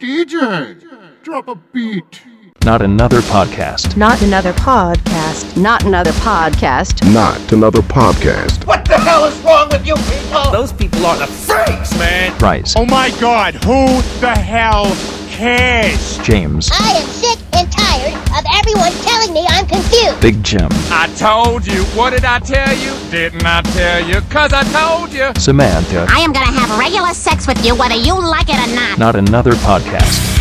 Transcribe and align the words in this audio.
DJ, 0.00 0.80
drop 1.24 1.48
a 1.48 1.56
beat. 1.56 2.22
Not 2.64 2.82
another 2.82 3.20
podcast. 3.22 3.96
Not 3.96 4.22
another 4.22 4.52
podcast. 4.52 5.60
Not 5.60 5.82
another 5.82 6.12
podcast. 6.12 7.12
Not 7.12 7.52
another 7.52 7.80
podcast. 7.80 8.64
What 8.64 8.84
the 8.84 8.96
hell 8.96 9.24
is 9.24 9.36
wrong 9.40 9.68
with 9.70 9.84
you 9.84 9.96
people? 9.96 10.52
Those 10.52 10.72
people 10.72 11.04
are 11.04 11.16
the 11.18 11.26
freaks, 11.26 11.98
man. 11.98 12.38
Bryce, 12.38 12.74
Oh 12.76 12.84
my 12.86 13.10
god, 13.20 13.54
who 13.64 13.86
the 14.20 14.30
hell 14.38 14.84
cares? 15.30 16.18
James, 16.18 16.70
I 16.72 16.90
am 16.90 17.08
sick 17.08 17.38
and 17.40 17.47
tired 18.10 18.38
of 18.38 18.44
everyone 18.56 18.92
telling 19.02 19.32
me 19.32 19.46
I'm 19.48 19.66
confused. 19.66 20.20
Big 20.20 20.42
Jim, 20.42 20.68
I 20.90 21.12
told 21.16 21.66
you. 21.66 21.84
What 21.96 22.10
did 22.10 22.24
I 22.24 22.38
tell 22.38 22.74
you? 22.76 22.92
Didn't 23.10 23.44
I 23.44 23.62
tell 23.62 24.06
you? 24.06 24.20
Cause 24.30 24.52
I 24.52 24.62
told 24.64 25.12
you. 25.12 25.32
Samantha. 25.40 26.06
I 26.08 26.20
am 26.20 26.32
gonna 26.32 26.46
have 26.46 26.78
regular 26.78 27.14
sex 27.14 27.46
with 27.46 27.64
you 27.64 27.74
whether 27.74 27.96
you 27.96 28.14
like 28.14 28.48
it 28.48 28.56
or 28.56 28.74
not. 28.74 28.98
Not 28.98 29.16
another 29.16 29.52
podcast. 29.52 30.37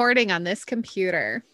Recording 0.00 0.32
on 0.32 0.44
this 0.44 0.64
computer. 0.64 1.44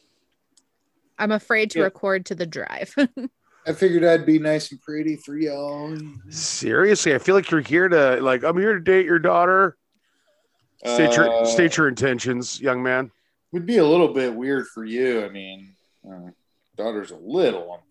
I'm 1.18 1.32
afraid 1.32 1.68
to 1.72 1.80
Yeah. 1.80 1.86
record 1.86 2.26
to 2.26 2.36
the 2.36 2.46
drive. 2.46 2.94
I 3.66 3.72
figured 3.72 4.04
I'd 4.04 4.24
be 4.24 4.38
nice 4.38 4.70
and 4.70 4.80
pretty 4.80 5.16
for 5.16 5.36
y'all. 5.36 5.98
Seriously, 6.28 7.12
I 7.12 7.18
feel 7.18 7.34
like 7.34 7.50
you're 7.50 7.60
here 7.60 7.88
to 7.88 8.20
like 8.22 8.44
I'm 8.44 8.56
here 8.56 8.74
to 8.74 8.80
date 8.80 9.04
your 9.04 9.18
daughter. 9.18 9.76
State 10.84 11.16
your 11.16 11.28
Uh, 11.28 11.44
state 11.44 11.76
your 11.76 11.88
intentions, 11.88 12.60
young 12.60 12.84
man. 12.84 13.10
Would 13.50 13.66
be 13.66 13.78
a 13.78 13.84
little 13.84 14.14
bit 14.14 14.32
weird 14.32 14.68
for 14.68 14.84
you. 14.84 15.24
I 15.24 15.28
mean, 15.28 15.74
uh, 16.08 16.30
daughter's 16.76 17.10
a 17.10 17.16
little. 17.16 17.82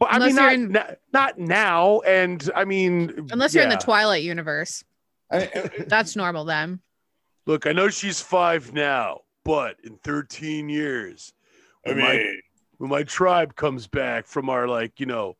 But 0.00 0.10
I 0.12 0.16
Unless 0.16 0.28
mean, 0.28 0.36
not, 0.36 0.52
in- 0.54 0.72
not 0.72 0.96
not 1.12 1.38
now. 1.38 2.00
And 2.00 2.50
I 2.56 2.64
mean, 2.64 3.28
Unless 3.30 3.54
you're 3.54 3.64
in 3.64 3.68
the. 3.68 3.76
Twilight 3.76 4.22
universe. 4.22 4.82
I, 5.30 5.70
That's 5.86 6.16
normal 6.16 6.46
then. 6.46 6.80
Look, 7.44 7.66
I 7.66 7.72
know 7.72 7.90
she's 7.90 8.22
five 8.22 8.72
now, 8.72 9.20
but 9.46 9.76
in 9.84 9.96
13 9.98 10.68
years, 10.68 11.32
when, 11.84 11.98
my, 11.98 12.32
when 12.78 12.90
my 12.90 13.04
tribe 13.04 13.54
comes 13.54 13.86
back 13.86 14.26
from 14.26 14.50
our 14.50 14.66
like, 14.66 14.98
you 14.98 15.06
know, 15.06 15.36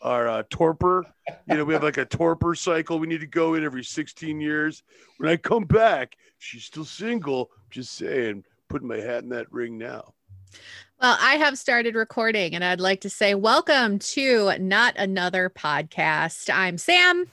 our 0.00 0.28
uh, 0.28 0.42
torpor, 0.50 1.04
you 1.48 1.56
know, 1.56 1.64
we 1.64 1.74
have 1.74 1.82
like 1.82 1.98
a 1.98 2.04
torpor 2.04 2.54
cycle. 2.54 3.00
We 3.00 3.08
need 3.08 3.20
to 3.20 3.26
go 3.26 3.54
in 3.54 3.64
every 3.64 3.82
16 3.82 4.40
years. 4.40 4.84
When 5.18 5.28
I 5.28 5.36
come 5.36 5.64
back, 5.64 6.16
she's 6.38 6.64
still 6.64 6.84
single. 6.84 7.50
Just 7.70 7.96
saying, 7.96 8.44
putting 8.68 8.86
my 8.86 8.98
hat 8.98 9.24
in 9.24 9.28
that 9.30 9.52
ring 9.52 9.76
now. 9.76 10.14
Well, 11.02 11.18
I 11.20 11.34
have 11.34 11.58
started 11.58 11.96
recording 11.96 12.54
and 12.54 12.62
I'd 12.62 12.80
like 12.80 13.00
to 13.00 13.10
say 13.10 13.34
welcome 13.34 13.98
to 13.98 14.52
Not 14.60 14.96
Another 14.96 15.50
Podcast. 15.50 16.54
I'm 16.54 16.78
Sam. 16.78 17.26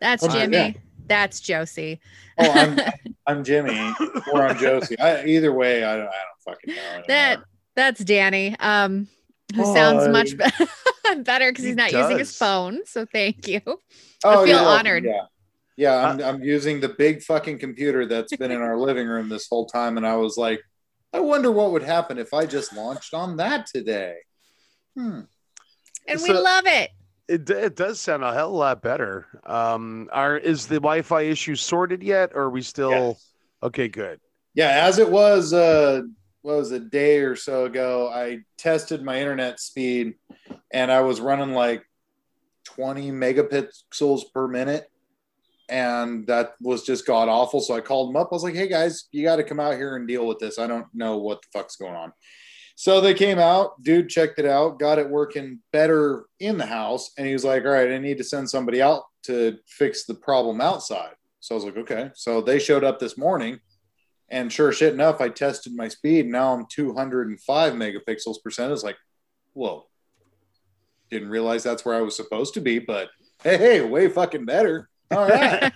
That's 0.00 0.22
Oh, 0.22 0.28
Jimmy. 0.28 0.76
Yeah. 1.08 1.16
That's 1.24 1.40
Josie. 1.40 2.00
oh, 2.38 2.50
I'm 2.50 2.78
I'm 3.26 3.44
Jimmy 3.44 3.78
or 4.32 4.42
I'm 4.42 4.58
Josie. 4.58 4.98
I, 4.98 5.24
either 5.24 5.52
way, 5.52 5.84
I 5.84 5.96
don't, 5.96 6.08
I 6.08 6.10
don't 6.10 6.54
fucking 6.54 6.74
know. 6.74 6.82
anymore. 6.82 7.04
That 7.08 7.40
that's 7.74 8.04
Danny. 8.04 8.56
Um 8.60 9.08
who 9.54 9.64
sounds 9.64 10.08
much 10.08 10.36
be- 10.36 11.22
better 11.22 11.50
because 11.50 11.64
he's 11.64 11.76
not 11.76 11.92
using 11.92 12.18
his 12.18 12.36
phone. 12.36 12.84
So 12.84 13.06
thank 13.06 13.48
you. 13.48 13.60
oh, 13.66 13.80
I 14.24 14.34
feel 14.44 14.48
yeah, 14.48 14.64
honored. 14.64 15.04
Yeah, 15.04 15.22
yeah. 15.76 16.08
I'm 16.08 16.22
I'm 16.22 16.42
using 16.42 16.80
the 16.80 16.90
big 16.90 17.22
fucking 17.22 17.58
computer 17.58 18.06
that's 18.06 18.36
been 18.36 18.50
in 18.50 18.60
our 18.60 18.78
living 18.78 19.08
room 19.08 19.28
this 19.28 19.48
whole 19.48 19.66
time, 19.66 19.96
and 19.96 20.06
I 20.06 20.16
was 20.16 20.36
like, 20.36 20.60
I 21.12 21.20
wonder 21.20 21.50
what 21.50 21.72
would 21.72 21.82
happen 21.82 22.18
if 22.18 22.34
I 22.34 22.46
just 22.46 22.74
launched 22.74 23.14
on 23.14 23.36
that 23.38 23.66
today. 23.66 24.16
Hmm. 24.96 25.20
And 26.06 26.22
we 26.22 26.32
love 26.32 26.66
it. 26.66 26.90
It, 27.28 27.48
it 27.50 27.76
does 27.76 28.00
sound 28.00 28.24
a 28.24 28.32
hell 28.32 28.48
of 28.48 28.54
a 28.54 28.56
lot 28.56 28.82
better. 28.82 29.26
Um, 29.44 30.08
are 30.12 30.36
is 30.36 30.66
the 30.66 30.76
Wi-Fi 30.76 31.22
issue 31.22 31.56
sorted 31.56 32.02
yet, 32.02 32.32
or 32.34 32.44
are 32.44 32.50
we 32.50 32.62
still 32.62 32.90
Yes. 32.90 33.32
okay? 33.62 33.88
Good. 33.88 34.20
Yeah, 34.54 34.70
as 34.86 34.98
it 34.98 35.10
was, 35.10 35.52
uh, 35.52 36.02
what 36.42 36.56
was 36.56 36.72
a 36.72 36.80
day 36.80 37.18
or 37.18 37.36
so 37.36 37.66
ago, 37.66 38.10
I 38.12 38.40
tested 38.56 39.02
my 39.02 39.20
internet 39.20 39.60
speed 39.60 40.14
and 40.72 40.90
I 40.90 41.00
was 41.02 41.20
running 41.20 41.52
like 41.52 41.84
20 42.64 43.10
megapixels 43.10 44.32
per 44.32 44.48
minute. 44.48 44.90
And 45.68 46.26
that 46.28 46.54
was 46.62 46.82
just 46.84 47.06
god 47.06 47.28
awful. 47.28 47.60
So 47.60 47.74
I 47.74 47.80
called 47.80 48.08
them 48.08 48.16
up. 48.16 48.28
I 48.32 48.34
was 48.34 48.42
like, 48.42 48.54
hey 48.54 48.68
guys, 48.68 49.04
you 49.12 49.22
got 49.22 49.36
to 49.36 49.44
come 49.44 49.60
out 49.60 49.74
here 49.74 49.96
and 49.96 50.08
deal 50.08 50.26
with 50.26 50.38
this. 50.38 50.58
I 50.58 50.66
don't 50.66 50.86
know 50.94 51.18
what 51.18 51.42
the 51.42 51.48
fuck's 51.52 51.76
going 51.76 51.94
on. 51.94 52.12
So 52.80 53.00
they 53.00 53.12
came 53.12 53.40
out, 53.40 53.82
dude 53.82 54.08
checked 54.08 54.38
it 54.38 54.46
out, 54.46 54.78
got 54.78 55.00
it 55.00 55.10
working 55.10 55.58
better 55.72 56.26
in 56.38 56.58
the 56.58 56.64
house. 56.64 57.10
And 57.18 57.26
he 57.26 57.32
was 57.32 57.44
like, 57.44 57.64
all 57.64 57.72
right, 57.72 57.90
I 57.90 57.98
need 57.98 58.18
to 58.18 58.24
send 58.24 58.48
somebody 58.48 58.80
out 58.80 59.02
to 59.24 59.58
fix 59.66 60.04
the 60.04 60.14
problem 60.14 60.60
outside. 60.60 61.14
So 61.40 61.56
I 61.56 61.56
was 61.56 61.64
like, 61.64 61.76
okay. 61.76 62.12
So 62.14 62.40
they 62.40 62.60
showed 62.60 62.84
up 62.84 63.00
this 63.00 63.18
morning 63.18 63.58
and 64.28 64.52
sure 64.52 64.70
shit 64.70 64.94
enough, 64.94 65.20
I 65.20 65.28
tested 65.28 65.74
my 65.74 65.88
speed. 65.88 66.28
Now 66.28 66.54
I'm 66.54 66.66
205 66.70 67.72
megapixels 67.72 68.36
per 68.44 68.50
second. 68.50 68.70
It's 68.70 68.84
like, 68.84 68.98
whoa. 69.54 69.88
Didn't 71.10 71.30
realize 71.30 71.64
that's 71.64 71.84
where 71.84 71.96
I 71.96 72.02
was 72.02 72.14
supposed 72.14 72.54
to 72.54 72.60
be, 72.60 72.78
but 72.78 73.08
hey, 73.42 73.58
hey, 73.58 73.80
way 73.80 74.06
fucking 74.08 74.44
better. 74.44 74.88
All 75.10 75.28
right, 75.28 75.72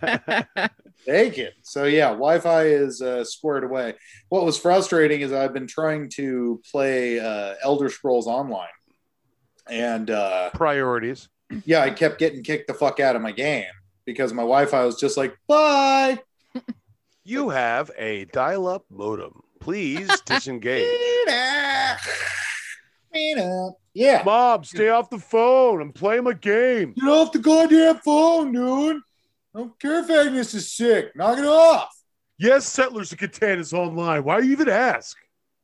take 1.05 1.39
it. 1.39 1.55
So 1.63 1.85
yeah, 1.85 2.09
Wi-Fi 2.09 2.65
is 2.65 3.01
uh, 3.03 3.25
squared 3.25 3.65
away. 3.65 3.95
What 4.29 4.45
was 4.45 4.59
frustrating 4.59 5.21
is 5.21 5.33
I've 5.33 5.53
been 5.53 5.67
trying 5.67 6.09
to 6.11 6.61
play 6.71 7.19
uh, 7.21 7.55
Elder 7.63 7.89
Scrolls 7.89 8.27
Online, 8.27 8.69
and 9.69 10.11
uh, 10.11 10.51
Priorities. 10.55 11.29
yeah, 11.65 11.81
I 11.81 11.91
kept 11.91 12.19
getting 12.19 12.43
kicked 12.43 12.67
the 12.69 12.75
fuck 12.75 13.01
out 13.01 13.17
of 13.17 13.23
my 13.23 13.33
game 13.33 13.65
because 14.05 14.33
my 14.33 14.43
Wi-Fi 14.43 14.85
was 14.85 14.99
just 14.99 15.17
like, 15.17 15.37
bye. 15.49 16.19
You 17.25 17.51
have 17.51 17.91
a 17.97 18.25
dial-up 18.27 18.85
modem. 18.91 19.43
Please 19.61 20.21
disengage. 20.25 20.89
Yeah. 23.95 24.23
Mom, 24.25 24.65
stay 24.65 24.89
off 24.89 25.11
the 25.11 25.19
phone. 25.19 25.81
I'm 25.81 25.93
playing 25.93 26.25
my 26.25 26.33
game. 26.33 26.95
Get 26.95 27.09
off 27.09 27.33
the 27.33 27.39
goddamn 27.39 27.99
phone, 27.99 28.53
dude. 28.53 29.03
I 29.55 29.59
don't 29.59 29.79
care 29.79 30.01
if 30.01 30.11
Agnes 30.11 30.55
is 30.55 30.73
sick. 30.73 31.15
Knock 31.15 31.39
it 31.39 31.45
off. 31.45 31.91
Yes, 32.39 32.67
Settlers 32.67 33.13
of 33.13 33.19
Catan 33.19 33.59
is 33.59 33.73
online. 33.73 34.25
Why 34.25 34.39
you 34.39 34.53
even 34.53 34.69
ask? 34.69 35.17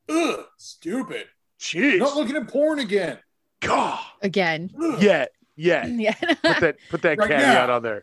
Ugh, 0.08 0.44
stupid. 0.58 1.26
Jeez. 1.58 1.98
Not 1.98 2.16
looking 2.16 2.36
at 2.36 2.48
porn 2.48 2.78
again. 2.78 3.18
God. 3.60 3.98
Again. 4.22 4.70
Ugh. 4.80 5.02
Yet. 5.02 5.30
yeah. 5.56 5.86
Yeah. 5.86 6.14
Put 6.14 6.60
that 6.60 6.76
put 6.90 7.02
that 7.02 7.18
Right 7.18 7.28
caveat 7.30 7.68
now. 7.68 7.76
on 7.76 7.82
there. 7.82 8.00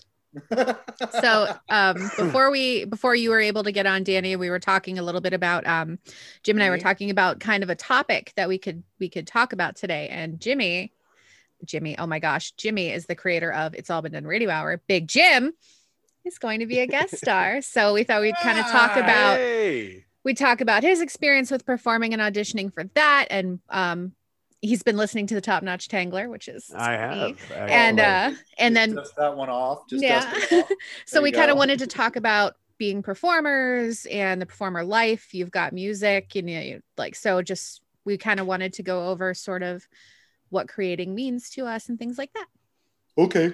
so 1.22 1.56
um 1.70 1.96
before 2.18 2.52
we 2.52 2.84
before 2.84 3.16
you 3.16 3.30
were 3.30 3.40
able 3.40 3.64
to 3.64 3.72
get 3.72 3.86
on 3.86 4.04
danny 4.04 4.36
we 4.36 4.50
were 4.50 4.60
talking 4.60 5.00
a 5.00 5.02
little 5.02 5.22
bit 5.22 5.32
about 5.32 5.66
um 5.66 5.98
jim 6.44 6.58
and 6.58 6.64
i 6.66 6.70
were 6.70 6.78
talking 6.78 7.10
about 7.10 7.40
kind 7.40 7.64
of 7.64 7.70
a 7.70 7.76
topic 7.76 8.34
that 8.36 8.50
we 8.50 8.58
could 8.58 8.84
we 9.00 9.08
could 9.08 9.26
talk 9.26 9.54
about 9.54 9.78
today 9.78 10.10
and 10.10 10.42
jimmy 10.42 10.92
jimmy 11.64 11.98
oh 11.98 12.06
my 12.06 12.20
gosh 12.20 12.52
jimmy 12.58 12.92
is 12.92 13.06
the 13.06 13.16
creator 13.16 13.50
of 13.54 13.74
it's 13.76 13.90
all 13.90 14.02
been 14.02 14.12
done 14.12 14.28
radio 14.28 14.50
hour 14.50 14.82
big 14.88 15.08
jim 15.08 15.54
is 16.26 16.38
going 16.38 16.60
to 16.60 16.66
be 16.66 16.80
a 16.80 16.88
guest 16.88 17.18
star 17.18 17.62
so 17.62 17.94
we 17.94 18.04
thought 18.04 18.22
we'd 18.22 18.36
kind 18.42 18.60
of 18.60 18.66
talk 18.72 18.96
about 18.98 19.38
Hey. 19.38 20.06
we 20.24 20.34
talk 20.34 20.62
about 20.62 20.84
his 20.84 21.02
experience 21.02 21.52
with 21.52 21.66
performing 21.66 22.14
and 22.14 22.22
auditioning 22.22 22.74
for 22.74 22.84
that 22.96 23.28
and 23.30 23.60
um 23.70 24.14
he's 24.62 24.82
been 24.84 24.98
listening 24.98 25.28
to 25.28 25.36
the 25.36 25.42
top 25.42 25.62
notch 25.64 25.88
tangler 25.88 26.30
which 26.30 26.48
is 26.48 26.72
I 26.76 26.96
sweet. 27.28 27.40
have. 27.56 27.70
and 27.70 28.00
uh 28.00 28.32
and 28.58 28.76
then 28.76 28.96
dust 28.96 29.16
that 29.18 29.36
one 29.38 29.50
off. 29.50 29.88
Just 29.90 30.04
yeah. 30.04 30.34
off. 30.52 30.72
so 31.06 31.22
we 31.22 31.32
kind 31.32 31.52
of 31.52 31.58
wanted 31.58 31.80
to 31.80 31.88
talk 31.88 32.16
about 32.16 32.56
being 32.78 33.04
performers 33.04 34.06
and 34.08 34.42
the 34.42 34.46
performer 34.46 34.84
life. 34.84 35.34
You've 35.34 35.52
got 35.52 35.72
music, 35.72 36.36
and 36.36 36.50
you, 36.50 36.60
you 36.60 36.82
like 36.98 37.16
so. 37.16 37.42
Just 37.42 37.82
we 38.06 38.18
kind 38.18 38.40
of 38.40 38.48
wanted 38.48 38.74
to 38.74 38.84
go 38.84 39.08
over 39.10 39.34
sort 39.34 39.62
of 39.64 39.88
what 40.50 40.68
creating 40.68 41.14
means 41.16 41.50
to 41.52 41.66
us 41.66 41.88
and 41.88 42.00
things 42.00 42.18
like 42.18 42.34
that. 42.34 42.48
Okay. 43.18 43.54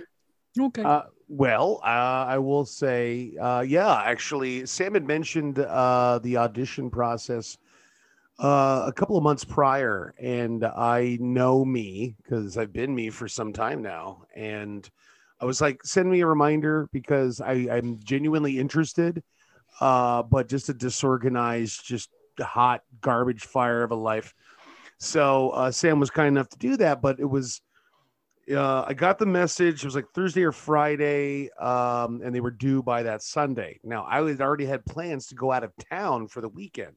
Okay. 0.60 0.82
Uh, 0.84 1.02
well, 1.32 1.80
uh, 1.84 2.26
I 2.36 2.38
will 2.40 2.66
say, 2.66 3.34
uh, 3.42 3.62
yeah, 3.68 4.02
actually, 4.04 4.66
Sam 4.66 4.94
had 4.96 5.08
mentioned 5.08 5.60
uh, 5.60 6.20
the 6.24 6.38
audition 6.38 6.90
process 6.92 7.58
uh, 8.40 8.86
a 8.88 8.94
couple 8.94 9.18
of 9.18 9.24
months 9.24 9.46
prior, 9.46 10.14
and 10.20 10.66
I 10.66 11.18
know 11.22 11.66
me 11.66 12.16
because 12.24 12.58
I've 12.58 12.74
been 12.74 12.94
me 12.96 13.10
for 13.10 13.28
some 13.28 13.54
time 13.54 13.82
now. 13.82 14.24
And 14.36 14.90
I 15.40 15.46
was 15.46 15.62
like, 15.62 15.84
send 15.86 16.12
me 16.12 16.22
a 16.22 16.28
reminder 16.28 16.90
because 16.92 17.42
I, 17.42 17.68
I'm 17.72 18.00
genuinely 18.04 18.60
interested. 18.60 19.24
uh, 19.80 20.24
but 20.24 20.48
just 20.50 20.70
a 20.70 20.74
disorganized, 20.74 21.86
just 21.86 22.10
hot 22.40 22.82
garbage 23.02 23.44
fire 23.46 23.84
of 23.84 23.92
a 23.92 23.96
life. 23.96 24.34
So 25.00 25.52
uh, 25.52 25.72
Sam 25.72 26.00
was 26.00 26.10
kind 26.12 26.28
enough 26.28 26.50
to 26.50 26.58
do 26.60 26.78
that, 26.78 27.02
but 27.02 27.20
it 27.20 27.26
was. 27.30 27.62
Uh, 28.54 28.84
I 28.88 28.94
got 28.94 29.20
the 29.20 29.26
message. 29.26 29.84
It 29.84 29.86
was 29.86 29.96
like 29.96 30.10
Thursday 30.14 30.44
or 30.44 30.52
Friday, 30.52 31.50
um, 31.60 32.22
and 32.24 32.34
they 32.34 32.42
were 32.42 32.52
due 32.52 32.84
by 32.84 33.04
that 33.04 33.22
Sunday. 33.22 33.80
Now 33.84 34.06
I 34.10 34.22
had 34.28 34.42
already 34.42 34.66
had 34.66 34.86
plans 34.86 35.28
to 35.28 35.36
go 35.36 35.52
out 35.52 35.64
of 35.64 35.72
town 35.90 36.28
for 36.28 36.42
the 36.42 36.50
weekend, 36.50 36.96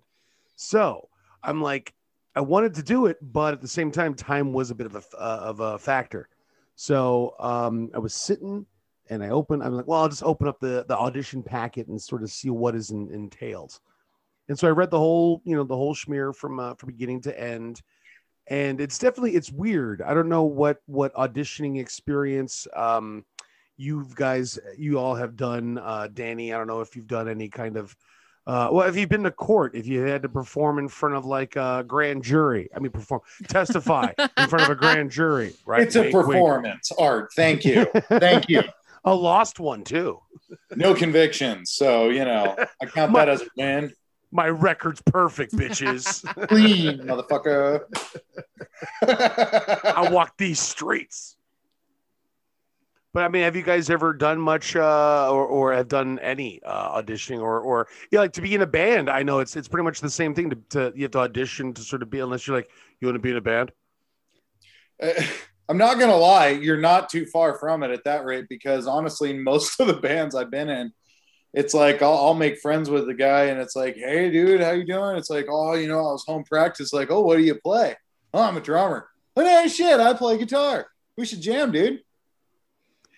so 0.57 1.09
I'm 1.43 1.63
like, 1.63 1.95
I 2.35 2.41
wanted 2.41 2.75
to 2.75 2.83
do 2.83 3.07
it, 3.07 3.19
but 3.21 3.55
at 3.55 3.61
the 3.61 3.69
same 3.69 3.91
time, 3.93 4.15
time 4.15 4.53
was 4.53 4.71
a 4.71 4.75
bit 4.75 4.87
of 4.87 4.97
a 4.97 5.03
uh, 5.17 5.41
of 5.43 5.61
a 5.61 5.79
factor. 5.79 6.29
So 6.75 7.35
um, 7.39 7.91
I 7.95 7.99
was 7.99 8.15
sitting 8.15 8.67
and 9.11 9.23
I 9.23 9.29
opened. 9.29 9.63
I'm 9.63 9.75
like, 9.75 9.87
well, 9.87 10.01
I'll 10.01 10.09
just 10.09 10.25
open 10.25 10.49
up 10.49 10.59
the 10.61 10.85
the 10.89 10.97
audition 10.97 11.43
packet 11.43 11.89
and 11.89 12.01
sort 12.01 12.23
of 12.23 12.31
see 12.31 12.51
what 12.51 12.75
is 12.75 12.91
in, 12.91 13.11
entailed. 13.13 13.79
And 14.49 14.59
so 14.59 14.69
I 14.69 14.73
read 14.73 14.91
the 14.91 14.99
whole, 14.99 15.41
you 15.45 15.57
know, 15.57 15.65
the 15.65 15.77
whole 15.77 15.95
schmear 15.95 16.35
from 16.35 16.59
uh, 16.59 16.75
from 16.75 16.89
beginning 16.89 17.23
to 17.23 17.41
end. 17.41 17.81
And 18.47 18.81
it's 18.81 18.99
definitely 18.99 19.35
it's 19.37 19.51
weird. 19.51 20.03
I 20.03 20.15
don't 20.15 20.29
know 20.29 20.45
what 20.45 20.79
what 20.87 21.15
auditioning 21.15 21.81
experience 21.81 22.67
um, 22.75 23.25
you 23.77 24.07
guys 24.15 24.59
you 24.77 24.99
all 24.99 25.15
have 25.15 25.37
done. 25.37 25.79
Uh, 25.79 26.09
Danny, 26.13 26.53
I 26.53 26.59
don't 26.59 26.67
know 26.67 26.81
if 26.81 26.95
you've 26.95 27.07
done 27.07 27.29
any 27.29 27.49
kind 27.49 27.77
of 27.77 27.97
uh, 28.47 28.69
well, 28.71 28.85
have 28.85 28.97
you've 28.97 29.09
been 29.09 29.23
to 29.23 29.31
court? 29.31 29.75
If 29.75 29.87
you 29.87 30.01
had 30.03 30.23
to 30.23 30.29
perform 30.29 30.79
in 30.79 30.89
front 30.89 31.15
of 31.15 31.25
like 31.25 31.57
a 31.57 31.83
grand 31.87 32.23
jury, 32.23 32.69
I 32.77 32.79
mean, 32.79 32.93
perform, 32.93 33.23
testify 33.49 34.13
in 34.19 34.49
front 34.49 34.65
of 34.65 34.69
a 34.69 34.75
grand 34.75 35.11
jury, 35.11 35.55
right? 35.65 35.81
It's 35.83 35.97
a 35.97 36.03
Wink, 36.03 36.13
wink. 36.15 36.27
performance 36.27 36.93
art. 36.99 37.31
Thank 37.35 37.65
you. 37.65 37.87
Thank 38.09 38.49
you. 38.49 38.63
A 39.07 39.15
lost 39.15 39.61
one 39.61 39.85
too. 39.85 40.21
No 40.77 40.95
convictions. 40.95 41.73
So, 41.73 42.09
you 42.09 42.25
know, 42.25 42.57
I 42.81 42.87
count 42.87 43.13
that 43.15 43.29
as 43.29 43.43
a 43.43 43.47
win. 43.57 43.93
My 44.35 44.49
record's 44.49 45.01
perfect, 45.01 45.53
bitches. 45.53 46.25
Clean, 46.49 46.99
motherfucker. 46.99 47.83
I 49.01 50.09
walk 50.11 50.37
these 50.37 50.59
streets. 50.59 51.37
But 53.13 53.23
I 53.23 53.29
mean, 53.29 53.45
have 53.45 53.55
you 53.55 53.63
guys 53.63 53.91
ever 53.91 54.13
done 54.13 54.41
much, 54.41 54.75
uh, 54.75 55.31
or, 55.31 55.47
or 55.47 55.73
have 55.73 55.87
done 55.87 56.19
any 56.19 56.61
uh, 56.65 57.01
auditioning, 57.01 57.41
or, 57.41 57.61
or 57.61 57.87
yeah, 58.11 58.19
like 58.19 58.33
to 58.33 58.43
be 58.43 58.57
in 58.57 58.63
a 58.63 58.67
band? 58.67 59.09
I 59.09 59.23
know 59.23 59.39
it's 59.39 59.55
it's 59.55 59.69
pretty 59.69 59.85
much 59.85 60.01
the 60.01 60.11
same 60.11 60.35
thing. 60.35 60.51
To, 60.51 60.57
to 60.71 60.93
you 60.97 61.05
have 61.05 61.13
to 61.13 61.21
audition 61.21 61.73
to 61.73 61.83
sort 61.83 62.03
of 62.03 62.11
be, 62.11 62.19
unless 62.19 62.49
you're 62.49 62.57
like 62.57 62.69
you 63.01 63.07
want 63.07 63.15
to 63.15 63.21
be 63.21 63.31
in 63.31 63.37
a 63.37 63.41
band. 63.41 63.71
Uh, 65.01 65.13
I'm 65.69 65.79
not 65.79 66.01
gonna 66.01 66.17
lie, 66.17 66.49
you're 66.49 66.81
not 66.81 67.09
too 67.09 67.25
far 67.27 67.57
from 67.57 67.85
it 67.85 67.93
at 67.93 68.03
that 68.03 68.25
rate 68.25 68.47
because 68.49 68.89
honestly, 68.89 69.33
most 69.33 69.79
of 69.79 69.87
the 69.87 69.95
bands 69.95 70.35
I've 70.35 70.51
been 70.51 70.69
in, 70.69 70.93
it's 71.55 71.73
like 71.73 72.03
I'll, 72.03 72.17
I'll 72.17 72.35
make 72.35 72.59
friends 72.59 72.91
with 72.91 73.07
the 73.07 73.15
guy 73.15 73.45
and 73.45 73.61
it's 73.61 73.77
like, 73.77 73.95
hey, 73.97 74.31
dude, 74.31 74.61
how 74.61 74.73
you 74.73 74.85
doing? 74.85 75.17
It's 75.17 75.31
like, 75.31 75.47
oh, 75.49 75.75
you 75.75 75.87
know, 75.87 76.01
I 76.01 76.13
was 76.13 76.25
home 76.25 76.45
practice. 76.45 76.93
Like, 76.93 77.11
oh, 77.11 77.21
what 77.21 77.37
do 77.37 77.45
you 77.45 77.55
play? 77.55 77.95
Oh, 78.35 78.43
I'm 78.43 78.57
a 78.57 78.61
drummer. 78.61 79.09
Oh, 79.37 79.43
no, 79.43 79.67
shit, 79.69 80.01
I 80.01 80.13
play 80.15 80.37
guitar. 80.37 80.89
We 81.17 81.25
should 81.25 81.41
jam, 81.41 81.71
dude. 81.71 82.01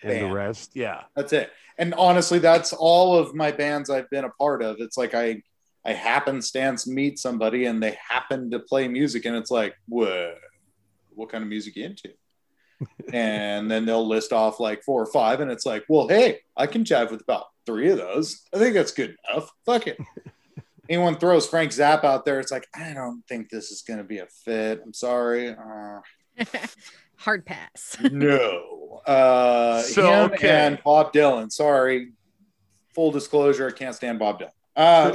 And 0.03 0.11
the 0.11 0.21
Band. 0.21 0.33
rest, 0.33 0.71
yeah. 0.75 1.03
That's 1.15 1.33
it. 1.33 1.51
And 1.79 1.95
honestly, 1.95 2.37
that's 2.39 2.73
all 2.73 3.17
of 3.17 3.33
my 3.33 3.51
bands 3.51 3.89
I've 3.89 4.09
been 4.11 4.25
a 4.25 4.29
part 4.29 4.61
of. 4.61 4.77
It's 4.79 4.97
like 4.97 5.13
I 5.13 5.41
I 5.85 5.93
happenstance 5.93 6.85
meet 6.85 7.17
somebody 7.17 7.65
and 7.65 7.81
they 7.81 7.97
happen 8.07 8.51
to 8.51 8.59
play 8.59 8.87
music, 8.87 9.25
and 9.25 9.35
it's 9.35 9.51
like, 9.51 9.75
what 9.87 10.37
what 11.15 11.29
kind 11.29 11.43
of 11.43 11.49
music 11.49 11.75
you 11.75 11.85
into? 11.85 12.09
And 13.13 13.69
then 13.71 13.85
they'll 13.85 14.07
list 14.07 14.33
off 14.33 14.59
like 14.59 14.83
four 14.83 15.01
or 15.01 15.05
five, 15.11 15.39
and 15.39 15.49
it's 15.51 15.65
like, 15.65 15.85
well, 15.87 16.07
hey, 16.07 16.39
I 16.55 16.67
can 16.67 16.83
jive 16.83 17.11
with 17.11 17.21
about 17.21 17.45
three 17.65 17.89
of 17.89 17.97
those. 17.97 18.43
I 18.53 18.57
think 18.57 18.73
that's 18.73 18.91
good 18.91 19.15
enough. 19.31 19.51
Fuck 19.65 19.87
it. 19.87 19.97
Anyone 20.89 21.17
throws 21.17 21.47
Frank 21.47 21.71
Zappa 21.71 22.05
out 22.05 22.23
there, 22.25 22.39
it's 22.39 22.51
like, 22.51 22.67
I 22.73 22.93
don't 22.93 23.21
think 23.27 23.49
this 23.49 23.71
is 23.71 23.81
going 23.81 23.97
to 23.97 24.05
be 24.05 24.19
a 24.19 24.25
fit. 24.27 24.81
I'm 24.83 24.93
sorry. 24.93 25.49
Uh, 25.49 25.99
Hard 27.17 27.45
pass. 27.45 27.97
no. 28.11 29.01
Uh, 29.05 29.81
So, 29.81 30.07
him 30.25 30.31
okay. 30.31 30.49
and 30.49 30.79
Bob 30.83 31.11
Dylan. 31.11 31.51
Sorry. 31.51 32.11
Full 32.95 33.11
disclosure, 33.11 33.67
I 33.67 33.71
can't 33.71 33.95
stand 33.95 34.19
Bob 34.19 34.39
Dylan. 34.39 34.51
Uh, 34.75 35.11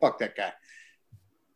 fuck 0.00 0.18
that 0.18 0.34
guy. 0.36 0.52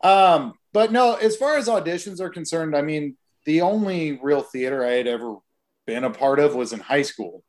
Um, 0.03 0.55
but 0.73 0.93
no, 0.93 1.15
as 1.15 1.37
far 1.37 1.57
as 1.57 1.69
auditions 1.69 2.21
are 2.21 2.31
concerned, 2.31 2.77
I 2.77 2.83
mean, 2.83 3.17
the 3.47 3.63
only 3.63 4.19
real 4.23 4.43
theater 4.43 4.85
I 4.85 4.93
had 4.93 5.07
ever 5.07 5.37
been 5.87 6.05
a 6.05 6.11
part 6.11 6.39
of 6.39 6.55
was 6.55 6.73
in 6.73 6.81
high 6.81 7.03
school. 7.03 7.43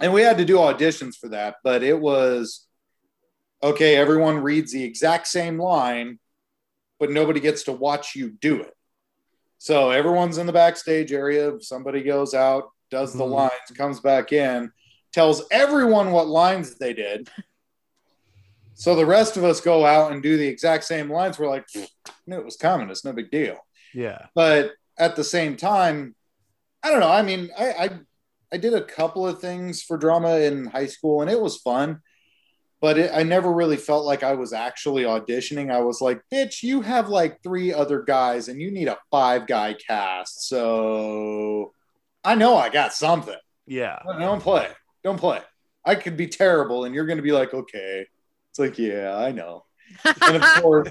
And 0.00 0.12
we 0.12 0.22
had 0.22 0.38
to 0.38 0.44
do 0.44 0.56
auditions 0.56 1.16
for 1.16 1.28
that, 1.30 1.56
but 1.62 1.82
it 1.82 1.98
was 2.00 2.64
okay, 3.60 3.96
everyone 3.96 4.38
reads 4.38 4.72
the 4.72 4.84
exact 4.84 5.26
same 5.26 5.58
line, 5.58 6.20
but 7.00 7.10
nobody 7.10 7.40
gets 7.40 7.64
to 7.64 7.72
watch 7.72 8.14
you 8.14 8.30
do 8.30 8.60
it. 8.62 8.72
So 9.58 9.90
everyone's 9.90 10.38
in 10.38 10.46
the 10.46 10.52
backstage 10.52 11.12
area. 11.12 11.60
Somebody 11.60 12.04
goes 12.04 12.34
out, 12.34 12.70
does 12.88 13.12
the 13.12 13.24
Mhm. 13.24 13.30
lines, 13.32 13.76
comes 13.76 13.98
back 13.98 14.32
in, 14.32 14.70
tells 15.12 15.42
everyone 15.50 16.12
what 16.12 16.28
lines 16.28 16.78
they 16.78 16.92
did. 16.92 17.28
So 18.74 18.94
the 18.94 19.04
rest 19.06 19.36
of 19.36 19.42
us 19.42 19.60
go 19.60 19.84
out 19.84 20.12
and 20.12 20.22
do 20.22 20.36
the 20.36 20.46
exact 20.46 20.84
same 20.84 21.10
lines. 21.10 21.36
We're 21.36 21.48
like, 21.48 21.66
"Pfft, 21.66 21.90
knew 22.28 22.38
it 22.38 22.44
was 22.44 22.56
coming. 22.56 22.88
It's 22.90 23.04
no 23.04 23.12
big 23.12 23.32
deal. 23.32 23.58
Yeah. 23.92 24.26
But 24.36 24.74
at 24.98 25.16
the 25.16 25.24
same 25.24 25.56
time, 25.56 26.14
I 26.82 26.90
don't 26.90 27.00
know. 27.00 27.10
I 27.10 27.22
mean, 27.22 27.50
I, 27.58 27.72
I 27.72 27.90
I 28.52 28.56
did 28.56 28.74
a 28.74 28.82
couple 28.82 29.26
of 29.26 29.40
things 29.40 29.82
for 29.82 29.96
drama 29.96 30.36
in 30.38 30.66
high 30.66 30.86
school, 30.86 31.22
and 31.22 31.30
it 31.30 31.40
was 31.40 31.58
fun. 31.58 32.00
But 32.80 32.96
it, 32.96 33.10
I 33.12 33.24
never 33.24 33.52
really 33.52 33.76
felt 33.76 34.04
like 34.04 34.22
I 34.22 34.34
was 34.34 34.52
actually 34.52 35.02
auditioning. 35.02 35.72
I 35.72 35.80
was 35.80 36.00
like, 36.00 36.22
"Bitch, 36.32 36.62
you 36.62 36.80
have 36.82 37.08
like 37.08 37.42
three 37.42 37.72
other 37.72 38.02
guys, 38.02 38.48
and 38.48 38.60
you 38.60 38.70
need 38.70 38.88
a 38.88 38.98
five 39.10 39.46
guy 39.46 39.74
cast." 39.74 40.48
So 40.48 41.72
I 42.24 42.34
know 42.36 42.56
I 42.56 42.68
got 42.68 42.92
something. 42.92 43.36
Yeah. 43.66 43.98
Don't 44.06 44.40
play. 44.40 44.68
Don't 45.02 45.18
play. 45.18 45.40
I 45.84 45.94
could 45.94 46.16
be 46.16 46.28
terrible, 46.28 46.84
and 46.84 46.94
you're 46.94 47.06
going 47.06 47.18
to 47.18 47.22
be 47.22 47.32
like, 47.32 47.52
"Okay." 47.52 48.06
It's 48.50 48.58
like, 48.58 48.78
yeah, 48.78 49.16
I 49.16 49.32
know. 49.32 49.64
And 50.04 50.36
of 50.36 50.42
course, 50.62 50.90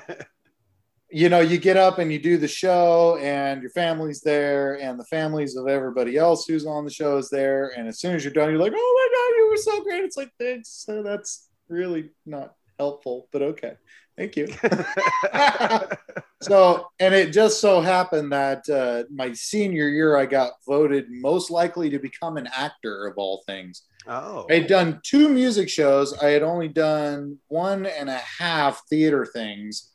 you 1.10 1.30
know, 1.30 1.40
you 1.40 1.58
get 1.58 1.78
up 1.78 2.00
and 2.00 2.12
you 2.12 2.20
do 2.20 2.38
the 2.38 2.48
show, 2.48 3.18
and 3.22 3.62
your 3.62 3.72
family's 3.72 4.22
there, 4.22 4.80
and 4.82 5.00
the 5.00 5.06
families 5.06 5.56
of 5.56 5.68
everybody 5.68 6.18
else 6.18 6.46
who's 6.46 6.66
on 6.66 6.84
the 6.84 6.92
show 6.92 7.18
is 7.18 7.30
there. 7.30 7.74
And 7.78 7.88
as 7.88 8.00
soon 8.00 8.16
as 8.16 8.24
you're 8.24 8.34
done, 8.34 8.50
you're 8.50 8.60
like, 8.60 8.74
"Oh 8.76 9.10
my 9.10 9.18
god, 9.18 9.38
you 9.38 9.50
were 9.50 9.58
so 9.58 9.84
great!" 9.84 10.04
It's 10.04 10.18
like, 10.18 10.32
thanks. 10.40 10.70
So 10.70 11.04
that's 11.04 11.48
really 11.70 12.10
not 12.26 12.56
helpful, 12.78 13.30
but 13.32 13.42
okay, 13.42 13.74
thank 14.18 14.36
you. 14.36 14.48
so, 16.42 16.88
and 17.00 17.14
it 17.14 17.32
just 17.32 17.62
so 17.62 17.80
happened 17.82 18.32
that 18.34 18.68
uh, 18.70 19.04
my 19.10 19.32
senior 19.34 19.88
year, 19.88 20.18
I 20.18 20.26
got 20.26 20.54
voted 20.68 21.06
most 21.10 21.50
likely 21.50 21.90
to 21.90 22.00
become 22.00 22.38
an 22.38 22.50
actor 22.54 23.08
of 23.08 23.18
all 23.18 23.44
things. 23.46 23.84
Oh. 24.08 24.46
I 24.50 24.56
had 24.56 24.68
done 24.68 25.02
two 25.04 25.30
music 25.30 25.70
shows. 25.70 26.18
I 26.18 26.30
had 26.30 26.44
only 26.44 26.68
done 26.68 27.40
one 27.48 27.86
and 27.86 28.10
a 28.10 28.22
half 28.40 28.82
theater 28.90 29.26
things. 29.26 29.94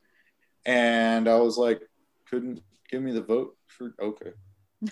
And 0.64 1.28
I 1.28 1.37
was 1.37 1.57
like, 1.59 1.81
couldn't 2.31 2.61
give 2.90 3.02
me 3.02 3.12
the 3.12 3.23
vote 3.23 3.57
for 3.66 3.95
okay. 4.00 4.33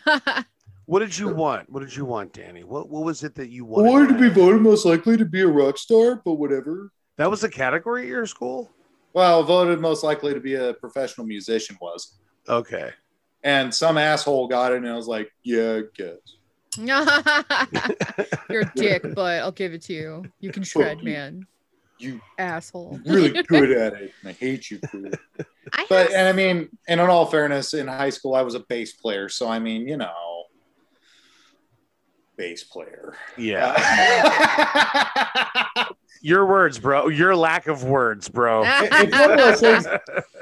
What 0.90 0.98
did 0.98 1.16
you 1.16 1.28
want? 1.28 1.70
What 1.70 1.84
did 1.84 1.94
you 1.94 2.04
want, 2.04 2.32
Danny? 2.32 2.64
What 2.64 2.88
what 2.88 3.04
was 3.04 3.22
it 3.22 3.36
that 3.36 3.48
you 3.48 3.64
wanted? 3.64 3.86
I 3.86 3.92
wanted? 3.92 4.10
wanted 4.10 4.24
to 4.24 4.28
be 4.28 4.40
voted 4.40 4.60
most 4.60 4.84
likely 4.84 5.16
to 5.16 5.24
be 5.24 5.42
a 5.42 5.46
rock 5.46 5.78
star, 5.78 6.20
but 6.24 6.32
whatever. 6.34 6.90
That 7.16 7.30
was 7.30 7.44
a 7.44 7.48
category 7.48 8.02
at 8.02 8.08
your 8.08 8.26
school? 8.26 8.72
Well, 9.12 9.44
voted 9.44 9.78
most 9.78 10.02
likely 10.02 10.34
to 10.34 10.40
be 10.40 10.56
a 10.56 10.74
professional 10.74 11.28
musician 11.28 11.76
was. 11.80 12.18
Okay. 12.48 12.90
And 13.44 13.72
some 13.72 13.98
asshole 13.98 14.48
got 14.48 14.72
it, 14.72 14.78
and 14.78 14.88
I 14.88 14.96
was 14.96 15.06
like, 15.06 15.30
yeah, 15.44 15.80
I 15.80 15.82
guess. 15.94 16.16
You're 18.50 18.62
a 18.62 18.72
dick, 18.74 19.14
but 19.14 19.42
I'll 19.42 19.52
give 19.52 19.72
it 19.72 19.82
to 19.82 19.92
you. 19.92 20.24
You 20.40 20.50
can 20.50 20.64
shred, 20.64 21.04
man. 21.04 21.46
You 22.00 22.20
Asshole. 22.38 22.98
really 23.04 23.42
good 23.48 23.70
at 23.72 23.92
it. 23.94 24.12
and 24.22 24.30
I 24.30 24.32
hate 24.32 24.70
you 24.70 24.78
for 24.90 25.06
it. 25.06 25.18
I 25.72 25.86
But 25.88 26.06
have 26.10 26.16
and 26.18 26.28
I 26.28 26.32
mean, 26.32 26.68
and 26.88 27.00
in 27.00 27.10
all 27.10 27.26
fairness, 27.26 27.74
in 27.74 27.86
high 27.86 28.10
school 28.10 28.34
I 28.34 28.42
was 28.42 28.54
a 28.54 28.60
bass 28.60 28.92
player, 28.94 29.28
so 29.28 29.48
I 29.48 29.58
mean, 29.58 29.86
you 29.86 29.96
know, 29.96 30.29
bass 32.40 32.64
player. 32.64 33.14
Yeah. 33.36 33.74
Uh, 35.76 35.84
Your 36.22 36.46
words, 36.46 36.78
bro. 36.78 37.08
Your 37.08 37.36
lack 37.36 37.66
of 37.66 37.84
words, 37.84 38.30
bro. 38.30 38.62
It- 38.64 38.88
it's 38.92 39.18
one 39.18 39.32
of 39.32 39.38
those 39.38 39.60
things. 39.84 39.86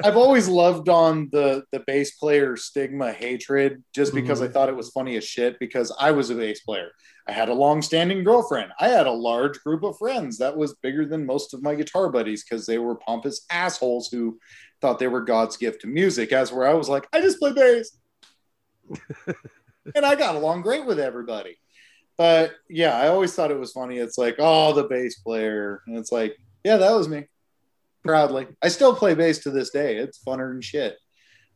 I've 0.04 0.16
always 0.16 0.48
loved 0.48 0.88
on 0.88 1.28
the 1.32 1.64
the 1.72 1.80
bass 1.80 2.12
player 2.12 2.56
stigma 2.56 3.12
hatred 3.12 3.82
just 3.92 4.14
because 4.14 4.40
I 4.40 4.44
mm-hmm. 4.44 4.52
thought 4.54 4.68
it 4.68 4.76
was 4.76 4.90
funny 4.90 5.16
as 5.16 5.24
shit 5.24 5.58
because 5.58 5.92
I 5.98 6.12
was 6.12 6.30
a 6.30 6.36
bass 6.36 6.60
player. 6.60 6.90
I 7.26 7.32
had 7.32 7.48
a 7.48 7.54
long-standing 7.54 8.22
girlfriend. 8.24 8.70
I 8.78 8.88
had 8.88 9.06
a 9.06 9.12
large 9.12 9.58
group 9.60 9.82
of 9.82 9.98
friends 9.98 10.38
that 10.38 10.56
was 10.56 10.74
bigger 10.76 11.04
than 11.04 11.26
most 11.26 11.52
of 11.52 11.62
my 11.62 11.74
guitar 11.74 12.10
buddies 12.10 12.44
because 12.44 12.64
they 12.64 12.78
were 12.78 12.94
pompous 12.94 13.44
assholes 13.50 14.08
who 14.08 14.38
thought 14.80 14.98
they 15.00 15.08
were 15.08 15.22
God's 15.22 15.56
gift 15.56 15.80
to 15.80 15.88
music. 15.88 16.32
As 16.32 16.52
where 16.52 16.66
I 16.66 16.74
was 16.74 16.88
like, 16.88 17.08
I 17.12 17.20
just 17.20 17.40
play 17.40 17.52
bass. 17.52 17.98
and 19.94 20.06
I 20.06 20.14
got 20.14 20.34
along 20.34 20.62
great 20.62 20.86
with 20.86 20.98
everybody. 20.98 21.58
But 22.18 22.56
yeah, 22.68 22.96
I 22.96 23.08
always 23.08 23.34
thought 23.34 23.52
it 23.52 23.58
was 23.58 23.72
funny. 23.72 23.98
It's 23.98 24.18
like, 24.18 24.36
oh, 24.40 24.72
the 24.74 24.84
bass 24.84 25.20
player. 25.20 25.82
And 25.86 25.96
it's 25.96 26.12
like, 26.12 26.36
Yeah, 26.64 26.76
that 26.76 26.92
was 26.92 27.08
me. 27.08 27.26
Proudly. 28.04 28.48
I 28.60 28.68
still 28.68 28.94
play 28.94 29.14
bass 29.14 29.38
to 29.40 29.50
this 29.50 29.70
day. 29.70 29.96
It's 29.96 30.22
funner 30.22 30.52
than 30.52 30.60
shit. 30.60 30.96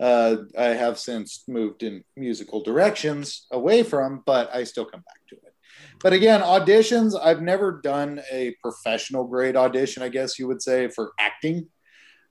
Uh, 0.00 0.36
I 0.58 0.68
have 0.68 0.98
since 0.98 1.44
moved 1.46 1.82
in 1.82 2.02
musical 2.16 2.62
directions 2.62 3.46
away 3.52 3.82
from, 3.82 4.22
but 4.24 4.54
I 4.54 4.64
still 4.64 4.84
come 4.84 5.00
back 5.00 5.26
to 5.28 5.36
it. 5.36 5.54
But 6.00 6.12
again, 6.12 6.40
auditions, 6.40 7.18
I've 7.20 7.42
never 7.42 7.80
done 7.80 8.20
a 8.30 8.56
professional 8.62 9.24
grade 9.24 9.56
audition, 9.56 10.02
I 10.02 10.08
guess 10.08 10.38
you 10.38 10.48
would 10.48 10.62
say, 10.62 10.88
for 10.88 11.12
acting. 11.18 11.68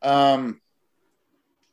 Um, 0.01 0.59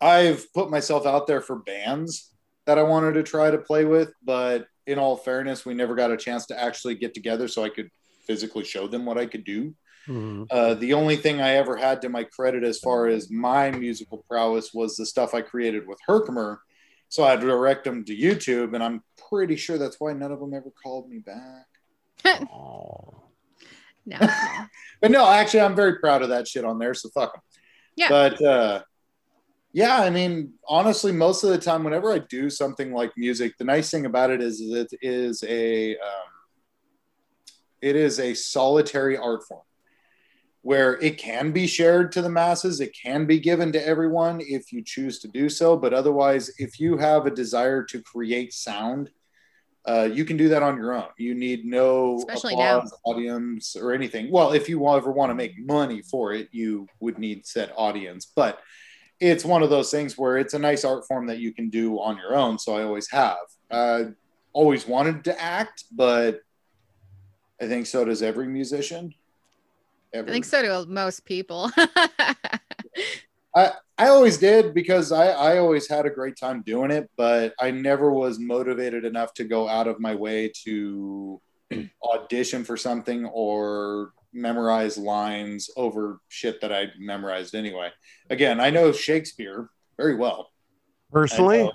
I've 0.00 0.52
put 0.52 0.70
myself 0.70 1.06
out 1.06 1.26
there 1.26 1.40
for 1.40 1.56
bands 1.56 2.32
that 2.68 2.78
I 2.78 2.82
wanted 2.82 3.14
to 3.14 3.22
try 3.22 3.50
to 3.50 3.56
play 3.56 3.86
with, 3.86 4.12
but 4.22 4.66
in 4.86 4.98
all 4.98 5.16
fairness, 5.16 5.64
we 5.64 5.72
never 5.72 5.94
got 5.94 6.10
a 6.10 6.18
chance 6.18 6.44
to 6.46 6.62
actually 6.62 6.96
get 6.96 7.14
together 7.14 7.48
so 7.48 7.64
I 7.64 7.70
could 7.70 7.88
physically 8.26 8.62
show 8.62 8.86
them 8.86 9.06
what 9.06 9.16
I 9.16 9.24
could 9.24 9.44
do. 9.44 9.74
Mhm. 10.06 10.46
Uh, 10.50 10.74
the 10.74 10.92
only 10.92 11.16
thing 11.16 11.40
I 11.40 11.54
ever 11.54 11.76
had 11.76 12.02
to 12.02 12.10
my 12.10 12.24
credit 12.24 12.64
as 12.64 12.78
far 12.78 13.06
as 13.06 13.30
my 13.30 13.70
musical 13.70 14.22
prowess 14.28 14.74
was 14.74 14.96
the 14.96 15.06
stuff 15.06 15.32
I 15.32 15.40
created 15.40 15.88
with 15.88 15.98
Herkimer. 16.06 16.60
So 17.08 17.24
I 17.24 17.36
direct 17.36 17.84
them 17.84 18.04
to 18.04 18.14
YouTube, 18.14 18.74
and 18.74 18.84
I'm 18.84 19.02
pretty 19.30 19.56
sure 19.56 19.78
that's 19.78 19.98
why 19.98 20.12
none 20.12 20.30
of 20.30 20.38
them 20.38 20.52
ever 20.52 20.70
called 20.82 21.08
me 21.08 21.20
back. 21.20 21.66
Oh. 22.52 23.22
No. 24.04 24.18
But 25.00 25.10
no, 25.10 25.26
actually, 25.26 25.60
I'm 25.60 25.74
very 25.76 26.00
proud 26.00 26.20
of 26.20 26.28
that 26.28 26.46
shit 26.46 26.66
on 26.66 26.78
there. 26.78 26.92
So 26.92 27.08
fuck 27.08 27.32
them. 27.32 27.42
Yeah. 27.96 28.08
But 28.10 28.42
uh, 28.42 28.82
yeah, 29.78 29.98
I 29.98 30.10
mean, 30.10 30.54
honestly, 30.66 31.12
most 31.12 31.44
of 31.44 31.50
the 31.50 31.58
time, 31.58 31.84
whenever 31.84 32.12
I 32.12 32.18
do 32.18 32.50
something 32.50 32.92
like 32.92 33.12
music, 33.16 33.56
the 33.58 33.64
nice 33.64 33.92
thing 33.92 34.06
about 34.06 34.30
it 34.30 34.42
is 34.42 34.60
it 34.60 34.88
is 35.00 35.44
a 35.44 35.92
um, 35.92 36.32
it 37.80 37.94
is 37.94 38.18
a 38.18 38.34
solitary 38.34 39.16
art 39.16 39.44
form 39.46 39.62
where 40.62 41.00
it 41.00 41.16
can 41.16 41.52
be 41.52 41.68
shared 41.68 42.10
to 42.10 42.22
the 42.22 42.28
masses. 42.28 42.80
It 42.80 42.92
can 42.92 43.24
be 43.24 43.38
given 43.38 43.70
to 43.70 43.86
everyone 43.86 44.40
if 44.40 44.72
you 44.72 44.82
choose 44.82 45.20
to 45.20 45.28
do 45.28 45.48
so. 45.48 45.76
But 45.76 45.94
otherwise, 45.94 46.50
if 46.58 46.80
you 46.80 46.96
have 46.96 47.26
a 47.26 47.30
desire 47.30 47.84
to 47.84 48.02
create 48.02 48.52
sound, 48.52 49.10
uh, 49.86 50.08
you 50.12 50.24
can 50.24 50.36
do 50.36 50.48
that 50.48 50.64
on 50.64 50.76
your 50.76 50.92
own. 50.92 51.06
You 51.18 51.36
need 51.36 51.64
no 51.64 52.16
Especially 52.16 52.56
now. 52.56 52.78
applause, 52.78 52.98
audience, 53.04 53.76
or 53.76 53.94
anything. 53.94 54.32
Well, 54.32 54.50
if 54.54 54.68
you 54.68 54.88
ever 54.88 55.12
want 55.12 55.30
to 55.30 55.36
make 55.36 55.52
money 55.56 56.02
for 56.02 56.32
it, 56.32 56.48
you 56.50 56.88
would 56.98 57.20
need 57.20 57.46
said 57.46 57.72
audience. 57.76 58.26
But 58.26 58.58
it's 59.20 59.44
one 59.44 59.62
of 59.62 59.70
those 59.70 59.90
things 59.90 60.16
where 60.16 60.36
it's 60.36 60.54
a 60.54 60.58
nice 60.58 60.84
art 60.84 61.06
form 61.06 61.26
that 61.26 61.38
you 61.38 61.52
can 61.52 61.70
do 61.70 61.98
on 62.00 62.16
your 62.16 62.36
own. 62.36 62.58
So 62.58 62.76
I 62.76 62.82
always 62.84 63.10
have. 63.10 63.36
Uh, 63.70 64.04
always 64.52 64.86
wanted 64.86 65.24
to 65.24 65.40
act, 65.40 65.84
but 65.92 66.40
I 67.60 67.66
think 67.66 67.86
so 67.86 68.04
does 68.04 68.22
every 68.22 68.46
musician. 68.46 69.14
I 70.14 70.22
think 70.22 70.44
so 70.44 70.62
do 70.62 70.90
most 70.90 71.24
people. 71.24 71.70
I, 73.54 73.72
I 73.98 74.08
always 74.08 74.38
did 74.38 74.74
because 74.74 75.12
I, 75.12 75.28
I 75.28 75.58
always 75.58 75.88
had 75.88 76.06
a 76.06 76.10
great 76.10 76.36
time 76.36 76.62
doing 76.62 76.90
it, 76.90 77.10
but 77.16 77.54
I 77.60 77.70
never 77.70 78.10
was 78.12 78.38
motivated 78.38 79.04
enough 79.04 79.34
to 79.34 79.44
go 79.44 79.68
out 79.68 79.86
of 79.88 80.00
my 80.00 80.14
way 80.14 80.52
to 80.64 81.40
audition 82.02 82.64
for 82.64 82.76
something 82.76 83.26
or 83.26 84.12
memorize 84.32 84.98
lines 84.98 85.70
over 85.76 86.20
shit 86.28 86.60
that 86.60 86.72
I 86.72 86.86
memorized 86.98 87.54
anyway. 87.54 87.90
Again, 88.30 88.60
I 88.60 88.70
know 88.70 88.92
Shakespeare 88.92 89.68
very 89.96 90.16
well. 90.16 90.50
Personally, 91.12 91.62
uh, 91.62 91.70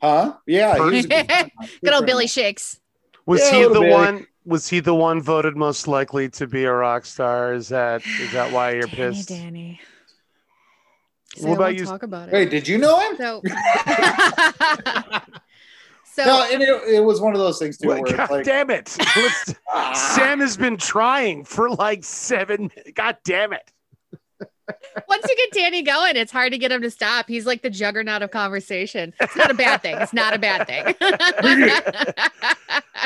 Huh? 0.00 0.34
Yeah. 0.46 0.78
good. 0.78 1.10
Good 1.84 1.92
old 1.94 2.06
Billy 2.06 2.28
Shakes. 2.28 2.78
was 3.26 3.40
Yeah, 3.40 3.66
he 3.68 3.74
the 3.74 3.80
bit. 3.80 3.90
one? 3.92 4.26
Was 4.44 4.68
he 4.68 4.78
the 4.80 4.94
one 4.94 5.20
voted 5.20 5.56
most 5.56 5.88
likely 5.88 6.28
to 6.30 6.46
be 6.46 6.64
a 6.64 6.72
rock 6.72 7.04
star? 7.04 7.52
Is 7.52 7.68
that 7.68 8.06
is 8.06 8.32
that 8.32 8.52
why 8.52 8.72
you're 8.74 8.82
Danny, 8.86 8.96
pissed? 8.96 9.28
Danny. 9.28 9.80
What 11.38 11.42
So 11.42 11.50
I 11.50 11.54
about 11.54 11.74
you- 11.76 11.84
Talk 11.84 12.02
about 12.04 12.28
it. 12.28 12.32
Wait, 12.32 12.50
did 12.50 12.68
you 12.68 12.78
know 12.78 12.98
him? 13.00 13.16
So, 13.16 13.42
so 16.18 16.24
no, 16.24 16.48
and 16.52 16.62
it, 16.62 16.68
it 16.94 17.04
was 17.04 17.20
one 17.20 17.32
of 17.32 17.38
those 17.38 17.58
things 17.58 17.78
too 17.78 17.88
Well, 17.88 18.02
where 18.02 18.16
God 18.16 18.22
it's 18.22 18.30
like, 18.30 18.44
damn 18.44 18.70
it! 18.70 18.96
Ah. 19.70 19.92
Sam 19.92 20.40
has 20.40 20.56
been 20.56 20.76
trying 20.76 21.44
for 21.44 21.70
like 21.70 22.02
seven. 22.02 22.70
God 22.94 23.18
damn 23.24 23.52
it! 23.52 23.70
once 25.08 25.26
you 25.28 25.36
get 25.36 25.52
Danny 25.52 25.82
going, 25.82 26.16
it's 26.16 26.32
hard 26.32 26.52
to 26.52 26.58
get 26.58 26.72
him 26.72 26.82
to 26.82 26.90
stop. 26.90 27.28
He's 27.28 27.46
like 27.46 27.62
the 27.62 27.70
juggernaut 27.70 28.22
of 28.22 28.30
conversation. 28.30 29.14
It's 29.20 29.36
not 29.36 29.50
a 29.50 29.54
bad 29.54 29.82
thing. 29.82 29.96
It's 29.98 30.12
not 30.12 30.34
a 30.34 30.38
bad 30.38 30.66
thing. 30.66 30.86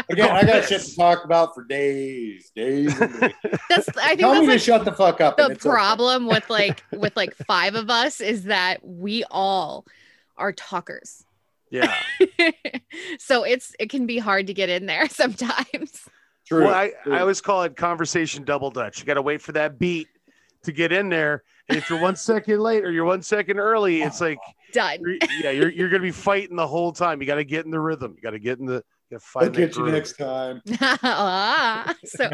again, 0.09 0.31
I 0.31 0.45
got 0.45 0.65
shit 0.65 0.81
to 0.83 0.97
talk 0.97 1.25
about 1.25 1.55
for 1.55 1.65
days, 1.65 2.51
days. 2.55 2.99
And 3.01 3.21
days. 3.21 3.33
that's 3.69 3.89
I 3.97 4.09
think 4.09 4.21
Tell 4.21 4.33
that's 4.33 4.41
me 4.41 4.47
to 4.47 4.53
like 4.53 4.61
shut 4.61 4.85
the 4.85 4.93
fuck 4.93 5.21
up. 5.21 5.37
the 5.37 5.47
it's 5.47 5.67
okay. 5.67 5.73
problem 5.73 6.27
with 6.27 6.49
like 6.51 6.83
with 6.93 7.17
like 7.17 7.35
five 7.47 7.75
of 7.75 7.91
us 7.91 8.21
is 8.21 8.45
that 8.45 8.85
we 8.87 9.25
all 9.31 9.85
are 10.37 10.53
talkers. 10.53 11.25
Yeah. 11.73 11.95
so 13.19 13.45
it's 13.45 13.75
it 13.81 13.89
can 13.89 14.07
be 14.07 14.19
hard 14.19 14.47
to 14.49 14.55
get 14.55 14.69
in 14.69 14.87
there 14.87 15.09
sometimes. 15.11 16.07
True. 16.47 16.67
Well, 16.67 16.75
I, 16.75 16.93
true. 17.03 17.15
I 17.15 17.21
always 17.21 17.41
call 17.41 17.63
it 17.63 17.77
conversation 17.77 18.45
double 18.45 18.71
dutch. 18.71 19.01
You 19.01 19.07
got 19.07 19.15
to 19.15 19.23
wait 19.23 19.41
for 19.41 19.53
that 19.53 19.79
beat 19.79 20.09
to 20.65 20.73
get 20.73 20.93
in 20.93 21.09
there. 21.09 21.43
And 21.69 21.79
if 21.79 21.89
you're 21.89 22.01
one 22.01 22.17
second 22.17 22.61
late 22.61 22.85
or 22.85 22.93
you're 22.93 23.07
one 23.07 23.23
second 23.23 23.59
early, 23.59 24.03
it's 24.03 24.21
like, 24.21 24.39
Done. 24.73 24.99
you're, 25.01 25.17
yeah, 25.41 25.51
you're, 25.51 25.71
you're 25.71 25.89
going 25.89 26.03
to 26.03 26.07
be 26.07 26.13
fighting 26.13 26.57
the 26.57 26.67
whole 26.67 26.93
time. 26.93 27.21
You 27.21 27.27
got 27.27 27.37
to 27.37 27.45
get 27.45 27.65
in 27.65 27.71
the 27.71 27.81
rhythm. 27.81 28.15
You 28.17 28.23
got 28.23 28.31
to 28.31 28.39
get 28.39 28.59
in 28.59 28.67
the, 28.67 28.83
you 29.11 29.19
gotta 29.19 29.47
I'll 29.47 29.51
get 29.51 29.77
you 29.77 29.87
next 29.87 30.19
time. 30.19 30.63
Ah, 30.81 31.95
so 32.05 32.29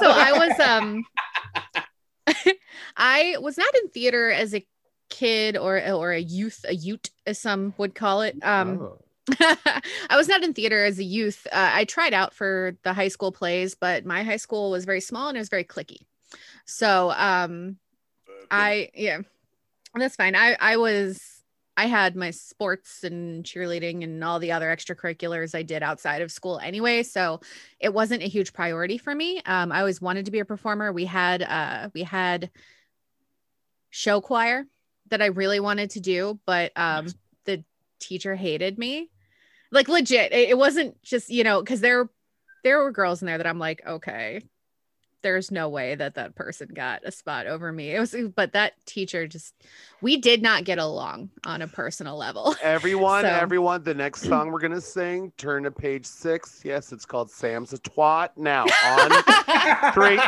so 0.00 0.10
I 0.10 0.32
was 0.32 0.60
um 0.60 1.04
I 2.96 3.36
was 3.40 3.58
not 3.58 3.74
in 3.82 3.90
theater 3.90 4.30
as 4.30 4.54
a 4.54 4.66
kid 5.18 5.56
or 5.56 5.82
or 5.90 6.12
a 6.12 6.20
youth, 6.20 6.64
a 6.68 6.74
ute 6.74 7.10
as 7.26 7.38
some 7.38 7.74
would 7.76 7.94
call 7.94 8.22
it. 8.22 8.36
Um 8.42 8.80
Oh. 8.80 8.98
I 9.40 10.16
was 10.16 10.28
not 10.28 10.42
in 10.42 10.54
theater 10.54 10.84
as 10.84 10.98
a 10.98 11.04
youth. 11.04 11.46
Uh, 11.52 11.70
I 11.74 11.84
tried 11.84 12.14
out 12.14 12.32
for 12.32 12.76
the 12.82 12.94
high 12.94 13.08
school 13.08 13.30
plays, 13.30 13.74
but 13.74 14.06
my 14.06 14.22
high 14.22 14.38
school 14.38 14.70
was 14.70 14.86
very 14.86 15.02
small 15.02 15.28
and 15.28 15.36
it 15.36 15.40
was 15.40 15.50
very 15.50 15.64
clicky. 15.64 15.98
So 16.64 17.10
um 17.10 17.76
I 18.50 18.90
yeah, 18.94 19.18
that's 19.94 20.16
fine. 20.16 20.34
I 20.34 20.56
I 20.60 20.76
was 20.76 21.42
I 21.76 21.86
had 21.86 22.16
my 22.16 22.30
sports 22.30 23.04
and 23.04 23.44
cheerleading 23.44 24.02
and 24.02 24.24
all 24.24 24.38
the 24.38 24.52
other 24.52 24.68
extracurriculars 24.68 25.54
I 25.54 25.62
did 25.62 25.82
outside 25.82 26.22
of 26.22 26.32
school 26.32 26.58
anyway, 26.58 27.02
so 27.02 27.40
it 27.80 27.92
wasn't 27.92 28.22
a 28.22 28.28
huge 28.28 28.52
priority 28.52 28.98
for 28.98 29.14
me. 29.14 29.42
Um, 29.46 29.70
I 29.72 29.80
always 29.80 30.00
wanted 30.00 30.24
to 30.24 30.30
be 30.30 30.40
a 30.40 30.44
performer. 30.44 30.92
We 30.92 31.04
had 31.04 31.42
uh 31.42 31.90
we 31.92 32.02
had 32.04 32.50
show 33.90 34.20
choir 34.20 34.66
that 35.10 35.22
I 35.22 35.26
really 35.26 35.60
wanted 35.60 35.90
to 35.90 36.00
do, 36.00 36.38
but 36.46 36.72
um 36.76 37.06
the 37.44 37.64
teacher 38.00 38.34
hated 38.34 38.78
me. 38.78 39.10
Like 39.70 39.88
legit. 39.88 40.32
It, 40.32 40.50
it 40.50 40.58
wasn't 40.58 41.02
just, 41.02 41.28
you 41.28 41.44
know, 41.44 41.60
because 41.60 41.80
there 41.80 42.08
there 42.64 42.78
were 42.78 42.92
girls 42.92 43.22
in 43.22 43.26
there 43.26 43.38
that 43.38 43.46
I'm 43.46 43.58
like, 43.58 43.82
okay, 43.86 44.42
there's 45.22 45.50
no 45.50 45.68
way 45.68 45.94
that 45.94 46.14
that 46.14 46.34
person 46.34 46.68
got 46.72 47.00
a 47.04 47.10
spot 47.10 47.46
over 47.46 47.72
me. 47.72 47.90
It 47.94 47.98
was, 48.00 48.14
but 48.36 48.52
that 48.52 48.74
teacher 48.86 49.26
just, 49.26 49.54
we 50.00 50.16
did 50.16 50.42
not 50.42 50.64
get 50.64 50.78
along 50.78 51.30
on 51.44 51.60
a 51.62 51.66
personal 51.68 52.16
level. 52.16 52.54
Everyone, 52.62 53.22
So- 53.22 53.28
everyone, 53.28 53.82
the 53.82 53.94
next 53.94 54.22
song 54.22 54.50
we're 54.52 54.60
going 54.60 54.72
to 54.72 54.80
sing, 54.80 55.32
turn 55.36 55.64
to 55.64 55.70
page 55.70 56.06
six. 56.06 56.62
Yes, 56.64 56.92
it's 56.92 57.04
called 57.04 57.30
Sam's 57.30 57.72
a 57.72 57.78
Twat. 57.78 58.30
Now, 58.36 58.64
on 58.64 59.92
three. 59.92 60.18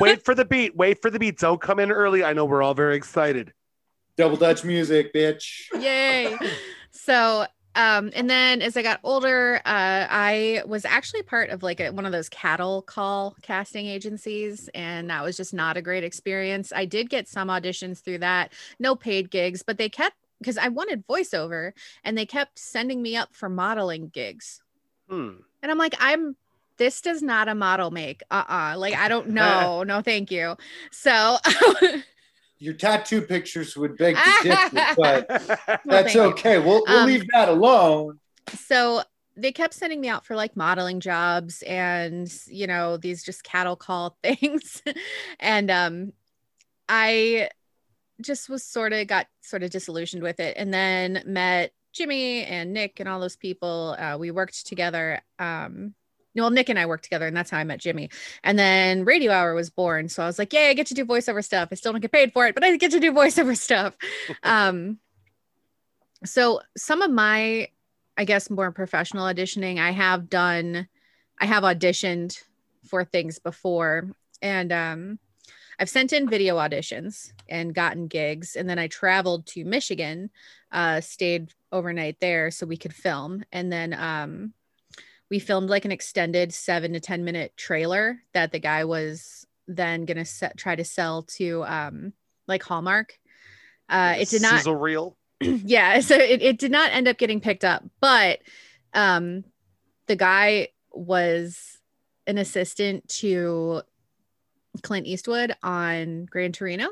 Wait 0.00 0.24
for 0.24 0.34
the 0.34 0.44
beat. 0.44 0.76
Wait 0.76 1.00
for 1.00 1.10
the 1.10 1.18
beat. 1.18 1.38
Don't 1.38 1.60
come 1.60 1.78
in 1.78 1.90
early. 1.90 2.24
I 2.24 2.32
know 2.32 2.44
we're 2.44 2.62
all 2.62 2.74
very 2.74 2.96
excited. 2.96 3.52
Double 4.16 4.36
Dutch 4.36 4.64
music, 4.64 5.12
bitch. 5.14 5.62
Yay. 5.78 6.36
So, 6.90 7.46
um, 7.74 8.10
and 8.14 8.28
then 8.28 8.60
as 8.62 8.76
I 8.76 8.82
got 8.82 9.00
older, 9.02 9.56
uh, 9.64 10.06
I 10.10 10.62
was 10.66 10.84
actually 10.84 11.22
part 11.22 11.50
of 11.50 11.62
like 11.62 11.80
a, 11.80 11.90
one 11.90 12.06
of 12.06 12.12
those 12.12 12.28
cattle 12.28 12.82
call 12.82 13.36
casting 13.42 13.86
agencies, 13.86 14.68
and 14.74 15.10
that 15.10 15.22
was 15.24 15.36
just 15.36 15.54
not 15.54 15.76
a 15.76 15.82
great 15.82 16.04
experience. 16.04 16.72
I 16.74 16.84
did 16.84 17.08
get 17.08 17.28
some 17.28 17.48
auditions 17.48 18.02
through 18.02 18.18
that, 18.18 18.52
no 18.78 18.94
paid 18.94 19.30
gigs, 19.30 19.62
but 19.62 19.78
they 19.78 19.88
kept 19.88 20.16
because 20.38 20.58
I 20.58 20.68
wanted 20.68 21.06
voiceover, 21.06 21.72
and 22.04 22.18
they 22.18 22.26
kept 22.26 22.58
sending 22.58 23.00
me 23.00 23.16
up 23.16 23.34
for 23.34 23.48
modeling 23.48 24.08
gigs. 24.08 24.60
Hmm. 25.08 25.30
And 25.62 25.70
I'm 25.70 25.78
like, 25.78 25.94
I'm 26.00 26.36
this 26.78 27.00
does 27.00 27.22
not 27.22 27.48
a 27.48 27.54
model 27.54 27.90
make. 27.90 28.22
Uh-uh. 28.30 28.74
Like 28.76 28.94
I 28.94 29.08
don't 29.08 29.28
know. 29.30 29.82
no, 29.84 30.02
thank 30.02 30.30
you. 30.30 30.56
So 30.90 31.36
Your 32.62 32.74
tattoo 32.74 33.22
pictures 33.22 33.76
would 33.76 33.96
beg 33.96 34.14
to 34.16 34.32
differ, 34.42 34.94
but 34.96 35.26
Well, 35.28 35.80
that's 35.84 36.14
you. 36.14 36.20
okay. 36.22 36.58
We'll, 36.58 36.82
we'll 36.86 36.98
Um, 37.00 37.06
leave 37.06 37.26
that 37.32 37.48
alone. 37.48 38.20
so 38.54 39.02
they 39.36 39.50
kept 39.50 39.74
sending 39.74 40.00
me 40.00 40.08
out 40.08 40.24
for 40.24 40.36
like 40.36 40.54
modeling 40.56 41.00
jobs 41.00 41.62
and 41.62 42.32
you 42.46 42.66
know 42.68 42.96
these 42.98 43.24
just 43.24 43.42
cattle 43.42 43.74
call 43.76 44.16
things 44.22 44.82
and 45.40 45.70
um 45.70 46.12
i 46.88 47.48
just 48.20 48.48
was 48.50 48.62
sort 48.62 48.92
of 48.92 49.06
got 49.06 49.26
sort 49.40 49.62
of 49.62 49.70
disillusioned 49.70 50.22
with 50.22 50.38
it 50.38 50.54
and 50.58 50.72
then 50.72 51.22
met 51.26 51.72
jimmy 51.94 52.44
and 52.44 52.72
nick 52.74 53.00
and 53.00 53.08
all 53.08 53.20
those 53.20 53.36
people 53.36 53.96
uh, 53.98 54.16
we 54.18 54.30
worked 54.30 54.66
together 54.66 55.20
um 55.38 55.94
well, 56.34 56.50
Nick 56.50 56.68
and 56.68 56.78
I 56.78 56.86
worked 56.86 57.04
together, 57.04 57.26
and 57.26 57.36
that's 57.36 57.50
how 57.50 57.58
I 57.58 57.64
met 57.64 57.80
Jimmy. 57.80 58.10
And 58.42 58.58
then 58.58 59.04
Radio 59.04 59.32
Hour 59.32 59.54
was 59.54 59.70
born, 59.70 60.08
so 60.08 60.22
I 60.22 60.26
was 60.26 60.38
like, 60.38 60.52
"Yay, 60.52 60.70
I 60.70 60.74
get 60.74 60.86
to 60.88 60.94
do 60.94 61.04
voiceover 61.04 61.44
stuff. 61.44 61.68
I 61.70 61.74
still 61.74 61.92
don't 61.92 62.00
get 62.00 62.12
paid 62.12 62.32
for 62.32 62.46
it, 62.46 62.54
but 62.54 62.64
I 62.64 62.76
get 62.76 62.92
to 62.92 63.00
do 63.00 63.12
voiceover 63.12 63.56
stuff." 63.56 63.94
um, 64.42 64.98
so 66.24 66.60
some 66.76 67.02
of 67.02 67.10
my, 67.10 67.68
I 68.16 68.24
guess, 68.24 68.48
more 68.48 68.72
professional 68.72 69.26
auditioning, 69.26 69.78
I 69.78 69.90
have 69.90 70.30
done, 70.30 70.88
I 71.38 71.46
have 71.46 71.64
auditioned 71.64 72.42
for 72.86 73.04
things 73.04 73.38
before, 73.38 74.10
and 74.40 74.72
um, 74.72 75.18
I've 75.78 75.90
sent 75.90 76.12
in 76.12 76.28
video 76.28 76.56
auditions 76.56 77.32
and 77.48 77.74
gotten 77.74 78.06
gigs, 78.06 78.56
and 78.56 78.68
then 78.70 78.78
I 78.78 78.86
traveled 78.86 79.46
to 79.48 79.64
Michigan, 79.64 80.30
uh, 80.70 81.00
stayed 81.00 81.52
overnight 81.72 82.20
there 82.20 82.50
so 82.50 82.66
we 82.66 82.76
could 82.76 82.94
film, 82.94 83.44
and 83.52 83.72
then 83.72 83.92
um, 83.92 84.54
we 85.32 85.38
filmed 85.38 85.70
like 85.70 85.86
an 85.86 85.92
extended 85.92 86.52
seven 86.52 86.92
to 86.92 87.00
ten 87.00 87.24
minute 87.24 87.56
trailer 87.56 88.22
that 88.34 88.52
the 88.52 88.58
guy 88.58 88.84
was 88.84 89.46
then 89.66 90.04
gonna 90.04 90.26
set, 90.26 90.58
try 90.58 90.76
to 90.76 90.84
sell 90.84 91.22
to 91.22 91.64
um, 91.64 92.12
like 92.46 92.62
Hallmark. 92.62 93.18
Uh, 93.88 94.16
it 94.18 94.28
did 94.28 94.42
not 94.42 94.58
sizzle 94.58 94.76
reel. 94.76 95.16
yeah 95.40 96.00
so 96.08 96.14
it, 96.16 96.42
it 96.42 96.58
did 96.58 96.70
not 96.70 96.92
end 96.92 97.08
up 97.08 97.16
getting 97.16 97.40
picked 97.40 97.64
up 97.64 97.82
but 97.98 98.40
um 98.92 99.42
the 100.06 100.16
guy 100.16 100.68
was 100.92 101.78
an 102.26 102.36
assistant 102.36 103.08
to 103.08 103.80
clint 104.82 105.06
eastwood 105.06 105.56
on 105.62 106.26
gran 106.26 106.52
torino 106.52 106.88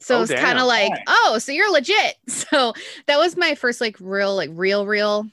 so 0.00 0.18
Oh, 0.18 0.22
it's 0.22 0.32
kind 0.34 0.58
of 0.58 0.66
like 0.66 0.92
oh 1.06 1.38
so 1.38 1.52
you're 1.52 1.72
legit 1.72 2.16
so 2.28 2.74
that 3.06 3.18
was 3.18 3.36
my 3.36 3.54
first 3.54 3.80
like 3.80 3.96
real 4.00 4.34
like 4.34 4.50
real 4.52 4.84
real 4.84 5.26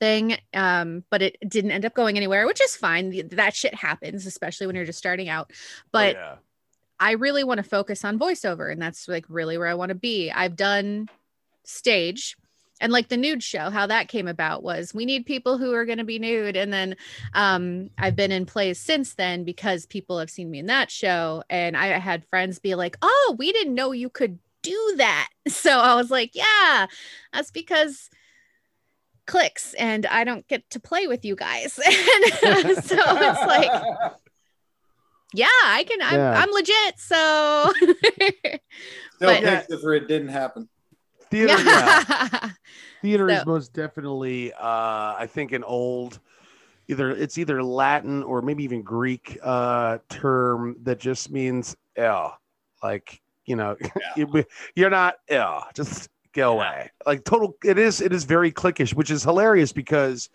thing 0.00 0.36
um 0.54 1.04
but 1.10 1.22
it 1.22 1.36
didn't 1.46 1.70
end 1.70 1.84
up 1.84 1.94
going 1.94 2.16
anywhere 2.16 2.46
which 2.46 2.60
is 2.60 2.74
fine 2.74 3.28
that 3.28 3.54
shit 3.54 3.74
happens 3.74 4.26
especially 4.26 4.66
when 4.66 4.74
you're 4.74 4.84
just 4.84 4.98
starting 4.98 5.28
out 5.28 5.52
but 5.92 6.16
oh, 6.16 6.18
yeah. 6.18 6.34
I 7.02 7.12
really 7.12 7.44
want 7.44 7.56
to 7.56 7.64
focus 7.64 8.04
on 8.04 8.18
voiceover, 8.18 8.70
and 8.70 8.80
that's 8.80 9.08
like 9.08 9.24
really 9.30 9.56
where 9.56 9.68
I 9.68 9.72
want 9.72 9.88
to 9.88 9.94
be. 9.94 10.30
I've 10.30 10.54
done 10.54 11.08
stage 11.64 12.36
and 12.80 12.92
like 12.92 13.08
the 13.08 13.16
nude 13.16 13.42
show, 13.42 13.70
how 13.70 13.86
that 13.86 14.08
came 14.08 14.26
about 14.26 14.62
was 14.62 14.94
we 14.94 15.04
need 15.04 15.26
people 15.26 15.58
who 15.58 15.74
are 15.74 15.84
going 15.84 15.98
to 15.98 16.04
be 16.04 16.18
nude. 16.18 16.56
And 16.56 16.72
then 16.72 16.96
um, 17.34 17.90
I've 17.98 18.16
been 18.16 18.32
in 18.32 18.46
plays 18.46 18.78
since 18.78 19.14
then 19.14 19.44
because 19.44 19.86
people 19.86 20.18
have 20.18 20.30
seen 20.30 20.50
me 20.50 20.58
in 20.58 20.66
that 20.66 20.90
show. 20.90 21.44
And 21.50 21.76
I 21.76 21.86
had 21.98 22.26
friends 22.28 22.58
be 22.58 22.74
like, 22.74 22.96
oh, 23.02 23.36
we 23.38 23.52
didn't 23.52 23.74
know 23.74 23.92
you 23.92 24.08
could 24.08 24.38
do 24.62 24.94
that. 24.96 25.28
So 25.48 25.78
I 25.78 25.96
was 25.96 26.12
like, 26.12 26.34
yeah, 26.34 26.86
that's 27.32 27.50
because 27.50 28.08
clicks 29.30 29.74
and 29.74 30.06
I 30.06 30.24
don't 30.24 30.46
get 30.48 30.68
to 30.70 30.80
play 30.80 31.06
with 31.06 31.24
you 31.24 31.36
guys. 31.36 31.78
and 31.86 31.94
so 32.84 32.96
it's 32.98 33.40
like, 33.46 33.70
yeah, 35.32 35.46
I 35.64 35.84
can, 35.88 36.02
I'm, 36.02 36.14
Yeah. 36.14 36.42
I'm 36.42 36.50
legit. 36.50 36.98
So 36.98 37.72
Still 37.78 37.94
But- 39.20 39.42
picks 39.42 39.70
if 39.70 39.84
it 39.84 40.08
didn't 40.08 40.28
happen. 40.28 40.68
Theater, 41.30 41.62
yeah. 41.62 42.04
yeah. 42.10 42.50
Theater 43.02 43.28
is 43.30 43.46
most 43.46 43.72
definitely, 43.72 44.52
uh, 44.52 45.14
I 45.16 45.28
think, 45.30 45.52
an 45.52 45.62
old, 45.62 46.18
either 46.88 47.12
it's 47.12 47.38
either 47.38 47.62
Latin 47.62 48.24
or 48.24 48.42
maybe 48.42 48.64
even 48.64 48.82
Greek 48.82 49.38
uh, 49.40 49.98
term 50.08 50.74
that 50.82 50.98
just 50.98 51.30
means 51.30 51.76
"ill," 51.94 52.32
like 52.82 53.22
you 53.46 53.54
know, 53.54 53.76
you, 54.16 54.44
you're 54.74 54.90
not 54.90 55.18
ill, 55.28 55.62
just 55.72 56.08
go 56.32 56.52
away. 56.52 56.90
Like 57.06 57.24
total, 57.24 57.56
it 57.64 57.78
is 57.78 58.00
it 58.00 58.12
is 58.12 58.24
very 58.24 58.52
cliquish, 58.52 58.94
which 58.94 59.10
is 59.10 59.22
hilarious 59.22 59.72
because 59.72 60.28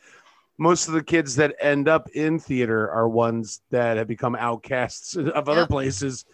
most 0.58 0.88
of 0.88 0.94
the 0.94 1.04
kids 1.04 1.36
that 1.36 1.56
end 1.60 1.88
up 1.88 2.10
in 2.12 2.40
theater 2.40 2.90
are 2.92 3.08
ones 3.10 3.62
that 3.72 3.98
have 3.98 4.08
become 4.08 4.36
outcasts 4.36 5.16
of 5.16 5.50
other 5.50 5.62
Yep. 5.62 5.70
places, 5.70 6.26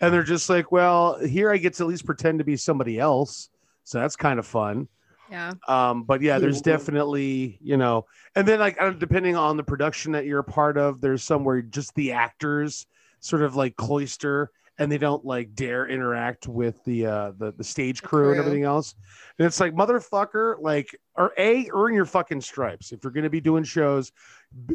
and 0.00 0.12
they're 0.12 0.22
just 0.22 0.48
like, 0.50 0.70
well, 0.72 1.18
here 1.18 1.50
I 1.50 1.56
get 1.56 1.74
to 1.74 1.84
at 1.84 1.88
least 1.88 2.06
pretend 2.06 2.38
to 2.38 2.44
be 2.44 2.56
somebody 2.56 2.98
else. 2.98 3.50
So 3.84 3.98
that's 4.00 4.16
kind 4.16 4.38
of 4.38 4.46
fun. 4.46 4.88
yeah. 5.30 5.54
Um, 5.68 6.04
but 6.04 6.20
yeah, 6.22 6.38
there's 6.38 6.60
definitely, 6.60 7.58
you 7.62 7.76
know, 7.76 8.06
and 8.36 8.46
then 8.46 8.60
like 8.60 8.78
depending 8.98 9.36
on 9.36 9.56
the 9.56 9.64
production 9.64 10.12
that 10.12 10.26
you're 10.26 10.40
a 10.40 10.44
part 10.44 10.76
of, 10.78 11.00
there's 11.00 11.22
somewhere 11.22 11.62
just 11.62 11.94
the 11.94 12.12
actors 12.12 12.86
sort 13.20 13.42
of 13.42 13.56
like 13.56 13.76
cloister 13.76 14.50
and 14.80 14.90
they 14.90 14.98
don't 14.98 15.24
like 15.26 15.54
dare 15.54 15.86
interact 15.86 16.48
with 16.48 16.82
the 16.84 17.06
uh 17.06 17.32
the, 17.38 17.52
the 17.52 17.62
stage 17.62 18.00
The 18.00 18.08
crew, 18.08 18.30
and 18.30 18.40
everything 18.40 18.64
else. 18.64 18.94
And 19.38 19.46
it's 19.46 19.60
like 19.60 19.74
motherfucker, 19.74 20.56
like 20.60 20.98
or 21.14 21.32
a 21.38 21.68
earn 21.72 21.94
your 21.94 22.06
fucking 22.06 22.40
stripes 22.40 22.90
if 22.90 23.04
you're 23.04 23.12
gonna 23.12 23.30
be 23.30 23.42
doing 23.42 23.62
shows. 23.62 24.10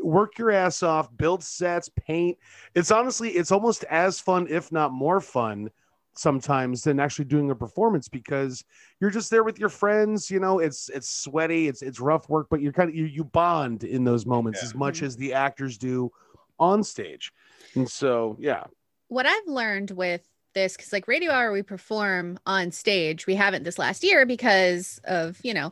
Work 0.01 0.37
your 0.37 0.51
ass 0.51 0.83
off, 0.83 1.09
build 1.17 1.43
sets, 1.43 1.89
paint. 1.89 2.37
It's 2.75 2.91
honestly, 2.91 3.31
it's 3.31 3.51
almost 3.51 3.83
as 3.85 4.19
fun, 4.19 4.47
if 4.47 4.71
not 4.71 4.93
more 4.93 5.19
fun, 5.19 5.71
sometimes 6.13 6.83
than 6.83 6.99
actually 6.99 7.25
doing 7.25 7.49
a 7.49 7.55
performance 7.55 8.07
because 8.07 8.63
you're 9.01 9.09
just 9.09 9.31
there 9.31 9.43
with 9.43 9.59
your 9.59 9.67
friends 9.67 10.31
you 10.31 10.39
know 10.39 10.59
it's 10.59 10.87
it's 10.89 11.09
sweaty 11.09 11.67
it's 11.67 11.81
it's 11.81 11.99
rough 11.99 12.29
work 12.29 12.47
but 12.49 12.61
you're 12.61 12.71
kind 12.71 12.89
of 12.89 12.95
you, 12.95 13.03
you 13.03 13.21
bond 13.21 13.83
in 13.83 14.05
those 14.05 14.25
moments 14.25 14.63
as 14.63 14.73
much 14.73 15.01
as 15.01 15.17
the 15.17 15.33
actors 15.33 15.77
do 15.77 16.09
on 16.57 16.81
stage 16.81 17.33
and 17.75 17.89
so 17.89 18.37
yeah 18.39 18.63
What 19.15 19.25
I've 19.25 19.47
learned 19.47 19.91
with 19.91 20.27
this, 20.55 20.75
because 20.75 20.91
like 20.91 21.07
Radio 21.07 21.31
Hour, 21.31 21.53
we 21.53 21.61
perform 21.61 22.37
on 22.45 22.71
stage. 22.71 23.25
We 23.25 23.35
haven't 23.35 23.63
this 23.63 23.79
last 23.79 24.03
year 24.03 24.25
because 24.25 24.99
of, 25.05 25.39
you 25.41 25.53
know, 25.53 25.71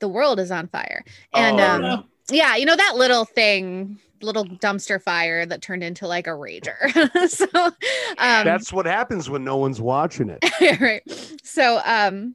the 0.00 0.08
world 0.08 0.40
is 0.40 0.50
on 0.50 0.66
fire. 0.66 1.04
And 1.32 1.60
Oh, 1.60 1.64
um, 1.64 1.82
yeah. 1.84 2.02
yeah, 2.32 2.56
you 2.56 2.66
know, 2.66 2.74
that 2.74 2.96
little 2.96 3.24
thing, 3.24 4.00
little 4.22 4.44
dumpster 4.44 5.00
fire 5.00 5.46
that 5.46 5.62
turned 5.62 5.84
into 5.84 6.08
like 6.08 6.26
a 6.26 6.30
rager. 6.30 7.28
so 7.28 7.46
um, 7.54 8.44
that's 8.44 8.72
what 8.72 8.86
happens 8.86 9.30
when 9.30 9.44
no 9.44 9.56
one's 9.56 9.80
watching 9.80 10.28
it 10.28 10.80
right. 10.80 11.02
So 11.44 11.80
um 11.84 12.34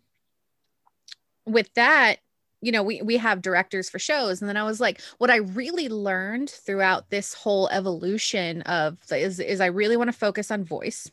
with 1.46 1.68
that, 1.74 2.20
you 2.66 2.72
know, 2.72 2.84
we 2.84 3.02
we 3.02 3.18
have 3.18 3.42
directors 3.42 3.90
for 3.90 4.00
shows 4.00 4.42
and 4.42 4.50
then 4.50 4.58
I 4.58 4.64
was 4.64 4.80
like 4.80 5.02
what 5.18 5.30
I 5.30 5.38
really 5.38 5.90
learned 5.90 6.50
throughout 6.50 7.10
this 7.10 7.34
whole 7.34 7.70
evolution 7.70 8.62
of 8.64 8.98
is 9.12 9.40
is 9.40 9.62
I 9.62 9.68
really 9.68 9.98
want 9.98 10.08
to 10.10 10.18
focus 10.18 10.52
on 10.52 10.64
voice. 10.64 11.12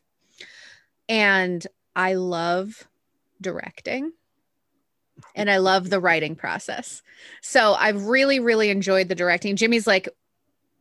And 1.08 1.66
I 1.94 2.14
love 2.14 2.88
directing 3.40 4.12
and 5.34 5.50
I 5.50 5.58
love 5.58 5.90
the 5.90 6.00
writing 6.00 6.36
process. 6.36 7.02
So 7.42 7.74
I've 7.74 8.06
really 8.06 8.40
really 8.40 8.70
enjoyed 8.70 9.08
the 9.08 9.14
directing. 9.14 9.56
Jimmy's 9.56 9.86
like 9.86 10.08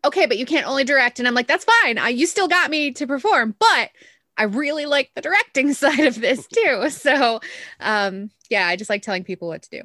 okay, 0.03 0.25
but 0.25 0.39
you 0.39 0.47
can't 0.47 0.67
only 0.67 0.83
direct 0.83 1.19
and 1.19 1.27
I'm 1.27 1.35
like 1.35 1.47
that's 1.47 1.65
fine. 1.83 1.97
I 1.97 2.09
you 2.09 2.25
still 2.25 2.47
got 2.47 2.71
me 2.71 2.91
to 2.91 3.05
perform, 3.05 3.55
but 3.59 3.91
I 4.37 4.43
really 4.43 4.85
like 4.85 5.11
the 5.13 5.21
directing 5.21 5.73
side 5.75 6.05
of 6.05 6.19
this 6.19 6.47
too. 6.47 6.89
So, 6.89 7.41
um, 7.79 8.31
yeah, 8.49 8.67
I 8.67 8.75
just 8.75 8.89
like 8.89 9.01
telling 9.01 9.23
people 9.23 9.47
what 9.47 9.63
to 9.63 9.69
do. 9.69 9.81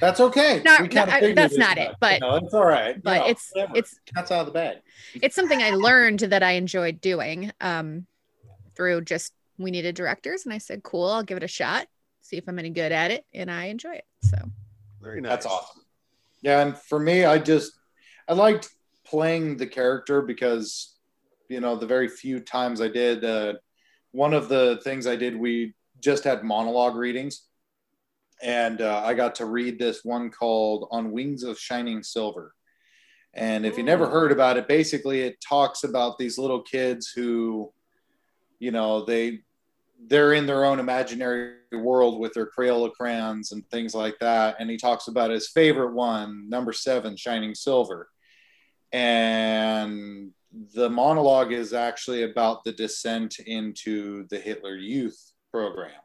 That's 0.00 0.20
okay. 0.20 0.62
Not- 0.64 0.82
We 0.82 0.88
not- 0.88 1.08
I- 1.08 1.32
that's 1.32 1.56
not 1.56 1.76
much, 1.76 1.86
it, 1.88 1.94
but- 2.00 2.12
you 2.14 2.20
know, 2.20 2.34
it's 2.36 2.54
all 2.54 2.64
right. 2.66 3.02
But 3.02 3.12
You 3.14 3.20
know, 3.20 3.26
it's 3.28 3.50
whatever. 3.52 3.72
it's 3.76 4.00
that's 4.14 4.30
out 4.30 4.40
of 4.40 4.46
the 4.46 4.52
bag. 4.52 4.78
it's 5.14 5.34
something 5.34 5.62
I 5.62 5.70
learned 5.70 6.20
that 6.20 6.42
I 6.42 6.52
enjoyed 6.52 7.00
doing 7.00 7.52
um, 7.60 8.06
through 8.74 9.02
just 9.02 9.32
we 9.58 9.70
needed 9.70 9.94
directors, 9.96 10.44
and 10.44 10.54
I 10.54 10.58
said, 10.58 10.82
cool, 10.82 11.08
I'll 11.10 11.22
give 11.24 11.36
it 11.36 11.42
a 11.42 11.48
shot, 11.48 11.86
see 12.20 12.36
if 12.36 12.48
I'm 12.48 12.58
any 12.58 12.70
good 12.70 12.92
at 12.92 13.10
it, 13.10 13.24
and 13.34 13.50
I 13.50 13.66
enjoy 13.66 13.94
it. 13.94 14.04
So 14.22 14.36
very 15.00 15.20
nice 15.20 15.30
That's 15.30 15.46
awesome. 15.46 15.82
Yeah, 16.42 16.60
and 16.62 16.76
for 16.78 17.00
me, 17.00 17.24
I 17.24 17.38
just 17.38 17.72
I 18.28 18.34
liked 18.34 18.68
playing 19.04 19.56
the 19.56 19.66
character 19.66 20.22
because 20.22 20.94
you 21.48 21.60
know 21.60 21.74
the 21.76 21.86
very 21.86 22.08
few 22.08 22.38
times 22.40 22.80
I 22.80 22.88
did. 22.88 23.24
Uh, 23.24 23.54
one 24.12 24.32
of 24.34 24.48
the 24.48 24.80
things 24.84 25.06
I 25.06 25.16
did, 25.16 25.36
we 25.36 25.74
just 26.00 26.22
had 26.24 26.44
monologue 26.44 26.94
readings, 26.94 27.46
and 28.42 28.80
uh, 28.80 29.02
I 29.04 29.14
got 29.14 29.34
to 29.36 29.46
read 29.46 29.78
this 29.78 30.04
one 30.04 30.30
called 30.30 30.88
"On 30.90 31.12
Wings 31.12 31.42
of 31.42 31.58
Shining 31.58 32.02
Silver." 32.02 32.54
And 33.34 33.64
if 33.66 33.76
you 33.76 33.84
never 33.84 34.08
heard 34.08 34.32
about 34.32 34.56
it, 34.56 34.66
basically 34.66 35.20
it 35.20 35.40
talks 35.40 35.84
about 35.84 36.18
these 36.18 36.38
little 36.38 36.62
kids 36.62 37.12
who, 37.14 37.72
you 38.58 38.70
know, 38.70 39.04
they 39.04 39.40
they're 40.06 40.32
in 40.32 40.46
their 40.46 40.64
own 40.64 40.78
imaginary 40.78 41.54
world 41.72 42.18
with 42.18 42.32
their 42.32 42.48
Crayola 42.50 42.92
crayons 42.92 43.52
and 43.52 43.68
things 43.70 43.94
like 43.94 44.18
that. 44.20 44.56
And 44.58 44.70
he 44.70 44.76
talks 44.76 45.08
about 45.08 45.30
his 45.30 45.48
favorite 45.48 45.92
one, 45.92 46.48
number 46.48 46.72
seven, 46.72 47.16
Shining 47.16 47.54
Silver. 47.54 48.08
And 48.92 50.32
the 50.74 50.88
monologue 50.88 51.52
is 51.52 51.72
actually 51.72 52.22
about 52.22 52.64
the 52.64 52.72
descent 52.72 53.38
into 53.40 54.26
the 54.28 54.38
Hitler 54.38 54.76
Youth 54.76 55.32
program 55.50 56.00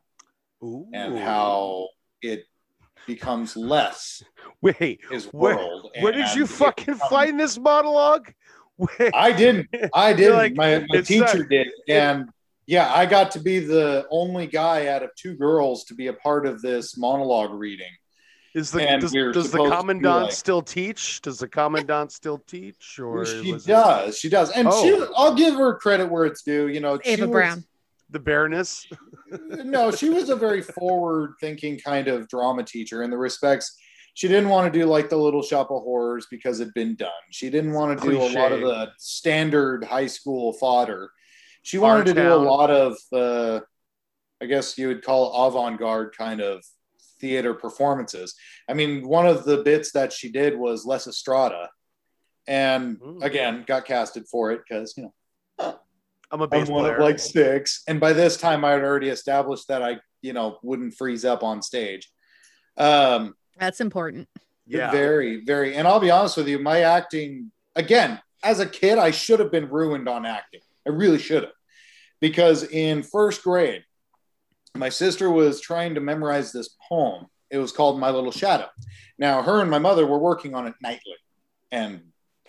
Ooh. 0.64 0.88
and 0.94 1.18
how 1.18 1.88
it 2.24 2.46
becomes 3.06 3.56
less 3.58 4.24
wait 4.62 5.02
his 5.12 5.26
where, 5.26 5.58
world. 5.58 5.92
where 6.00 6.14
did 6.14 6.34
you 6.36 6.48
fucking 6.48 6.94
becomes- 6.96 7.10
find 7.10 7.40
this 7.40 7.60
monologue 7.60 8.32
Wait, 8.78 9.12
I 9.14 9.32
didn't. 9.32 9.68
I 9.94 10.14
didn't. 10.20 10.36
like, 10.36 10.56
my 10.56 10.84
my 10.90 11.02
teacher 11.02 11.38
not- 11.40 11.50
did, 11.50 11.68
and 11.88 12.30
yeah, 12.66 12.92
I 12.92 13.06
got 13.06 13.30
to 13.32 13.40
be 13.40 13.60
the 13.60 14.08
only 14.10 14.48
guy 14.48 14.88
out 14.88 15.04
of 15.04 15.12
two 15.16 15.36
girls 15.36 15.84
to 15.86 15.94
be 15.94 16.08
a 16.08 16.14
part 16.14 16.48
of 16.48 16.60
this 16.62 16.98
monologue 16.98 17.52
reading. 17.54 17.92
Is 18.56 18.72
the 18.72 18.82
And 18.90 19.00
does, 19.02 19.14
we 19.14 19.20
does 19.32 19.34
the 19.36 19.44
supposed 19.52 19.70
to 19.72 19.76
be 19.76 19.78
commandant 19.80 20.24
like- 20.26 20.32
still 20.32 20.62
teach? 20.64 21.22
Does 21.22 21.38
the 21.40 21.48
commandant 21.48 22.12
still 22.14 22.40
teach? 22.40 23.00
Or 23.00 23.26
she 23.28 23.52
was 23.52 23.66
it 23.68 23.72
does. 23.72 24.18
She 24.18 24.30
does. 24.30 24.50
And 24.52 24.68
Oh. 24.72 24.84
she 24.84 25.06
I'll 25.16 25.36
give 25.36 25.54
her 25.56 25.76
credit 25.76 26.10
where 26.10 26.26
it's 26.26 26.42
due. 26.42 26.68
You 26.68 26.80
know, 26.80 27.00
she 27.04 27.12
Ava 27.12 27.28
was- 27.28 27.32
Brown. 27.32 27.64
The 28.14 28.20
Baroness? 28.20 28.86
no, 29.66 29.90
she 29.92 30.10
was 30.10 30.30
a 30.30 30.36
very 30.36 30.62
forward 30.62 31.34
thinking 31.42 31.80
kind 31.80 32.08
of 32.08 32.28
drama 32.30 32.64
teacher 32.64 33.02
in 33.02 33.10
the 33.10 33.18
respects. 33.18 33.76
She 34.14 34.28
didn't 34.28 34.50
want 34.50 34.72
to 34.72 34.80
do 34.80 34.86
like 34.86 35.10
the 35.10 35.18
little 35.18 35.42
shop 35.42 35.72
of 35.72 35.82
horrors 35.82 36.28
because 36.30 36.60
it'd 36.60 36.76
been 36.76 36.96
done. 36.96 37.10
She 37.32 37.50
didn't 37.50 37.74
want 37.74 38.00
to 38.00 38.08
do 38.08 38.22
a 38.22 38.30
lot 38.40 38.52
of 38.52 38.62
the 38.62 38.92
standard 39.00 39.84
high 39.84 40.06
school 40.06 40.54
fodder. 40.54 41.12
She 41.64 41.80
wanted 41.80 42.06
to 42.06 42.14
do 42.14 42.32
a 42.34 42.36
lot 42.36 42.70
of, 42.70 42.98
uh, 43.12 43.62
I 44.40 44.46
guess 44.46 44.78
you 44.78 44.90
would 44.90 45.04
call 45.04 45.48
avant 45.48 45.80
garde 45.80 46.16
kind 46.16 46.40
of 46.40 46.64
theater 47.20 47.56
performances. 47.56 48.36
I 48.70 48.74
mean, 48.74 49.08
one 49.08 49.26
of 49.26 49.44
the 49.46 49.58
bits 49.64 49.92
that 49.94 50.14
she 50.14 50.32
did 50.32 50.56
was 50.56 50.86
Lysistrata. 50.86 51.70
And 52.46 53.00
Mm. 53.00 53.24
again, 53.24 53.64
got 53.66 53.86
casted 53.86 54.28
for 54.28 54.52
it 54.52 54.62
because, 54.68 54.94
you 54.98 55.04
know, 55.04 55.80
I'm 56.34 56.42
a 56.42 56.48
bass 56.48 56.68
I'm 56.68 56.74
one 56.74 56.84
player. 56.86 56.96
of 56.96 57.02
like 57.02 57.20
six. 57.20 57.84
And 57.88 58.00
by 58.00 58.12
this 58.12 58.38
time, 58.38 58.66
I 58.66 58.72
had 58.72 58.82
already 58.82 59.10
established 59.10 59.68
that 59.68 59.84
I, 59.84 60.00
you 60.24 60.34
know, 60.34 60.58
wouldn't 60.64 60.96
freeze 60.96 61.26
up 61.26 61.44
on 61.44 61.62
stage. 61.62 62.10
Um, 62.76 63.36
That's 63.60 63.80
important. 63.80 64.28
yeah. 64.66 64.90
very, 64.90 65.46
very. 65.46 65.76
And 65.76 65.88
I'll 65.88 66.00
be 66.00 66.10
honest 66.10 66.36
with 66.36 66.48
you, 66.48 66.58
my 66.58 66.80
acting, 66.80 67.52
again, 67.76 68.20
as 68.44 68.60
a 68.60 68.66
kid, 68.66 68.98
I 68.98 69.12
should 69.12 69.40
have 69.40 69.52
been 69.52 69.70
ruined 69.70 70.10
on 70.10 70.26
acting. 70.26 70.62
I 70.88 70.90
really 70.90 71.20
should 71.20 71.44
have. 71.44 71.54
Because 72.20 72.64
in 72.64 73.04
first 73.04 73.44
grade, 73.44 73.84
my 74.76 74.90
sister 74.90 75.30
was 75.30 75.62
trying 75.62 75.94
to 75.94 76.02
memorize 76.02 76.52
this 76.52 76.76
poem. 76.90 77.28
It 77.52 77.60
was 77.60 77.72
called 77.72 78.00
My 78.00 78.10
Little 78.10 78.32
Shadow. 78.32 78.70
Now, 79.20 79.44
her 79.44 79.62
and 79.62 79.70
my 79.70 79.78
mother 79.78 80.08
were 80.08 80.18
working 80.18 80.56
on 80.56 80.66
it 80.66 80.74
nightly, 80.82 81.16
and 81.72 82.02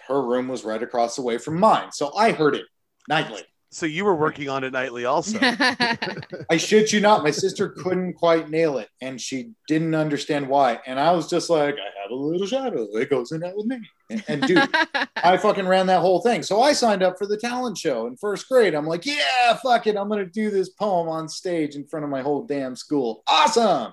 her 0.08 0.22
room 0.22 0.48
was 0.48 0.64
right 0.64 0.82
across 0.82 1.16
the 1.16 1.22
way 1.22 1.36
from 1.36 1.60
mine. 1.60 1.92
So 1.92 2.16
I 2.16 2.32
heard 2.32 2.54
it 2.54 2.64
nightly. 3.08 3.42
So 3.74 3.86
you 3.86 4.04
were 4.04 4.14
working 4.14 4.48
on 4.48 4.62
it 4.62 4.72
nightly 4.72 5.04
also. 5.04 5.36
I 5.42 6.56
shit 6.58 6.92
you 6.92 7.00
not, 7.00 7.24
my 7.24 7.32
sister 7.32 7.70
couldn't 7.70 8.12
quite 8.12 8.48
nail 8.48 8.78
it, 8.78 8.88
and 9.00 9.20
she 9.20 9.50
didn't 9.66 9.96
understand 9.96 10.48
why. 10.48 10.78
And 10.86 11.00
I 11.00 11.10
was 11.10 11.28
just 11.28 11.50
like, 11.50 11.74
I 11.74 12.02
have 12.02 12.12
a 12.12 12.14
little 12.14 12.46
shadow. 12.46 12.86
It 12.92 13.10
goes 13.10 13.32
in 13.32 13.40
that 13.40 13.56
with 13.56 13.66
me. 13.66 13.80
And, 14.10 14.24
and 14.28 14.42
dude, 14.42 14.68
I 15.16 15.36
fucking 15.38 15.66
ran 15.66 15.88
that 15.88 16.02
whole 16.02 16.20
thing. 16.22 16.44
So 16.44 16.62
I 16.62 16.72
signed 16.72 17.02
up 17.02 17.18
for 17.18 17.26
the 17.26 17.36
talent 17.36 17.76
show 17.76 18.06
in 18.06 18.16
first 18.16 18.48
grade. 18.48 18.74
I'm 18.74 18.86
like, 18.86 19.06
yeah, 19.06 19.56
fuck 19.60 19.88
it. 19.88 19.96
I'm 19.96 20.08
gonna 20.08 20.24
do 20.24 20.52
this 20.52 20.68
poem 20.68 21.08
on 21.08 21.28
stage 21.28 21.74
in 21.74 21.84
front 21.84 22.04
of 22.04 22.10
my 22.10 22.22
whole 22.22 22.44
damn 22.46 22.76
school. 22.76 23.24
Awesome. 23.26 23.92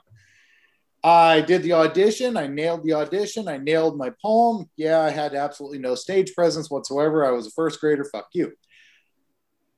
I 1.04 1.42
did 1.42 1.64
the 1.64 1.74
audition. 1.74 2.38
I 2.38 2.46
nailed 2.46 2.84
the 2.84 2.94
audition. 2.94 3.48
I 3.48 3.58
nailed 3.58 3.98
my 3.98 4.12
poem. 4.22 4.70
Yeah, 4.78 5.00
I 5.00 5.10
had 5.10 5.34
absolutely 5.34 5.80
no 5.80 5.96
stage 5.96 6.36
presence 6.36 6.70
whatsoever. 6.70 7.26
I 7.26 7.32
was 7.32 7.48
a 7.48 7.52
first 7.52 7.82
grader. 7.82 8.06
Fuck 8.06 8.28
you. 8.34 8.52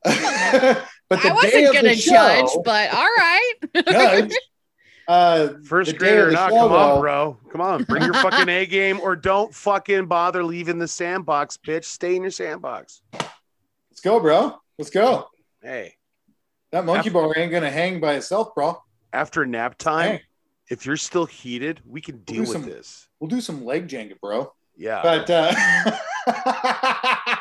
But 0.04 1.22
the 1.22 1.30
I 1.30 1.34
wasn't 1.34 1.68
of 1.68 1.74
gonna 1.74 1.96
judge, 1.96 2.50
show- 2.50 2.62
but 2.64 2.94
all 2.94 3.02
right. 3.04 3.54
judge. 3.88 4.34
Uh, 5.08 5.50
First 5.66 5.92
the 5.92 5.98
grader 5.98 6.30
or 6.30 6.32
not, 6.32 6.50
show, 6.50 6.56
come 6.56 6.72
on, 6.72 7.02
bro. 7.02 7.38
Come 7.52 7.60
on, 7.62 7.84
bring 7.84 8.04
your 8.04 8.14
fucking 8.14 8.48
A 8.48 8.66
game 8.66 9.00
or 9.02 9.16
don't 9.18 9.54
fucking 9.54 10.06
bother 10.06 10.44
leaving 10.46 10.80
the 10.80 10.88
sandbox, 10.88 11.58
bitch. 11.58 11.84
Stay 11.86 12.16
in 12.16 12.22
your 12.22 12.32
sandbox. 12.32 13.02
Let's 13.14 14.00
go, 14.02 14.20
bro. 14.22 14.58
Let's 14.78 14.90
go. 14.92 15.28
Hey, 15.62 15.96
That 16.72 16.86
monkey 16.86 17.10
bar 17.10 17.34
ain't 17.38 17.52
gonna 17.52 17.70
hang 17.70 18.00
by 18.00 18.14
itself, 18.16 18.56
bro. 18.56 18.82
after 19.12 19.46
nap 19.46 19.78
time, 19.78 20.12
Hey, 20.14 20.22
if 20.70 20.86
you're 20.86 20.96
still 20.98 21.26
heated, 21.26 21.82
we 21.86 22.00
can 22.00 22.16
We'll 22.16 22.24
deal 22.24 22.36
do 22.36 22.42
with 22.42 22.50
some- 22.52 22.62
this. 22.70 23.08
we'll 23.20 23.28
do 23.30 23.42
some 23.42 23.66
leg 23.66 23.88
Jenga, 23.90 24.18
bro. 24.22 24.54
Yeah. 24.78 25.02
But 25.04 25.30
uh, 25.30 25.54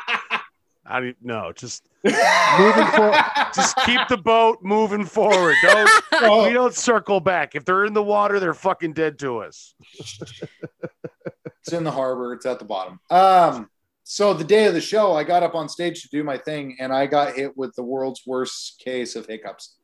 I 0.93 1.01
mean, 1.01 1.15
no, 1.23 1.51
just 1.53 1.89
moving 2.03 2.85
forward. 2.87 3.15
Just 3.55 3.75
keep 3.85 3.99
the 4.09 4.17
boat 4.23 4.59
moving 4.61 5.05
forward. 5.05 5.55
Don't 5.63 5.89
Oh, 6.13 6.47
we 6.47 6.53
don't 6.53 6.73
circle 6.75 7.19
back. 7.19 7.55
If 7.55 7.65
they're 7.65 7.85
in 7.85 7.93
the 7.93 8.03
water, 8.03 8.39
they're 8.39 8.53
fucking 8.53 8.93
dead 8.93 9.17
to 9.19 9.39
us. 9.39 9.73
it's 9.99 11.73
in 11.73 11.83
the 11.83 11.91
harbor. 11.91 12.33
It's 12.33 12.45
at 12.45 12.59
the 12.59 12.65
bottom. 12.65 12.99
Um, 13.09 13.69
so 14.03 14.33
the 14.33 14.43
day 14.43 14.65
of 14.65 14.73
the 14.73 14.81
show, 14.81 15.13
I 15.13 15.23
got 15.23 15.43
up 15.43 15.55
on 15.55 15.67
stage 15.67 16.01
to 16.03 16.09
do 16.09 16.23
my 16.23 16.37
thing, 16.37 16.77
and 16.79 16.93
I 16.93 17.07
got 17.07 17.33
hit 17.35 17.57
with 17.57 17.73
the 17.75 17.83
world's 17.83 18.21
worst 18.27 18.79
case 18.83 19.15
of 19.15 19.25
hiccups, 19.25 19.75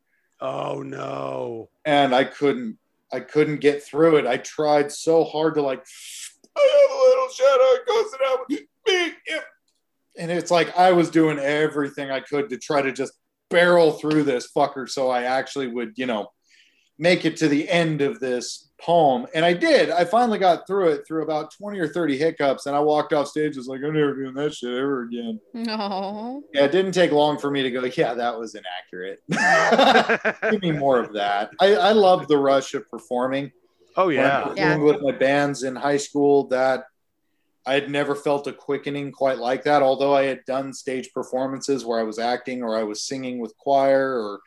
Oh 0.41 0.81
no. 0.83 1.69
and 1.85 2.13
I 2.13 2.23
couldn't. 2.25 2.77
I 3.11 3.21
couldn't 3.21 3.59
get 3.61 3.81
through 3.81 4.17
it. 4.17 4.27
I 4.27 4.37
tried 4.37 4.91
so 4.91 5.23
hard 5.23 5.55
to 5.55 5.63
like. 5.63 5.83
I 6.55 6.81
have 6.81 6.91
a 6.91 7.01
little 7.09 7.29
shadow. 7.29 7.63
It 7.73 7.87
goes 7.87 8.11
out 8.27 8.39
with 8.47 8.59
me. 8.87 9.13
If-" 9.25 9.43
And 10.19 10.29
it's 10.31 10.51
like 10.51 10.77
I 10.77 10.91
was 10.91 11.09
doing 11.09 11.39
everything 11.39 12.11
I 12.11 12.19
could 12.19 12.49
to 12.49 12.57
try 12.57 12.81
to 12.83 12.91
just 12.91 13.13
barrel 13.49 13.93
through 13.93 14.23
this 14.23 14.49
fucker, 14.55 14.87
so 14.87 15.09
I 15.09 15.23
actually 15.23 15.67
would, 15.67 15.93
you 15.95 16.05
know, 16.05 16.27
make 16.99 17.23
it 17.25 17.37
to 17.37 17.47
the 17.47 17.67
end 17.69 18.01
of 18.01 18.19
this 18.19 18.69
poem. 18.81 19.25
And 19.33 19.45
I 19.45 19.53
did. 19.53 19.89
I 19.89 20.03
finally 20.03 20.37
got 20.37 20.67
through 20.67 20.89
it 20.89 21.07
through 21.07 21.23
about 21.23 21.51
20 21.57 21.79
or 21.79 21.87
30 21.87 22.17
hiccups. 22.17 22.65
And 22.65 22.75
I 22.75 22.79
walked 22.81 23.13
off 23.13 23.27
stage. 23.29 23.55
I 23.55 23.59
was 23.59 23.67
like, 23.67 23.79
I'm 23.83 23.93
never 23.93 24.13
doing 24.13 24.33
that 24.35 24.53
shit 24.53 24.69
ever 24.77 25.03
again. 25.03 25.39
No. 25.53 26.43
Yeah, 26.53 26.65
it 26.65 26.71
didn't 26.73 26.91
take 26.91 27.11
long 27.13 27.37
for 27.39 27.49
me 27.51 27.63
to 27.63 27.71
go, 27.71 27.85
yeah, 27.85 28.13
that 28.13 28.37
was 28.37 28.55
inaccurate. 28.55 29.19
Give 30.51 30.61
me 30.61 30.71
more 30.73 30.99
of 30.99 31.13
that. 31.13 31.51
I, 31.61 31.75
I 31.75 31.91
love 31.93 32.27
the 32.27 32.37
rush 32.37 32.73
of 32.73 32.89
performing. 32.89 33.51
oh 33.97 34.09
yeah. 34.09 34.43
I'm 34.49 34.57
Yeah. 34.57 34.77
with 34.77 35.01
my 35.01 35.11
bands 35.13 35.63
in 35.63 35.75
high 35.75 35.97
school, 35.97 36.47
that 36.49 36.83
I 37.69 37.73
had 37.75 37.91
never 37.91 38.15
felt 38.15 38.47
a 38.47 38.51
quickening 38.51 39.11
quite 39.11 39.37
like 39.37 39.63
that. 39.65 39.83
Although 39.83 40.15
I 40.15 40.23
had 40.23 40.43
done 40.45 40.73
stage 40.73 41.13
performances 41.13 41.85
where 41.85 41.99
I 41.99 42.03
was 42.03 42.17
acting 42.17 42.63
or 42.63 42.75
I 42.75 42.81
was 42.81 43.03
singing 43.03 43.37
with 43.39 43.55
choir 43.57 44.19
or 44.19 44.39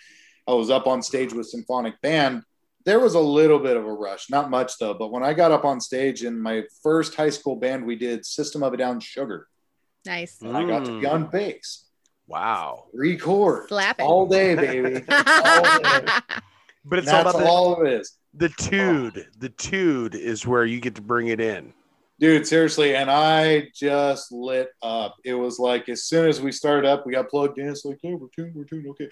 I 0.49 0.55
was 0.55 0.71
up 0.71 0.89
on 0.89 1.03
stage 1.03 1.33
with 1.33 1.47
symphonic 1.47 2.01
band, 2.01 2.43
there 2.85 2.99
was 2.99 3.15
a 3.15 3.21
little 3.21 3.61
bit 3.61 3.77
of 3.77 3.85
a 3.87 3.93
rush. 3.93 4.29
Not 4.29 4.51
much 4.51 4.73
though. 4.81 4.95
But 4.95 5.13
when 5.13 5.23
I 5.23 5.35
got 5.35 5.53
up 5.53 5.65
on 5.65 5.81
stage 5.81 6.25
in 6.25 6.37
my 6.37 6.65
first 6.83 7.15
high 7.15 7.31
school 7.31 7.55
band, 7.55 7.87
we 7.87 7.95
did 7.95 8.27
System 8.27 8.65
of 8.65 8.73
a 8.73 8.77
Down 8.77 8.99
Sugar. 8.99 9.47
Nice. 10.05 10.41
And 10.43 10.57
I 10.57 10.67
got 10.67 10.85
to 10.87 10.99
be 10.99 11.07
on 11.07 11.29
bass, 11.31 11.85
Wow. 12.27 12.87
three 12.93 13.17
chords, 13.17 13.69
Slapping. 13.69 14.05
all 14.05 14.27
day, 14.27 14.57
baby. 14.57 14.97
all 15.11 15.79
day. 15.81 16.07
But 16.85 16.99
it's 16.99 17.09
all 17.13 17.23
That's 17.23 17.37
about 17.37 17.39
the, 17.39 17.47
all 17.47 17.87
it 17.87 17.93
is. 17.93 18.19
the 18.35 18.49
tude. 18.49 19.29
The 19.39 19.51
tude 19.51 20.17
is 20.17 20.45
where 20.45 20.65
you 20.65 20.81
get 20.81 20.97
to 20.97 21.03
bring 21.03 21.29
it 21.29 21.41
in. 21.41 21.73
Dude, 22.21 22.47
seriously, 22.47 22.95
and 22.95 23.11
I 23.11 23.69
just 23.75 24.31
lit 24.31 24.71
up. 24.81 25.17
It 25.25 25.35
was 25.35 25.59
like 25.59 25.89
as 25.89 26.05
soon 26.05 26.29
as 26.29 26.41
we 26.41 26.53
started 26.53 26.89
up, 26.89 27.05
we 27.05 27.13
got 27.13 27.29
plugged 27.29 27.59
in. 27.59 27.69
It's 27.69 27.85
like, 27.85 27.99
yeah, 28.03 28.15
we're 28.15 28.29
tuned, 28.29 28.55
we're 28.55 28.65
tuned, 28.65 28.87
okay. 28.91 29.09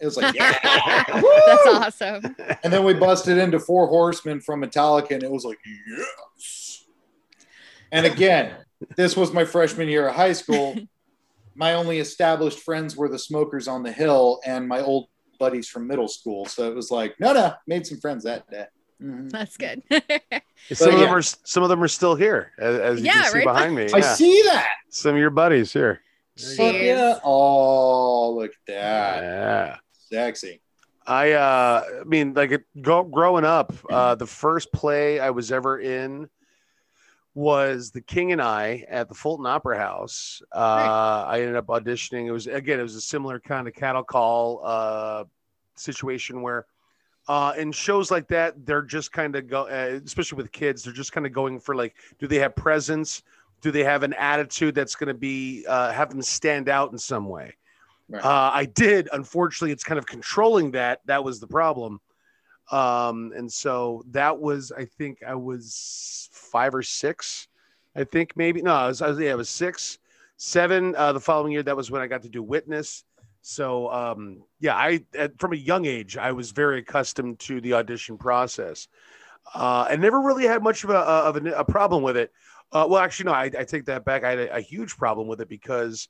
It 0.00 0.04
was 0.04 0.16
like, 0.16 0.34
yeah. 0.34 0.52
That's 1.08 1.66
awesome. 1.66 2.36
And 2.62 2.72
then 2.72 2.84
we 2.84 2.94
busted 2.94 3.36
into 3.36 3.58
Four 3.58 3.88
Horsemen 3.88 4.40
from 4.40 4.62
Metallica, 4.62 5.10
and 5.12 5.24
it 5.24 5.30
was 5.30 5.44
like, 5.44 5.58
yes. 5.88 6.84
And 7.90 8.06
again, 8.06 8.54
this 8.96 9.16
was 9.16 9.32
my 9.32 9.44
freshman 9.44 9.88
year 9.88 10.08
of 10.08 10.14
high 10.14 10.32
school. 10.32 10.76
My 11.58 11.72
only 11.72 12.00
established 12.00 12.60
friends 12.60 12.98
were 12.98 13.08
the 13.08 13.18
smokers 13.18 13.66
on 13.66 13.82
the 13.82 13.90
hill 13.90 14.40
and 14.44 14.68
my 14.68 14.82
old 14.82 15.08
buddies 15.38 15.66
from 15.66 15.86
middle 15.86 16.06
school. 16.06 16.44
So 16.44 16.70
it 16.70 16.74
was 16.74 16.90
like, 16.90 17.18
no, 17.18 17.32
no, 17.32 17.54
made 17.66 17.86
some 17.86 17.98
friends 17.98 18.24
that 18.24 18.46
day. 18.50 18.66
Mhm. 19.02 19.30
That's 19.30 19.56
good. 19.56 19.82
Some 20.72 20.88
of 20.88 20.94
yeah. 20.94 21.00
them 21.06 21.14
are 21.14 21.22
some 21.22 21.62
of 21.62 21.68
them 21.68 21.82
are 21.82 21.88
still 21.88 22.14
here, 22.14 22.52
as, 22.58 22.78
as 22.78 23.00
you 23.00 23.06
Yeah, 23.06 23.12
can 23.12 23.24
see 23.32 23.38
right 23.38 23.44
behind 23.46 23.74
me. 23.74 23.88
I 23.92 23.98
Yeah. 23.98 24.14
see 24.14 24.42
that. 24.46 24.68
Some 24.90 25.14
of 25.14 25.20
your 25.20 25.30
buddies 25.30 25.72
here. 25.72 26.00
Fuck 26.56 26.74
yeah. 26.74 27.18
Oh, 27.22 28.32
look 28.34 28.50
at 28.50 28.56
that. 28.66 29.22
Yeah. 29.22 29.76
Sexy. 29.92 30.60
I 31.06 31.32
uh 31.32 31.84
I 32.00 32.04
mean 32.04 32.34
like 32.34 32.64
go, 32.80 33.04
growing 33.04 33.44
up, 33.44 33.72
uh 33.90 34.14
the 34.16 34.26
first 34.26 34.72
play 34.72 35.20
I 35.20 35.30
was 35.30 35.52
ever 35.52 35.78
in 35.78 36.28
was 37.34 37.90
The 37.90 38.00
King 38.00 38.32
and 38.32 38.40
I 38.42 38.84
at 38.88 39.08
the 39.08 39.14
Fulton 39.14 39.46
Opera 39.46 39.78
House. 39.78 40.42
Uh 40.52 41.24
I 41.28 41.40
ended 41.40 41.56
up 41.56 41.66
auditioning. 41.66 42.26
It 42.26 42.32
was 42.32 42.46
again 42.48 42.80
it 42.80 42.82
was 42.82 42.96
a 42.96 43.00
similar 43.00 43.38
kind 43.38 43.68
of 43.68 43.74
cattle 43.74 44.02
call 44.02 44.62
uh 44.64 45.24
situation 45.76 46.42
where 46.42 46.66
uh 47.28 47.52
in 47.58 47.72
shows 47.72 48.10
like 48.10 48.28
that 48.28 48.66
they're 48.66 48.82
just 48.82 49.12
kind 49.12 49.34
of 49.34 49.48
go 49.48 49.62
uh, 49.62 49.98
especially 50.04 50.36
with 50.36 50.52
kids 50.52 50.82
they're 50.82 50.92
just 50.92 51.12
kind 51.12 51.26
of 51.26 51.32
going 51.32 51.58
for 51.58 51.74
like 51.74 51.94
do 52.18 52.26
they 52.26 52.38
have 52.38 52.54
presence? 52.54 53.22
Do 53.62 53.70
they 53.70 53.84
have 53.84 54.02
an 54.02 54.12
attitude 54.14 54.74
that's 54.74 54.94
going 54.94 55.08
to 55.08 55.14
be 55.14 55.64
uh 55.66 55.90
have 55.92 56.10
them 56.10 56.22
stand 56.22 56.68
out 56.68 56.92
in 56.92 56.98
some 56.98 57.28
way? 57.28 57.54
Right. 58.08 58.24
Uh, 58.24 58.50
I 58.54 58.66
did. 58.66 59.08
Unfortunately, 59.12 59.72
it's 59.72 59.82
kind 59.82 59.98
of 59.98 60.06
controlling 60.06 60.70
that. 60.72 61.00
That 61.06 61.24
was 61.24 61.40
the 61.40 61.46
problem. 61.46 62.00
Um, 62.70 63.32
and 63.36 63.52
so 63.52 64.04
that 64.10 64.38
was, 64.38 64.72
I 64.76 64.84
think 64.84 65.22
I 65.26 65.34
was 65.34 66.28
five 66.32 66.74
or 66.74 66.82
six. 66.82 67.48
I 67.94 68.04
think 68.04 68.36
maybe 68.36 68.62
no, 68.62 68.72
I 68.72 68.88
was, 68.88 69.02
I 69.02 69.08
was 69.08 69.18
yeah, 69.18 69.32
I 69.32 69.36
was 69.36 69.48
six, 69.48 69.98
seven. 70.36 70.94
Uh, 70.96 71.12
the 71.12 71.20
following 71.20 71.52
year, 71.52 71.62
that 71.62 71.76
was 71.76 71.90
when 71.90 72.02
I 72.02 72.06
got 72.06 72.22
to 72.22 72.28
do 72.28 72.42
Witness. 72.42 73.04
So 73.48 73.92
um, 73.92 74.42
yeah, 74.58 74.74
I 74.74 75.04
at, 75.16 75.38
from 75.38 75.52
a 75.52 75.56
young 75.56 75.86
age 75.86 76.16
I 76.16 76.32
was 76.32 76.50
very 76.50 76.80
accustomed 76.80 77.38
to 77.40 77.60
the 77.60 77.74
audition 77.74 78.18
process. 78.18 78.88
Uh, 79.54 79.94
never 80.00 80.20
really 80.20 80.46
had 80.46 80.64
much 80.64 80.82
of 80.82 80.90
a 80.90 80.96
of 80.96 81.36
a, 81.36 81.50
a 81.52 81.64
problem 81.64 82.02
with 82.02 82.16
it. 82.16 82.32
Uh, 82.72 82.86
well, 82.90 83.00
actually, 83.00 83.26
no, 83.26 83.32
I, 83.32 83.44
I 83.44 83.62
take 83.62 83.84
that 83.84 84.04
back. 84.04 84.24
I 84.24 84.30
had 84.30 84.38
a, 84.40 84.56
a 84.56 84.60
huge 84.60 84.96
problem 84.96 85.28
with 85.28 85.40
it 85.40 85.48
because 85.48 86.08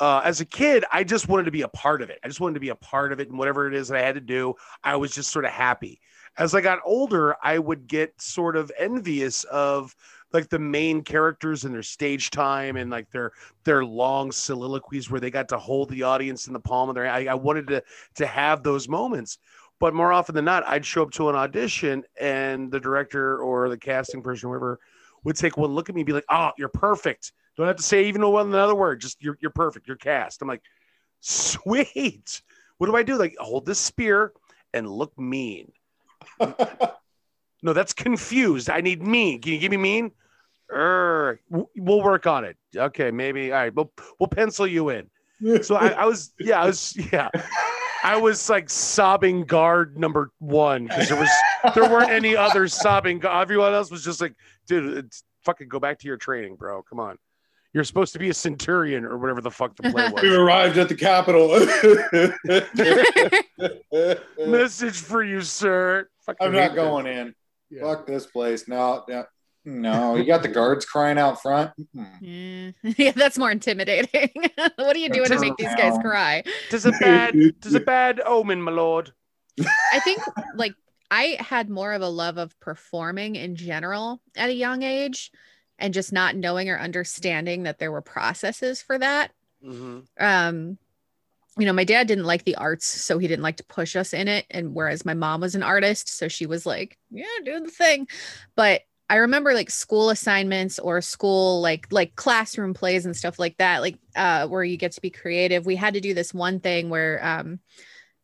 uh, 0.00 0.22
as 0.24 0.40
a 0.40 0.46
kid, 0.46 0.86
I 0.90 1.04
just 1.04 1.28
wanted 1.28 1.44
to 1.44 1.50
be 1.50 1.60
a 1.60 1.68
part 1.68 2.00
of 2.00 2.08
it. 2.08 2.20
I 2.24 2.28
just 2.28 2.40
wanted 2.40 2.54
to 2.54 2.60
be 2.60 2.70
a 2.70 2.74
part 2.74 3.12
of 3.12 3.20
it, 3.20 3.28
and 3.28 3.36
whatever 3.36 3.68
it 3.68 3.74
is 3.74 3.88
that 3.88 3.98
I 3.98 4.02
had 4.02 4.14
to 4.14 4.22
do, 4.22 4.54
I 4.82 4.96
was 4.96 5.14
just 5.14 5.30
sort 5.30 5.44
of 5.44 5.50
happy. 5.50 6.00
As 6.38 6.54
I 6.54 6.62
got 6.62 6.78
older, 6.86 7.36
I 7.42 7.58
would 7.58 7.86
get 7.86 8.18
sort 8.18 8.56
of 8.56 8.72
envious 8.78 9.44
of 9.44 9.94
like 10.34 10.48
the 10.48 10.58
main 10.58 11.02
characters 11.02 11.64
and 11.64 11.72
their 11.72 11.82
stage 11.82 12.30
time 12.30 12.76
and 12.76 12.90
like 12.90 13.10
their 13.10 13.32
their 13.62 13.84
long 13.84 14.32
soliloquies 14.32 15.10
where 15.10 15.20
they 15.20 15.30
got 15.30 15.48
to 15.48 15.58
hold 15.58 15.88
the 15.88 16.02
audience 16.02 16.48
in 16.48 16.52
the 16.52 16.60
palm 16.60 16.88
of 16.88 16.96
their 16.96 17.06
I, 17.06 17.26
I 17.26 17.34
wanted 17.34 17.68
to 17.68 17.82
to 18.16 18.26
have 18.26 18.62
those 18.62 18.88
moments. 18.88 19.38
But 19.80 19.94
more 19.94 20.12
often 20.12 20.34
than 20.34 20.44
not, 20.44 20.66
I'd 20.66 20.84
show 20.84 21.02
up 21.02 21.10
to 21.12 21.28
an 21.28 21.36
audition 21.36 22.04
and 22.20 22.70
the 22.70 22.80
director 22.80 23.38
or 23.38 23.68
the 23.68 23.76
casting 23.76 24.22
person, 24.22 24.48
whoever, 24.48 24.78
would 25.24 25.36
take 25.36 25.56
one 25.56 25.72
look 25.72 25.88
at 25.88 25.94
me 25.94 26.02
and 26.02 26.06
be 26.06 26.12
like, 26.12 26.24
"Oh, 26.28 26.50
you're 26.58 26.68
perfect. 26.68 27.32
Don't 27.56 27.66
have 27.66 27.76
to 27.76 27.82
say 27.82 28.04
even 28.04 28.26
one 28.26 28.48
another 28.48 28.74
word. 28.74 29.00
Just 29.00 29.22
you're 29.22 29.38
you're 29.40 29.50
perfect. 29.50 29.86
You're 29.86 29.96
cast." 29.96 30.42
I'm 30.42 30.48
like, 30.48 30.62
"Sweet. 31.20 32.42
What 32.78 32.86
do 32.86 32.96
I 32.96 33.02
do? 33.02 33.16
Like 33.16 33.36
hold 33.38 33.66
this 33.66 33.78
spear 33.78 34.32
and 34.72 34.88
look 34.88 35.16
mean." 35.18 35.72
no, 36.40 37.72
that's 37.72 37.92
confused. 37.92 38.70
I 38.70 38.80
need 38.80 39.02
mean. 39.02 39.40
Can 39.40 39.52
you 39.52 39.58
give 39.58 39.70
me 39.70 39.76
mean? 39.76 40.12
Er, 40.72 41.38
we'll 41.50 42.02
work 42.02 42.26
on 42.26 42.44
it. 42.44 42.56
Okay, 42.74 43.10
maybe. 43.10 43.52
All 43.52 43.58
right, 43.58 43.74
we'll 43.74 43.92
we'll 44.18 44.28
pencil 44.28 44.66
you 44.66 44.88
in. 44.88 45.10
So 45.62 45.76
I, 45.76 45.88
I 45.88 46.04
was, 46.06 46.32
yeah, 46.38 46.62
I 46.62 46.66
was, 46.66 46.96
yeah, 47.12 47.28
I 48.02 48.16
was 48.16 48.48
like 48.48 48.70
sobbing 48.70 49.44
guard 49.44 49.98
number 49.98 50.30
one 50.38 50.84
because 50.84 51.08
there 51.08 51.18
was 51.18 51.30
there 51.74 51.90
weren't 51.90 52.10
any 52.10 52.36
other 52.36 52.68
sobbing. 52.68 53.22
Everyone 53.24 53.74
else 53.74 53.90
was 53.90 54.04
just 54.04 54.20
like, 54.20 54.34
dude, 54.66 54.96
it's 54.96 55.24
fucking 55.44 55.68
go 55.68 55.78
back 55.78 55.98
to 56.00 56.06
your 56.06 56.16
training, 56.16 56.56
bro. 56.56 56.82
Come 56.82 57.00
on. 57.00 57.18
You're 57.72 57.84
supposed 57.84 58.12
to 58.12 58.20
be 58.20 58.30
a 58.30 58.34
centurion 58.34 59.04
or 59.04 59.18
whatever 59.18 59.40
the 59.40 59.50
fuck 59.50 59.74
the 59.76 59.90
play 59.90 60.08
was. 60.12 60.22
We 60.22 60.34
arrived 60.34 60.78
at 60.78 60.88
the 60.88 60.94
capital. 60.94 61.48
Message 64.46 65.00
for 65.00 65.24
you, 65.24 65.40
sir. 65.40 66.08
I'm 66.40 66.52
not 66.52 66.74
going 66.74 67.06
in. 67.06 67.34
Yeah. 67.70 67.82
Fuck 67.82 68.06
this 68.06 68.26
place. 68.26 68.68
No, 68.68 69.04
no, 69.08 69.24
no. 69.64 70.16
You 70.16 70.24
got 70.24 70.42
the 70.42 70.48
guards 70.48 70.84
crying 70.84 71.18
out 71.18 71.40
front. 71.40 71.72
Yeah, 72.20 72.72
yeah 72.82 73.12
that's 73.12 73.38
more 73.38 73.50
intimidating. 73.50 74.30
what 74.76 74.94
are 74.94 74.98
you 74.98 75.08
doing 75.08 75.28
to 75.28 75.40
make 75.40 75.56
these 75.56 75.74
guys 75.74 75.96
cry? 76.02 76.42
Does 76.70 76.86
a 76.86 76.92
bad 76.92 77.34
does 77.60 77.74
a 77.74 77.80
bad 77.94 78.20
omen, 78.24 78.60
my 78.60 78.72
lord. 78.72 79.12
I 79.92 80.00
think 80.00 80.20
like 80.54 80.74
I 81.10 81.36
had 81.40 81.70
more 81.70 81.92
of 81.92 82.02
a 82.02 82.08
love 82.08 82.38
of 82.38 82.58
performing 82.60 83.36
in 83.36 83.56
general 83.56 84.20
at 84.36 84.50
a 84.50 84.54
young 84.54 84.82
age 84.82 85.30
and 85.78 85.94
just 85.94 86.12
not 86.12 86.36
knowing 86.36 86.68
or 86.68 86.78
understanding 86.78 87.64
that 87.64 87.78
there 87.78 87.92
were 87.92 88.02
processes 88.02 88.82
for 88.82 88.98
that. 88.98 89.32
Mm-hmm. 89.64 90.00
Um, 90.18 90.78
you 91.56 91.66
know, 91.66 91.72
my 91.72 91.84
dad 91.84 92.08
didn't 92.08 92.24
like 92.24 92.44
the 92.44 92.56
arts, 92.56 92.86
so 92.86 93.18
he 93.18 93.28
didn't 93.28 93.44
like 93.44 93.58
to 93.58 93.64
push 93.64 93.94
us 93.94 94.12
in 94.12 94.26
it. 94.26 94.44
And 94.50 94.74
whereas 94.74 95.04
my 95.04 95.14
mom 95.14 95.40
was 95.40 95.54
an 95.54 95.62
artist, 95.62 96.08
so 96.08 96.26
she 96.26 96.46
was 96.46 96.66
like, 96.66 96.98
yeah, 97.10 97.26
do 97.44 97.60
the 97.60 97.70
thing. 97.70 98.08
But 98.56 98.82
I 99.10 99.16
remember 99.16 99.52
like 99.52 99.70
school 99.70 100.10
assignments 100.10 100.78
or 100.78 101.00
school 101.00 101.60
like 101.60 101.86
like 101.90 102.16
classroom 102.16 102.72
plays 102.72 103.04
and 103.04 103.16
stuff 103.16 103.38
like 103.38 103.56
that, 103.58 103.82
like 103.82 103.98
uh, 104.16 104.48
where 104.48 104.64
you 104.64 104.76
get 104.76 104.92
to 104.92 105.00
be 105.00 105.10
creative. 105.10 105.66
We 105.66 105.76
had 105.76 105.94
to 105.94 106.00
do 106.00 106.14
this 106.14 106.32
one 106.32 106.60
thing 106.60 106.88
where 106.88 107.24
um, 107.24 107.60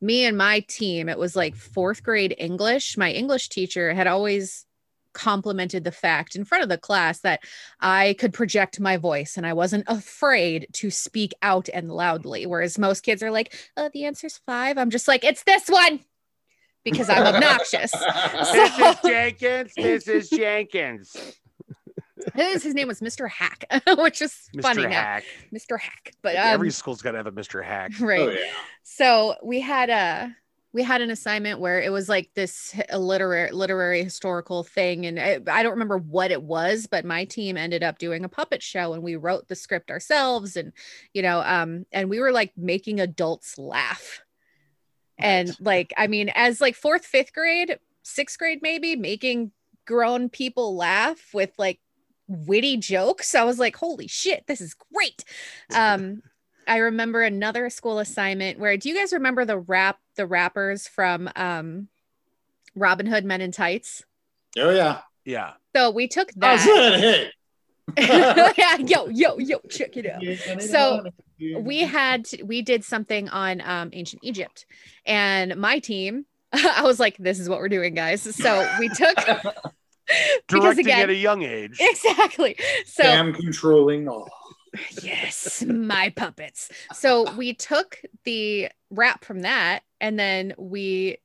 me 0.00 0.24
and 0.24 0.38
my 0.38 0.60
team, 0.60 1.08
it 1.08 1.18
was 1.18 1.36
like 1.36 1.54
fourth 1.54 2.02
grade 2.02 2.34
English. 2.38 2.96
My 2.96 3.12
English 3.12 3.50
teacher 3.50 3.92
had 3.92 4.06
always 4.06 4.64
complimented 5.12 5.84
the 5.84 5.92
fact 5.92 6.36
in 6.36 6.44
front 6.44 6.62
of 6.62 6.68
the 6.68 6.78
class 6.78 7.20
that 7.20 7.40
I 7.80 8.14
could 8.18 8.32
project 8.32 8.80
my 8.80 8.96
voice 8.96 9.36
and 9.36 9.46
I 9.46 9.52
wasn't 9.52 9.84
afraid 9.88 10.68
to 10.74 10.90
speak 10.90 11.32
out 11.42 11.68
and 11.72 11.90
loudly. 11.90 12.46
Whereas 12.46 12.78
most 12.78 13.02
kids 13.02 13.22
are 13.22 13.30
like, 13.30 13.54
oh, 13.76 13.90
the 13.92 14.04
answer's 14.04 14.40
five. 14.46 14.78
I'm 14.78 14.90
just 14.90 15.08
like, 15.08 15.24
it's 15.24 15.42
this 15.42 15.68
one 15.68 16.00
because 16.84 17.08
I'm 17.08 17.34
obnoxious. 17.34 17.92
This 18.52 18.78
is 18.78 18.96
Jenkins. 19.04 19.72
This 19.76 20.08
is 20.08 20.30
Jenkins. 20.30 21.36
His, 22.34 22.62
his 22.62 22.74
name 22.74 22.88
was 22.88 23.00
Mr. 23.00 23.28
Hack, 23.28 23.64
which 23.98 24.22
is 24.22 24.48
Mr. 24.54 24.62
funny 24.62 24.82
Hack. 24.82 25.24
now. 25.52 25.58
Mr. 25.58 25.78
Hack. 25.78 26.12
But 26.22 26.36
um, 26.36 26.42
every 26.42 26.70
school's 26.70 27.02
got 27.02 27.12
to 27.12 27.16
have 27.18 27.26
a 27.26 27.32
Mr. 27.32 27.64
Hack. 27.64 27.92
Right. 28.00 28.20
Oh, 28.20 28.30
yeah. 28.30 28.52
So 28.82 29.36
we 29.42 29.60
had 29.60 29.90
a 29.90 30.34
we 30.72 30.82
had 30.82 31.00
an 31.00 31.10
assignment 31.10 31.58
where 31.58 31.80
it 31.80 31.90
was 31.90 32.08
like 32.08 32.30
this 32.34 32.74
literary 32.94 33.50
literary 33.52 34.02
historical 34.02 34.62
thing 34.62 35.06
and 35.06 35.18
I, 35.18 35.40
I, 35.48 35.62
don't 35.62 35.72
remember 35.72 35.98
what 35.98 36.30
it 36.30 36.42
was 36.42 36.86
but 36.86 37.04
my 37.04 37.24
team 37.24 37.56
ended 37.56 37.82
up 37.82 37.98
doing 37.98 38.24
a 38.24 38.28
puppet 38.28 38.62
show 38.62 38.94
and 38.94 39.02
we 39.02 39.16
wrote 39.16 39.48
the 39.48 39.56
script 39.56 39.90
ourselves 39.90 40.56
and 40.56 40.72
you 41.12 41.22
know 41.22 41.42
um 41.44 41.86
and 41.92 42.08
we 42.08 42.20
were 42.20 42.32
like 42.32 42.52
making 42.56 43.00
adults 43.00 43.58
laugh 43.58 44.22
and 45.20 45.56
like 45.60 45.92
i 45.96 46.06
mean 46.06 46.30
as 46.34 46.60
like 46.60 46.74
fourth 46.74 47.04
fifth 47.04 47.32
grade 47.32 47.78
sixth 48.02 48.38
grade 48.38 48.60
maybe 48.62 48.96
making 48.96 49.52
grown 49.86 50.28
people 50.28 50.76
laugh 50.76 51.30
with 51.32 51.50
like 51.58 51.80
witty 52.28 52.76
jokes 52.76 53.34
i 53.34 53.42
was 53.42 53.58
like 53.58 53.76
holy 53.76 54.06
shit 54.06 54.44
this 54.46 54.60
is 54.60 54.74
great 54.92 55.24
um 55.74 56.22
I 56.68 56.76
remember 56.76 57.22
another 57.22 57.68
school 57.68 57.98
assignment 57.98 58.60
where 58.60 58.76
do 58.76 58.88
you 58.88 58.94
guys 58.94 59.12
remember 59.12 59.44
the 59.44 59.58
rap 59.58 59.98
the 60.14 60.24
rappers 60.24 60.86
from 60.86 61.28
um 61.34 61.88
Robin 62.76 63.06
Hood 63.06 63.24
Men 63.24 63.40
in 63.40 63.50
Tights? 63.52 64.04
Oh 64.56 64.70
yeah. 64.70 65.00
Yeah. 65.24 65.52
So 65.74 65.90
we 65.90 66.08
took 66.08 66.32
that. 66.36 66.60
hey. 66.60 67.30
yeah, 67.98 68.76
yo, 68.78 69.08
yo, 69.08 69.38
yo, 69.38 69.58
check 69.68 69.96
it 69.96 70.06
out. 70.06 70.22
So 70.62 71.10
we 71.58 71.80
had 71.80 72.28
we 72.44 72.62
did 72.62 72.84
something 72.84 73.28
on 73.28 73.60
um 73.62 73.90
ancient 73.92 74.22
Egypt 74.24 74.66
and 75.06 75.56
my 75.56 75.78
team, 75.78 76.26
I 76.52 76.82
was 76.82 77.00
like, 77.00 77.16
this 77.18 77.38
is 77.38 77.48
what 77.48 77.58
we're 77.58 77.68
doing, 77.68 77.94
guys. 77.94 78.22
So 78.22 78.68
we 78.78 78.88
took 78.88 79.16
Directing 80.48 80.86
again, 80.86 81.02
at 81.02 81.10
a 81.10 81.14
young 81.14 81.42
age. 81.42 81.76
Exactly. 81.78 82.56
So 82.84 83.04
I'm 83.04 83.32
controlling 83.32 84.08
all 84.08 84.28
yes, 85.02 85.64
my 85.66 86.10
puppets. 86.10 86.70
So 86.92 87.32
we 87.34 87.54
took 87.54 88.00
the 88.24 88.68
rap 88.90 89.24
from 89.24 89.42
that 89.42 89.82
and 90.00 90.18
then 90.18 90.54
we 90.58 91.18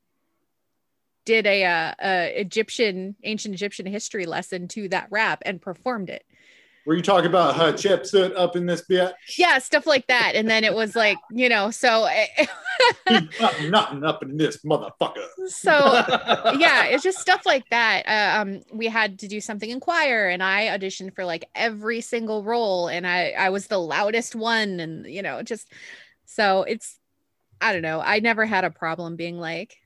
did 1.26 1.48
a, 1.48 1.64
uh, 1.64 1.94
a 2.04 2.40
Egyptian 2.40 3.16
ancient 3.24 3.56
Egyptian 3.56 3.86
history 3.86 4.26
lesson 4.26 4.68
to 4.70 4.88
that 4.90 5.08
rap 5.10 5.42
and 5.46 5.62
performed 5.62 6.10
it. 6.10 6.24
Were 6.86 6.94
you 6.94 7.02
talking 7.02 7.28
about 7.28 7.56
Hatshepsut 7.56 8.38
up 8.38 8.56
in 8.56 8.68
this 8.68 8.82
bit? 8.82 9.16
Yeah, 9.38 9.58
stuff 9.58 9.88
like 9.88 10.06
that. 10.08 10.34
And 10.36 10.48
then 10.48 10.64
it 10.64 10.74
was 10.74 10.96
like, 10.96 11.18
you 11.32 11.50
know, 11.50 11.72
so 11.72 12.08
nothing 13.64 14.04
up 14.04 14.22
in 14.22 14.38
this 14.38 14.64
motherfucker. 14.64 15.26
So 15.48 15.74
yeah, 16.60 16.86
it's 16.86 17.04
just 17.04 17.18
stuff 17.18 17.42
like 17.44 17.68
that. 17.72 18.04
Uh, 18.08 18.42
um, 18.42 18.62
we 18.72 18.86
had 18.86 19.18
to 19.20 19.28
do 19.28 19.42
something 19.42 19.70
in 19.70 19.80
choir, 19.80 20.28
and 20.30 20.44
I 20.44 20.68
auditioned 20.68 21.16
for 21.16 21.26
like 21.26 21.46
every 21.56 22.02
single 22.02 22.44
role, 22.44 22.88
and 22.88 23.08
I 23.08 23.32
I 23.32 23.50
was 23.50 23.66
the 23.66 23.80
loudest 23.80 24.36
one, 24.36 24.80
and 24.80 25.08
you 25.08 25.24
know, 25.24 25.42
just 25.42 25.72
so 26.26 26.64
it's 26.64 27.00
I 27.60 27.74
don't 27.74 27.82
know. 27.82 28.00
I 28.00 28.20
never 28.20 28.46
had 28.46 28.64
a 28.64 28.70
problem 28.70 29.16
being 29.16 29.40
like, 29.40 29.78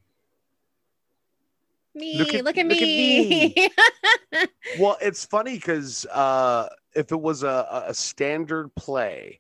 me 1.99 2.17
look 2.17 2.33
at, 2.33 2.43
look 2.43 2.57
at 2.57 2.65
look 2.65 2.79
me, 2.79 3.53
at 3.55 3.71
me. 4.31 4.47
well 4.79 4.97
it's 5.01 5.25
funny 5.25 5.55
because 5.55 6.05
uh 6.07 6.67
if 6.99 7.13
it 7.13 7.21
was 7.21 7.43
a, 7.43 7.85
a 7.87 7.93
standard 7.93 8.75
play, 8.75 9.39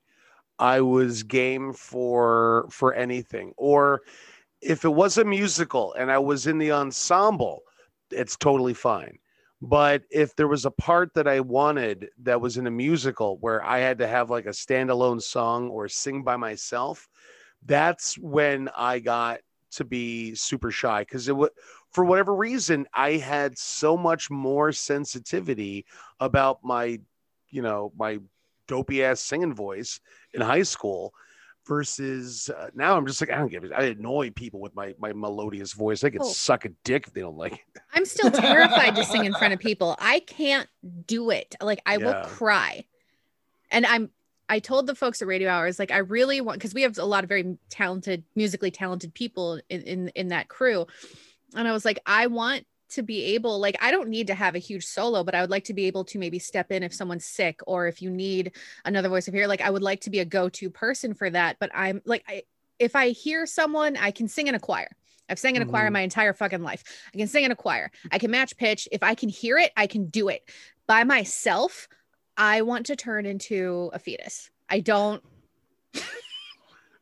I 0.57 0.79
was 0.79 1.23
game 1.23 1.73
for 1.73 2.67
for 2.71 2.93
anything. 2.93 3.53
Or 3.57 4.01
if 4.61 4.85
it 4.85 4.89
was 4.89 5.17
a 5.17 5.25
musical 5.25 5.93
and 5.93 6.09
I 6.09 6.19
was 6.19 6.47
in 6.47 6.57
the 6.57 6.71
ensemble, 6.71 7.63
it's 8.11 8.37
totally 8.37 8.73
fine. 8.73 9.19
But 9.61 10.03
if 10.09 10.35
there 10.37 10.47
was 10.47 10.65
a 10.65 10.71
part 10.71 11.13
that 11.15 11.27
I 11.27 11.41
wanted 11.41 12.09
that 12.23 12.39
was 12.39 12.55
in 12.55 12.65
a 12.65 12.71
musical 12.71 13.37
where 13.39 13.63
I 13.63 13.79
had 13.79 13.97
to 13.97 14.07
have 14.07 14.29
like 14.29 14.45
a 14.45 14.49
standalone 14.49 15.21
song 15.21 15.69
or 15.69 15.89
sing 15.89 16.23
by 16.23 16.37
myself, 16.37 17.09
that's 17.65 18.17
when 18.17 18.69
I 18.75 18.99
got 18.99 19.41
to 19.71 19.83
be 19.83 20.33
super 20.33 20.71
shy 20.71 21.01
because 21.01 21.27
it 21.27 21.35
would 21.35 21.51
for 21.91 22.05
whatever 22.05 22.35
reason 22.35 22.87
I 22.93 23.13
had 23.13 23.57
so 23.57 23.97
much 23.97 24.29
more 24.29 24.71
sensitivity 24.71 25.85
about 26.19 26.59
my 26.63 26.99
you 27.51 27.61
know 27.61 27.91
my 27.97 28.19
dopey 28.67 29.03
ass 29.03 29.19
singing 29.19 29.53
voice 29.53 29.99
in 30.33 30.41
high 30.41 30.63
school 30.63 31.13
versus 31.67 32.49
uh, 32.49 32.67
now 32.73 32.97
I'm 32.97 33.05
just 33.05 33.21
like 33.21 33.29
I 33.29 33.37
don't 33.37 33.49
give 33.49 33.63
it. 33.63 33.71
I 33.73 33.85
annoy 33.85 34.31
people 34.31 34.59
with 34.59 34.75
my 34.75 34.95
my 34.99 35.13
melodious 35.13 35.73
voice. 35.73 36.03
I 36.03 36.09
could 36.09 36.21
oh. 36.21 36.29
suck 36.29 36.65
a 36.65 36.69
dick 36.83 37.07
if 37.07 37.13
they 37.13 37.21
don't 37.21 37.37
like 37.37 37.53
it. 37.53 37.81
I'm 37.93 38.05
still 38.05 38.31
terrified 38.31 38.95
to 38.95 39.03
sing 39.05 39.25
in 39.25 39.33
front 39.33 39.53
of 39.53 39.59
people. 39.69 39.95
I 39.99 40.19
can't 40.21 40.67
do 41.05 41.29
it. 41.29 41.55
Like 41.61 41.81
I 41.85 41.97
yeah. 41.97 42.05
will 42.05 42.25
cry, 42.25 42.85
and 43.71 43.85
I'm 43.85 44.09
I 44.49 44.59
told 44.59 44.87
the 44.87 44.95
folks 44.95 45.21
at 45.21 45.27
Radio 45.27 45.49
Hours, 45.49 45.77
like, 45.77 45.91
I 45.91 45.99
really 45.99 46.41
want 46.41 46.57
because 46.57 46.73
we 46.73 46.81
have 46.81 46.97
a 46.97 47.05
lot 47.05 47.23
of 47.23 47.29
very 47.29 47.57
talented, 47.69 48.23
musically 48.35 48.71
talented 48.71 49.13
people 49.13 49.61
in, 49.69 49.81
in 49.83 50.09
in 50.09 50.27
that 50.29 50.49
crew. 50.49 50.87
And 51.55 51.67
I 51.67 51.71
was 51.71 51.85
like, 51.85 51.99
I 52.05 52.27
want 52.27 52.65
to 52.89 53.03
be 53.03 53.23
able, 53.35 53.59
like, 53.59 53.75
I 53.81 53.91
don't 53.91 54.09
need 54.09 54.27
to 54.27 54.33
have 54.35 54.55
a 54.55 54.59
huge 54.59 54.85
solo, 54.85 55.23
but 55.23 55.35
I 55.35 55.41
would 55.41 55.49
like 55.49 55.63
to 55.65 55.73
be 55.73 55.85
able 55.85 56.03
to 56.05 56.19
maybe 56.19 56.39
step 56.39 56.71
in 56.71 56.83
if 56.83 56.93
someone's 56.93 57.25
sick 57.25 57.59
or 57.67 57.87
if 57.87 58.01
you 58.01 58.09
need 58.09 58.55
another 58.85 59.09
voice 59.09 59.27
of 59.27 59.33
here. 59.33 59.47
Like, 59.47 59.61
I 59.61 59.69
would 59.69 59.81
like 59.83 60.01
to 60.01 60.09
be 60.09 60.19
a 60.19 60.25
go-to 60.25 60.69
person 60.69 61.13
for 61.13 61.29
that. 61.29 61.57
But 61.59 61.71
I'm 61.73 62.01
like, 62.05 62.23
I 62.27 62.43
if 62.79 62.95
I 62.95 63.09
hear 63.09 63.45
someone, 63.45 63.97
I 63.97 64.11
can 64.11 64.27
sing 64.29 64.47
in 64.47 64.55
a 64.55 64.59
choir. 64.59 64.89
I've 65.27 65.37
sang 65.37 65.55
in 65.57 65.61
a 65.61 65.65
choir 65.65 65.89
Mhm. 65.89 65.93
my 65.93 66.01
entire 66.01 66.33
fucking 66.33 66.63
life. 66.63 66.83
I 67.13 67.17
can 67.17 67.27
sing 67.27 67.43
in 67.43 67.51
a 67.51 67.55
choir. 67.55 67.91
I 68.11 68.17
can 68.19 68.31
match 68.31 68.55
pitch. 68.57 68.87
If 68.91 69.03
I 69.03 69.15
can 69.15 69.29
hear 69.29 69.57
it, 69.57 69.71
I 69.75 69.85
can 69.85 70.07
do 70.07 70.29
it. 70.29 70.49
By 70.87 71.03
myself, 71.03 71.87
I 72.37 72.61
want 72.61 72.85
to 72.87 72.95
turn 72.95 73.25
into 73.25 73.91
a 73.93 73.99
fetus. 73.99 74.49
I 74.69 74.79
don't 74.79 75.21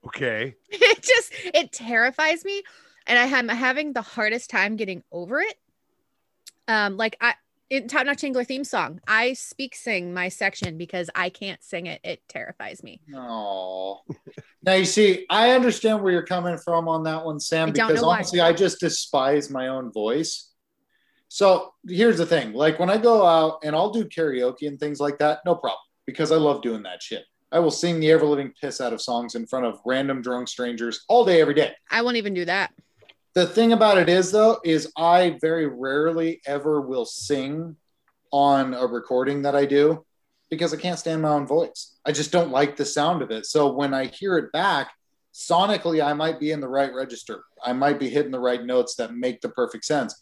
Okay. 0.05 0.55
it 0.69 1.01
just 1.01 1.33
it 1.53 1.71
terrifies 1.71 2.45
me 2.45 2.63
and 3.07 3.19
I 3.19 3.25
am 3.25 3.49
having 3.49 3.93
the 3.93 4.01
hardest 4.01 4.49
time 4.49 4.75
getting 4.75 5.03
over 5.11 5.39
it. 5.41 5.57
Um 6.67 6.97
like 6.97 7.17
I 7.21 7.35
in 7.69 7.87
Top 7.87 8.05
Notch 8.05 8.19
Tingler 8.19 8.45
theme 8.45 8.63
song, 8.63 9.01
I 9.07 9.33
speak 9.33 9.75
sing 9.75 10.13
my 10.13 10.29
section 10.29 10.77
because 10.77 11.09
I 11.15 11.29
can't 11.29 11.61
sing 11.61 11.85
it. 11.87 11.99
It 12.03 12.21
terrifies 12.29 12.81
me. 12.81 13.01
No. 13.07 14.01
now 14.63 14.73
you 14.73 14.85
see, 14.85 15.25
I 15.29 15.51
understand 15.51 16.01
where 16.01 16.13
you're 16.13 16.25
coming 16.25 16.57
from 16.57 16.87
on 16.87 17.03
that 17.03 17.25
one, 17.25 17.39
Sam, 17.39 17.69
I 17.69 17.71
because 17.71 18.01
know 18.01 18.07
why. 18.07 18.15
honestly, 18.15 18.39
I 18.39 18.53
just 18.53 18.79
despise 18.79 19.49
my 19.49 19.67
own 19.67 19.91
voice. 19.91 20.51
So 21.29 21.73
here's 21.85 22.17
the 22.17 22.25
thing: 22.25 22.53
like 22.53 22.79
when 22.79 22.89
I 22.89 22.97
go 22.97 23.25
out 23.25 23.59
and 23.63 23.75
I'll 23.75 23.91
do 23.91 24.05
karaoke 24.05 24.67
and 24.67 24.79
things 24.79 24.99
like 24.99 25.17
that, 25.19 25.39
no 25.45 25.55
problem, 25.55 25.79
because 26.05 26.31
I 26.31 26.37
love 26.37 26.61
doing 26.61 26.83
that 26.83 27.03
shit. 27.03 27.25
I 27.51 27.59
will 27.59 27.71
sing 27.71 27.99
the 27.99 28.11
ever 28.11 28.25
living 28.25 28.53
piss 28.59 28.81
out 28.81 28.93
of 28.93 29.01
songs 29.01 29.35
in 29.35 29.47
front 29.47 29.65
of 29.65 29.79
random 29.85 30.21
drunk 30.21 30.47
strangers 30.49 31.05
all 31.07 31.25
day, 31.25 31.39
every 31.41 31.53
day. 31.53 31.73
I 31.89 32.01
won't 32.01 32.17
even 32.17 32.33
do 32.33 32.45
that. 32.45 32.73
The 33.37 33.45
thing 33.45 33.71
about 33.71 33.99
it 33.99 34.09
is, 34.09 34.31
though, 34.31 34.59
is 34.63 34.91
I 34.97 35.37
very 35.39 35.67
rarely 35.67 36.41
ever 36.47 36.81
will 36.81 37.05
sing 37.05 37.75
on 38.31 38.73
a 38.73 38.87
recording 38.87 39.43
that 39.43 39.55
I 39.55 39.67
do 39.67 40.03
because 40.49 40.73
I 40.73 40.77
can't 40.77 40.97
stand 40.97 41.21
my 41.21 41.29
own 41.29 41.45
voice. 41.45 41.99
I 42.03 42.13
just 42.13 42.31
don't 42.31 42.49
like 42.49 42.75
the 42.75 42.83
sound 42.83 43.21
of 43.21 43.29
it. 43.29 43.45
So 43.45 43.71
when 43.71 43.93
I 43.93 44.05
hear 44.05 44.39
it 44.39 44.51
back, 44.51 44.89
sonically, 45.35 46.03
I 46.03 46.13
might 46.13 46.39
be 46.39 46.49
in 46.49 46.61
the 46.61 46.67
right 46.67 46.91
register. 46.91 47.43
I 47.63 47.73
might 47.73 47.99
be 47.99 48.09
hitting 48.09 48.31
the 48.31 48.39
right 48.39 48.65
notes 48.65 48.95
that 48.95 49.13
make 49.13 49.41
the 49.41 49.49
perfect 49.49 49.85
sense. 49.85 50.19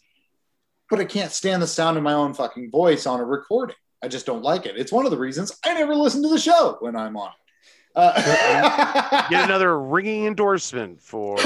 But 0.90 1.00
I 1.00 1.06
can't 1.06 1.32
stand 1.32 1.62
the 1.62 1.66
sound 1.66 1.96
of 1.96 2.02
my 2.02 2.12
own 2.12 2.34
fucking 2.34 2.70
voice 2.70 3.06
on 3.06 3.20
a 3.20 3.24
recording. 3.24 3.76
I 4.02 4.08
just 4.08 4.26
don't 4.26 4.42
like 4.42 4.66
it. 4.66 4.76
It's 4.76 4.92
one 4.92 5.06
of 5.06 5.10
the 5.10 5.16
reasons 5.16 5.58
I 5.64 5.72
never 5.72 5.94
listen 5.94 6.22
to 6.22 6.28
the 6.28 6.38
show 6.38 6.76
when 6.80 6.94
I'm 6.94 7.16
on 7.16 7.30
it. 7.30 7.45
Uh, 7.96 9.28
Get 9.30 9.44
another 9.48 9.78
ringing 9.80 10.26
endorsement 10.26 11.00
for 11.00 11.36
I 11.40 11.42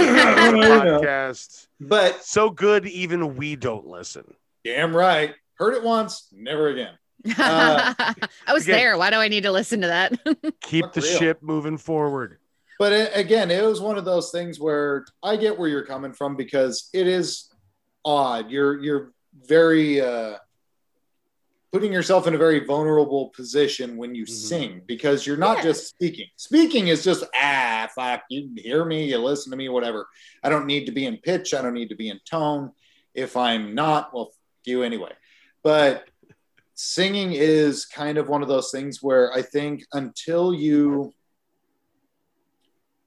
podcast. 0.53 1.69
but 1.81 2.25
So 2.25 2.51
good, 2.51 2.87
even 2.87 3.37
we 3.37 3.57
don't 3.57 3.87
listen. 3.87 4.35
damn 4.65 4.95
right. 4.95 5.35
Heard 5.55 5.75
it 5.75 5.83
once, 5.85 6.29
never 6.33 6.69
again. 6.69 6.95
Uh, 7.39 7.95
I 8.47 8.53
was 8.53 8.65
again- 8.65 8.77
there. 8.79 8.99
Why 8.99 9.11
do 9.11 9.17
I 9.17 9.29
need 9.29 9.43
to 9.45 9.53
listen 9.53 9.81
to 9.83 9.87
that? 9.89 10.13
Keep 10.63 10.93
the 10.93 11.03
real. 11.03 11.19
ship 11.19 11.39
moving 11.43 11.79
forward. 11.79 12.39
But 12.79 12.93
it, 12.95 13.11
again, 13.15 13.51
it 13.51 13.63
was 13.63 13.81
one 13.81 13.99
of 13.99 14.07
those 14.07 14.31
things 14.31 14.59
where 14.59 15.05
I 15.23 15.37
get 15.37 15.59
where 15.59 15.69
you're 15.69 15.85
coming 15.85 16.15
from 16.15 16.35
because 16.35 16.89
it 16.95 17.07
is 17.07 17.53
odd. 18.07 18.51
You're 18.51 18.83
you're 18.83 19.13
very 19.47 20.01
uh, 20.01 20.37
putting 21.73 21.93
yourself 21.93 22.27
in 22.27 22.35
a 22.35 22.39
very 22.39 22.65
vulnerable 22.65 23.29
position 23.29 23.97
when 23.97 24.15
you 24.15 24.25
Mhm. 24.25 24.29
sing 24.31 24.83
because 24.87 25.25
you're 25.27 25.37
not 25.37 25.59
Yeah. 25.59 25.65
just 25.65 25.89
speaking. 25.89 26.29
Speaking 26.37 26.89
is 26.89 27.05
just 27.05 27.25
ah 27.35 27.89
fuck 27.95 28.23
you 28.29 28.51
hear 28.57 28.85
me, 28.85 29.09
you 29.11 29.19
listen 29.19 29.51
to 29.53 29.57
me, 29.57 29.69
whatever. 29.69 30.09
I 30.43 30.49
don't 30.49 30.67
need 30.67 30.87
to 30.87 30.93
be 30.93 31.07
in 31.07 31.19
pitch. 31.19 31.55
I 31.55 31.63
don't 31.63 31.75
need 31.75 31.91
to 31.91 31.95
be 31.97 32.09
in 32.09 32.21
tone. 32.29 32.73
If 33.15 33.37
I'm 33.37 33.75
not, 33.75 34.13
well, 34.13 34.27
fuck 34.27 34.35
you 34.65 34.83
anyway. 34.83 35.13
But 35.63 36.09
singing 36.75 37.33
is 37.33 37.85
kind 37.87 38.19
of 38.19 38.29
one 38.29 38.43
of 38.43 38.49
those 38.49 38.71
things 38.71 39.03
where 39.03 39.33
I 39.33 39.43
think 39.43 39.85
until 39.93 40.53
you 40.53 41.15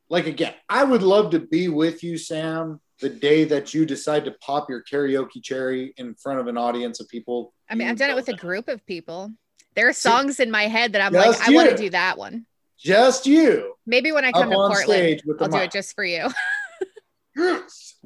like 0.10 0.28
again, 0.28 0.54
I 0.70 0.84
would 0.84 1.02
love 1.02 1.32
to 1.32 1.40
be 1.40 1.70
with 1.70 2.04
you, 2.04 2.18
Sam, 2.18 2.80
the 3.00 3.10
day 3.10 3.46
that 3.46 3.74
you 3.74 3.84
decide 3.86 4.26
to 4.26 4.32
pop 4.32 4.70
your 4.70 4.84
karaoke 4.84 5.42
cherry 5.44 5.94
in 5.98 6.14
front 6.14 6.40
of 6.40 6.48
an 6.48 6.58
audience 6.58 7.00
of 7.00 7.10
people. 7.10 7.52
I 7.74 7.76
mean, 7.76 7.88
you 7.88 7.92
I've 7.92 7.98
done 7.98 8.12
it 8.12 8.16
with 8.16 8.30
a 8.30 8.38
group 8.38 8.68
of 8.68 8.86
people. 8.86 9.32
There 9.76 9.88
are 9.90 9.94
songs 9.94 10.40
in 10.40 10.52
my 10.52 10.68
head 10.68 10.94
that 10.94 11.02
I'm 11.02 11.12
Just 11.12 11.40
like, 11.40 11.50
I 11.50 11.52
want 11.54 11.72
to 11.72 11.76
do 11.76 11.90
that 11.90 12.18
one. 12.20 12.46
Just 12.78 13.26
you. 13.26 13.74
Maybe 13.88 14.12
when 14.12 14.24
I 14.24 14.32
come 14.32 14.52
to 14.52 14.56
on 14.56 14.70
Portland, 14.72 14.86
stage 15.00 15.22
with 15.26 15.42
I'll 15.42 15.48
do 15.48 15.58
it 15.58 15.72
just 15.72 15.96
for 15.96 16.06
you. 16.06 16.30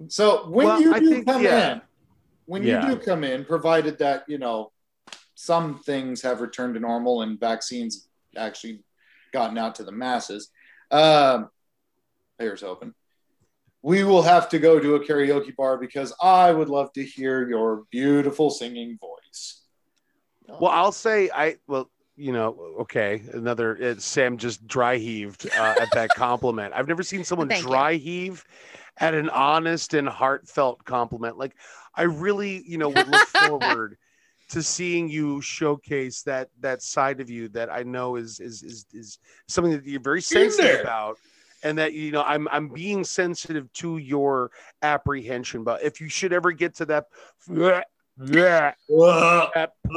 So 0.08 0.48
when 0.50 0.68
Well, 0.68 0.82
you 0.82 0.94
I 0.94 1.00
do 1.00 1.10
think- 1.10 1.26
come 1.28 1.44
yeah. 1.44 1.74
in, 1.74 1.82
when 2.46 2.64
Yeah. 2.64 2.88
you 2.90 2.96
do 2.96 3.02
come 3.04 3.24
in, 3.26 3.44
provided 3.44 3.98
that 3.98 4.24
you 4.30 4.38
know 4.38 4.72
some 5.36 5.80
things 5.80 6.22
have 6.22 6.40
returned 6.40 6.76
to 6.76 6.80
normal 6.80 7.22
and 7.24 7.38
vaccines 7.40 8.08
actually 8.38 8.84
gotten 9.34 9.58
out 9.58 9.76
to 9.76 9.84
the 9.84 9.92
masses, 9.92 10.50
um, 10.92 11.50
here's 12.40 12.64
open. 12.64 12.94
We 13.82 14.04
will 14.04 14.24
have 14.24 14.50
to 14.50 14.60
go 14.60 14.80
to 14.80 14.96
a 14.96 15.06
karaoke 15.06 15.56
bar 15.56 15.78
because 15.78 16.14
I 16.22 16.52
would 16.52 16.70
love 16.70 16.92
to 16.94 17.04
hear 17.04 17.48
your 17.48 17.84
beautiful 17.92 18.50
singing 18.50 18.98
voice. 19.00 19.64
Well, 20.48 20.72
I'll 20.72 20.92
say 20.92 21.30
I 21.34 21.58
well, 21.68 21.90
you 22.16 22.32
know, 22.32 22.76
okay, 22.82 23.22
another 23.34 23.76
it, 23.76 24.02
Sam 24.02 24.38
just 24.38 24.66
dry 24.68 24.98
heaved 24.98 25.48
uh, 25.56 25.76
at 25.80 25.90
that 25.92 26.10
compliment. 26.16 26.74
I've 26.74 26.88
never 26.88 27.04
seen 27.04 27.24
someone 27.24 27.50
Thank 27.50 27.64
you. 27.64 27.70
dry 27.70 27.94
heave 27.96 28.44
at 28.98 29.14
an 29.14 29.30
honest 29.30 29.94
and 29.94 30.10
heartfelt 30.10 30.84
compliment. 30.84 31.38
Like 31.38 31.56
I 31.94 32.04
really, 32.04 32.64
you 32.68 32.78
know, 32.78 32.90
would 32.90 33.08
look 33.08 33.28
forward 33.28 33.98
to 34.50 34.64
seeing 34.64 35.10
you 35.10 35.42
showcase 35.42 36.24
that 36.24 36.50
that 36.62 36.82
side 36.82 37.20
of 37.20 37.30
you 37.30 37.50
that 37.50 37.72
I 37.72 37.84
know 37.84 38.16
is 38.16 38.40
is 38.40 38.64
is, 38.64 38.86
is 38.94 39.20
something 39.48 39.74
that 39.74 39.86
you're 39.86 40.00
very 40.00 40.22
sensitive 40.22 40.82
about. 40.82 41.18
And 41.64 41.78
that 41.78 41.94
you 41.94 42.12
know, 42.12 42.24
I'm 42.24 42.48
I'm 42.50 42.70
being 42.70 43.04
sensitive 43.04 43.72
to 43.74 43.98
your 43.98 44.52
apprehension. 44.82 45.64
But 45.64 45.84
if 45.84 46.00
you 46.00 46.10
should 46.10 46.34
ever 46.34 46.52
get 46.52 46.76
to 46.76 46.86
that, 46.86 47.06
yeah, 48.24 48.74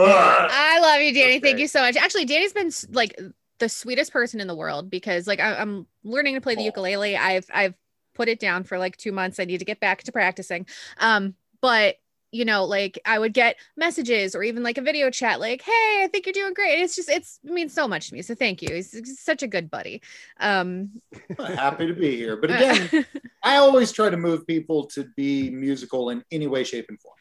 I 0.00 0.80
love 0.80 1.00
you, 1.00 1.12
Danny. 1.12 1.40
Thank 1.40 1.58
you 1.58 1.68
so 1.68 1.80
much. 1.80 1.96
Actually, 1.96 2.26
Danny's 2.26 2.52
been 2.52 2.70
like 2.90 3.18
the 3.58 3.68
sweetest 3.68 4.12
person 4.12 4.40
in 4.40 4.46
the 4.46 4.54
world 4.54 4.90
because 4.90 5.26
like 5.26 5.40
I, 5.40 5.54
I'm 5.54 5.86
learning 6.02 6.34
to 6.34 6.40
play 6.40 6.54
the 6.54 6.62
ukulele. 6.62 7.16
I've 7.16 7.46
I've 7.52 7.74
put 8.14 8.28
it 8.28 8.40
down 8.40 8.64
for 8.64 8.78
like 8.78 8.96
two 8.96 9.12
months. 9.12 9.38
I 9.38 9.44
need 9.44 9.58
to 9.58 9.64
get 9.64 9.80
back 9.80 10.02
to 10.04 10.12
practicing. 10.12 10.66
Um, 10.98 11.34
but 11.60 11.96
you 12.32 12.44
know, 12.44 12.64
like 12.64 12.98
I 13.04 13.18
would 13.18 13.34
get 13.34 13.56
messages 13.76 14.34
or 14.34 14.42
even 14.42 14.62
like 14.62 14.78
a 14.78 14.82
video 14.82 15.10
chat, 15.10 15.40
like, 15.40 15.62
"Hey, 15.62 16.00
I 16.02 16.08
think 16.10 16.26
you're 16.26 16.32
doing 16.32 16.54
great." 16.54 16.80
It's 16.80 16.94
just 16.94 17.08
it's 17.08 17.40
it 17.44 17.50
means 17.50 17.74
so 17.74 17.88
much 17.88 18.08
to 18.08 18.14
me. 18.14 18.22
So 18.22 18.34
thank 18.34 18.62
you. 18.62 18.74
He's, 18.74 18.92
he's 18.92 19.20
such 19.20 19.42
a 19.42 19.48
good 19.48 19.70
buddy. 19.70 20.00
Um, 20.38 21.00
Happy 21.38 21.86
to 21.86 21.94
be 21.94 22.16
here. 22.16 22.36
But 22.36 22.50
again, 22.54 23.06
I 23.42 23.56
always 23.56 23.90
try 23.92 24.10
to 24.10 24.16
move 24.16 24.46
people 24.46 24.86
to 24.88 25.08
be 25.16 25.50
musical 25.50 26.10
in 26.10 26.24
any 26.30 26.46
way, 26.46 26.64
shape, 26.64 26.86
and 26.88 27.00
form. 27.00 27.16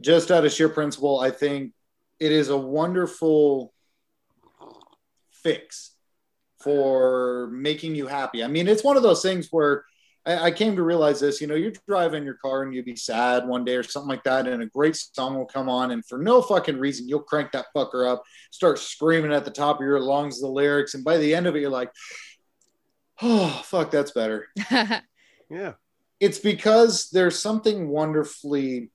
Just 0.00 0.30
out 0.30 0.44
of 0.44 0.52
sheer 0.52 0.68
principle, 0.68 1.20
I 1.20 1.30
think 1.30 1.72
it 2.18 2.32
is 2.32 2.48
a 2.48 2.56
wonderful 2.56 3.72
fix 5.30 5.92
for 6.62 7.48
making 7.52 7.96
you 7.96 8.06
happy. 8.06 8.42
I 8.42 8.46
mean, 8.46 8.68
it's 8.68 8.84
one 8.84 8.96
of 8.96 9.02
those 9.02 9.22
things 9.22 9.48
where 9.50 9.84
I, 10.24 10.46
I 10.46 10.50
came 10.50 10.76
to 10.76 10.82
realize 10.82 11.20
this. 11.20 11.40
You 11.40 11.46
know, 11.46 11.54
you're 11.54 11.72
driving 11.86 12.24
your 12.24 12.34
car 12.34 12.62
and 12.62 12.74
you'd 12.74 12.84
be 12.84 12.96
sad 12.96 13.46
one 13.46 13.64
day 13.64 13.76
or 13.76 13.82
something 13.82 14.08
like 14.08 14.24
that, 14.24 14.46
and 14.46 14.62
a 14.62 14.66
great 14.66 14.96
song 14.96 15.36
will 15.36 15.46
come 15.46 15.68
on, 15.68 15.90
and 15.90 16.04
for 16.04 16.18
no 16.18 16.42
fucking 16.42 16.78
reason, 16.78 17.08
you'll 17.08 17.20
crank 17.20 17.52
that 17.52 17.66
fucker 17.74 18.10
up, 18.10 18.22
start 18.50 18.78
screaming 18.78 19.32
at 19.32 19.44
the 19.44 19.50
top 19.50 19.76
of 19.76 19.82
your 19.82 20.00
lungs 20.00 20.40
the 20.40 20.46
lyrics, 20.46 20.94
and 20.94 21.04
by 21.04 21.16
the 21.16 21.34
end 21.34 21.46
of 21.46 21.56
it, 21.56 21.60
you're 21.60 21.70
like, 21.70 21.90
oh, 23.20 23.62
fuck, 23.64 23.90
that's 23.90 24.10
better 24.10 24.48
yeah. 25.50 25.72
it's 26.18 26.38
because 26.38 27.08
there's 27.10 27.38
something 27.38 27.88
wonderfully 27.88 28.90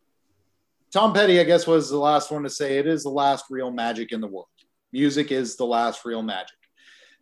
Tom 0.92 1.14
Petty, 1.14 1.40
I 1.40 1.44
guess, 1.44 1.68
was 1.68 1.90
the 1.90 1.98
last 1.98 2.32
one 2.32 2.44
to 2.44 2.50
say 2.50 2.78
it 2.78 2.88
is 2.88 3.04
the 3.04 3.10
last 3.10 3.46
real 3.50 3.70
magic 3.70 4.14
in 4.14 4.22
the 4.22 4.28
world. 4.28 4.48
Music 4.94 5.34
is 5.34 5.58
the 5.58 5.66
last 5.66 6.06
real 6.06 6.24
magic 6.24 6.58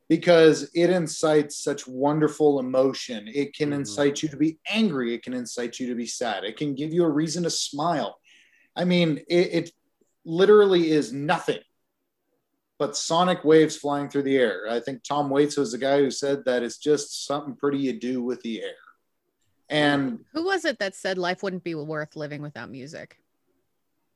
because 0.08 0.70
it 0.76 0.89
incites 0.89 1.58
such 1.64 1.88
wonderful 1.88 2.60
emotion. 2.60 3.28
It 3.28 3.56
can 3.56 3.72
Mhm. 3.72 3.76
incite 3.76 4.22
you 4.24 4.30
to 4.30 4.38
be 4.38 4.60
angry. 4.70 5.14
It 5.14 5.24
can 5.24 5.34
incite 5.34 5.80
you 5.80 5.88
to 5.88 5.95
be 5.95 6.06
sad. 6.06 6.43
It 6.43 6.58
can 6.58 6.76
give 6.76 6.93
you 6.93 7.03
a 7.03 7.10
reason 7.10 7.43
to 7.43 7.49
smile. 7.49 8.20
I 8.76 8.86
mean, 8.86 9.20
it, 9.28 9.53
it 9.53 9.72
literally 10.26 10.91
is 10.91 11.12
nothing 11.14 11.60
but 12.78 12.97
sonic 12.97 13.43
waves 13.45 13.78
flying 13.78 14.10
through 14.10 14.24
the 14.24 14.38
air. 14.38 14.68
I 14.70 14.80
think 14.82 15.01
Tom 15.03 15.30
Waits 15.30 15.56
was 15.58 15.72
the 15.72 15.78
guy 15.78 15.99
who 15.99 16.12
said 16.12 16.43
that 16.45 16.62
it's 16.62 16.78
just 16.78 17.26
something 17.26 17.56
pretty 17.56 17.78
you 17.80 17.93
do 17.99 18.22
with 18.22 18.41
the 18.41 18.62
air. 18.62 18.76
And 19.70 20.20
Who 20.34 20.43
was 20.43 20.66
it 20.66 20.78
that 20.80 20.93
said 20.93 21.18
life 21.18 21.41
wouldn't 21.41 21.64
be 21.64 21.74
worth 21.74 22.16
living 22.16 22.41
without 22.41 22.70
music? 22.70 23.18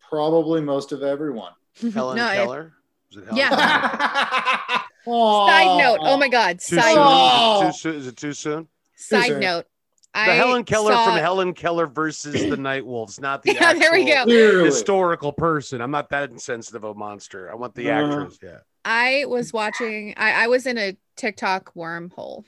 probably 0.09 0.59
most 0.59 0.91
of 0.91 1.03
everyone. 1.03 1.53
Helen 1.93 2.17
No, 2.17 2.27
it- 2.31 2.33
Keller. 2.35 2.73
Was 3.09 3.17
it 3.23 3.25
Helen 3.27 3.37
Yeah. 3.37 4.81
Keller? 5.09 5.51
Side 5.51 5.77
note. 5.77 5.99
Oh 6.01 6.17
my 6.17 6.29
God. 6.29 6.59
Too 6.59 6.75
Side 6.75 6.93
soon? 6.93 6.95
note. 6.95 7.69
Is, 7.69 7.75
it 7.75 7.75
too 7.75 7.77
soon? 7.81 7.95
Is 7.95 8.07
it 8.07 8.17
too 8.17 8.33
soon? 8.33 8.67
Side 8.95 9.27
soon. 9.27 9.39
note. 9.39 9.65
The 10.13 10.19
I 10.21 10.25
Helen 10.33 10.63
Keller 10.63 10.91
saw- 10.93 11.05
from 11.05 11.17
Helen 11.17 11.53
Keller 11.53 11.85
versus 11.85 12.33
the 12.49 12.57
Night 12.57 12.83
Wolves, 12.85 13.19
not 13.21 13.43
the 13.43 13.53
Yeah, 13.59 13.73
there 13.73 13.91
we 13.91 14.05
go. 14.05 14.25
Historical 14.65 15.31
person. 15.31 15.81
I'm 15.81 15.91
not 15.91 16.09
that 16.09 16.31
insensitive 16.31 16.83
of 16.83 16.95
a 16.95 16.99
monster. 16.99 17.51
I 17.51 17.55
want 17.55 17.75
the 17.75 17.91
Uh-huh. 17.91 18.05
actress. 18.21 18.39
Yeah. 18.41 18.57
I 18.85 19.25
was 19.27 19.53
watching. 19.53 20.15
I, 20.17 20.45
I 20.45 20.47
was 20.47 20.65
in 20.65 20.77
a 20.79 20.97
TikTok 21.15 21.73
wormhole 21.75 22.43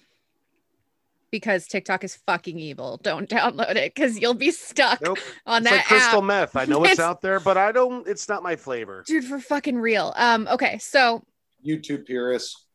because 1.29 1.67
TikTok 1.67 2.03
is 2.03 2.15
fucking 2.25 2.57
evil. 2.59 2.99
Don't 3.03 3.29
download 3.29 3.75
it 3.75 3.93
because 3.93 4.19
you'll 4.19 4.33
be 4.33 4.51
stuck 4.51 4.99
Nope. 5.01 5.19
on 5.45 5.61
It's 5.61 5.69
that 5.69 5.75
like 5.77 5.85
crystal 5.85 6.19
app. 6.19 6.23
meth. 6.25 6.55
I 6.55 6.65
know 6.65 6.83
it's, 6.83 6.93
It's- 6.93 7.07
out 7.07 7.21
there, 7.21 7.39
but 7.39 7.57
I 7.57 7.71
don't. 7.71 8.07
It's 8.07 8.27
not 8.27 8.43
my 8.43 8.55
flavor. 8.55 9.03
dude 9.05 9.25
for 9.25 9.39
fucking 9.39 9.77
real 9.77 10.13
um 10.17 10.47
okay 10.51 10.77
so 10.79 11.23
YouTube 11.65 12.05
purists. 12.05 12.65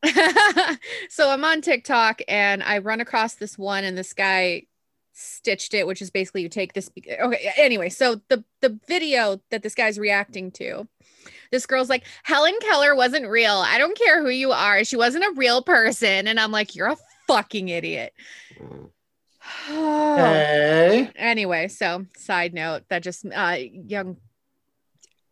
so 1.10 1.28
i'm 1.28 1.42
on 1.42 1.60
tiktok 1.60 2.22
and 2.28 2.62
i 2.62 2.78
run 2.78 3.00
across 3.00 3.34
this 3.34 3.58
one 3.58 3.82
and 3.82 3.98
this 3.98 4.12
guy 4.12 4.62
stitched 5.12 5.74
it 5.74 5.88
which 5.88 6.00
is 6.00 6.08
basically 6.08 6.40
you 6.40 6.48
take 6.48 6.72
this 6.72 6.88
okay 7.20 7.52
anyway 7.56 7.88
so 7.88 8.20
the 8.28 8.44
the 8.60 8.78
video 8.86 9.40
that 9.50 9.64
this 9.64 9.74
guy's 9.74 9.98
reacting 9.98 10.52
to 10.52 10.86
this 11.50 11.66
girl's 11.66 11.88
like 11.88 12.04
helen 12.22 12.54
keller 12.60 12.94
wasn't 12.94 13.28
real. 13.28 13.54
I 13.66 13.78
don't 13.78 13.96
care 13.96 14.22
who 14.22 14.28
you 14.28 14.52
are. 14.52 14.84
She 14.84 14.96
wasn't 14.96 15.24
a 15.24 15.32
real 15.36 15.62
person. 15.62 16.28
And 16.28 16.38
i'm 16.38 16.52
like 16.52 16.74
you're 16.74 16.88
a 16.88 16.96
fucking 17.26 17.68
idiot. 17.68 18.12
Hey. 19.66 21.10
anyway 21.16 21.68
so 21.68 22.04
side 22.18 22.52
note 22.52 22.82
that 22.90 23.02
just 23.02 23.24
uh 23.34 23.56
young 23.58 24.18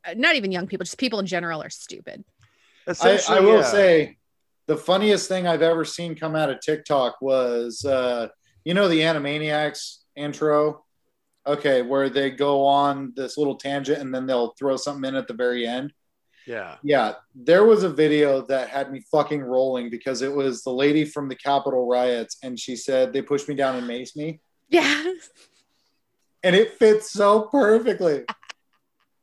uh, 0.06 0.14
not 0.16 0.36
even 0.36 0.52
young 0.52 0.66
people 0.66 0.84
just 0.84 0.96
people 0.96 1.18
in 1.18 1.26
general 1.26 1.62
are 1.62 1.68
stupid 1.68 2.24
I, 2.88 3.18
I 3.28 3.40
will 3.40 3.60
yeah. 3.60 3.62
say 3.62 4.16
the 4.66 4.76
funniest 4.76 5.28
thing 5.28 5.46
I've 5.46 5.62
ever 5.62 5.84
seen 5.84 6.14
come 6.14 6.36
out 6.36 6.50
of 6.50 6.60
TikTok 6.60 7.20
was 7.20 7.84
uh, 7.84 8.28
you 8.64 8.74
know 8.74 8.88
the 8.88 9.00
Animaniacs 9.00 9.98
intro? 10.16 10.84
Okay, 11.46 11.82
where 11.82 12.08
they 12.10 12.30
go 12.30 12.64
on 12.66 13.12
this 13.14 13.38
little 13.38 13.54
tangent 13.54 14.00
and 14.00 14.12
then 14.12 14.26
they'll 14.26 14.54
throw 14.58 14.76
something 14.76 15.08
in 15.08 15.14
at 15.14 15.28
the 15.28 15.34
very 15.34 15.66
end. 15.66 15.92
Yeah. 16.46 16.76
Yeah, 16.82 17.14
there 17.34 17.64
was 17.64 17.82
a 17.82 17.88
video 17.88 18.40
that 18.46 18.68
had 18.68 18.90
me 18.92 19.02
fucking 19.10 19.42
rolling 19.42 19.90
because 19.90 20.22
it 20.22 20.32
was 20.32 20.62
the 20.62 20.70
lady 20.70 21.04
from 21.04 21.28
the 21.28 21.34
Capitol 21.34 21.86
riots 21.86 22.38
and 22.42 22.58
she 22.58 22.76
said 22.76 23.12
they 23.12 23.22
pushed 23.22 23.48
me 23.48 23.54
down 23.54 23.76
and 23.76 23.88
maced 23.88 24.16
me. 24.16 24.40
yeah 24.68 25.12
And 26.42 26.56
it 26.56 26.72
fits 26.72 27.12
so 27.12 27.42
perfectly. 27.42 28.24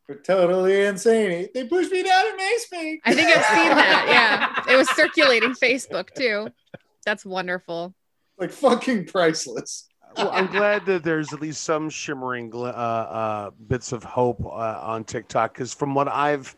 They're 0.08 0.18
totally 0.18 0.86
insane. 0.86 1.48
They 1.54 1.66
pushed 1.66 1.92
me 1.92 2.04
down 2.04 2.26
and 2.28 2.40
maced 2.40 2.72
me. 2.72 3.00
I 3.06 3.14
think 3.14 3.30
I've 3.30 3.46
seen 3.46 3.70
that. 3.70 4.64
Yeah. 4.68 4.74
It 4.74 4.78
was 4.78 4.90
circulating 4.92 5.52
Facebook 5.52 6.14
too. 6.14 6.50
That's 7.06 7.26
wonderful. 7.26 7.94
Like 8.38 8.52
fucking 8.52 9.06
priceless. 9.06 9.88
Well, 10.18 10.30
I'm 10.32 10.48
glad 10.48 10.86
that 10.86 11.04
there's 11.04 11.34
at 11.34 11.42
least 11.42 11.64
some 11.64 11.90
shimmering 11.90 12.52
uh, 12.54 12.60
uh, 12.60 13.52
bits 13.68 13.92
of 13.94 14.04
hope 14.04 14.46
uh, 14.46 14.80
on 14.82 15.04
TikTok 15.06 15.54
because 15.54 15.74
from 15.74 15.96
what 15.96 16.08
I've 16.08 16.56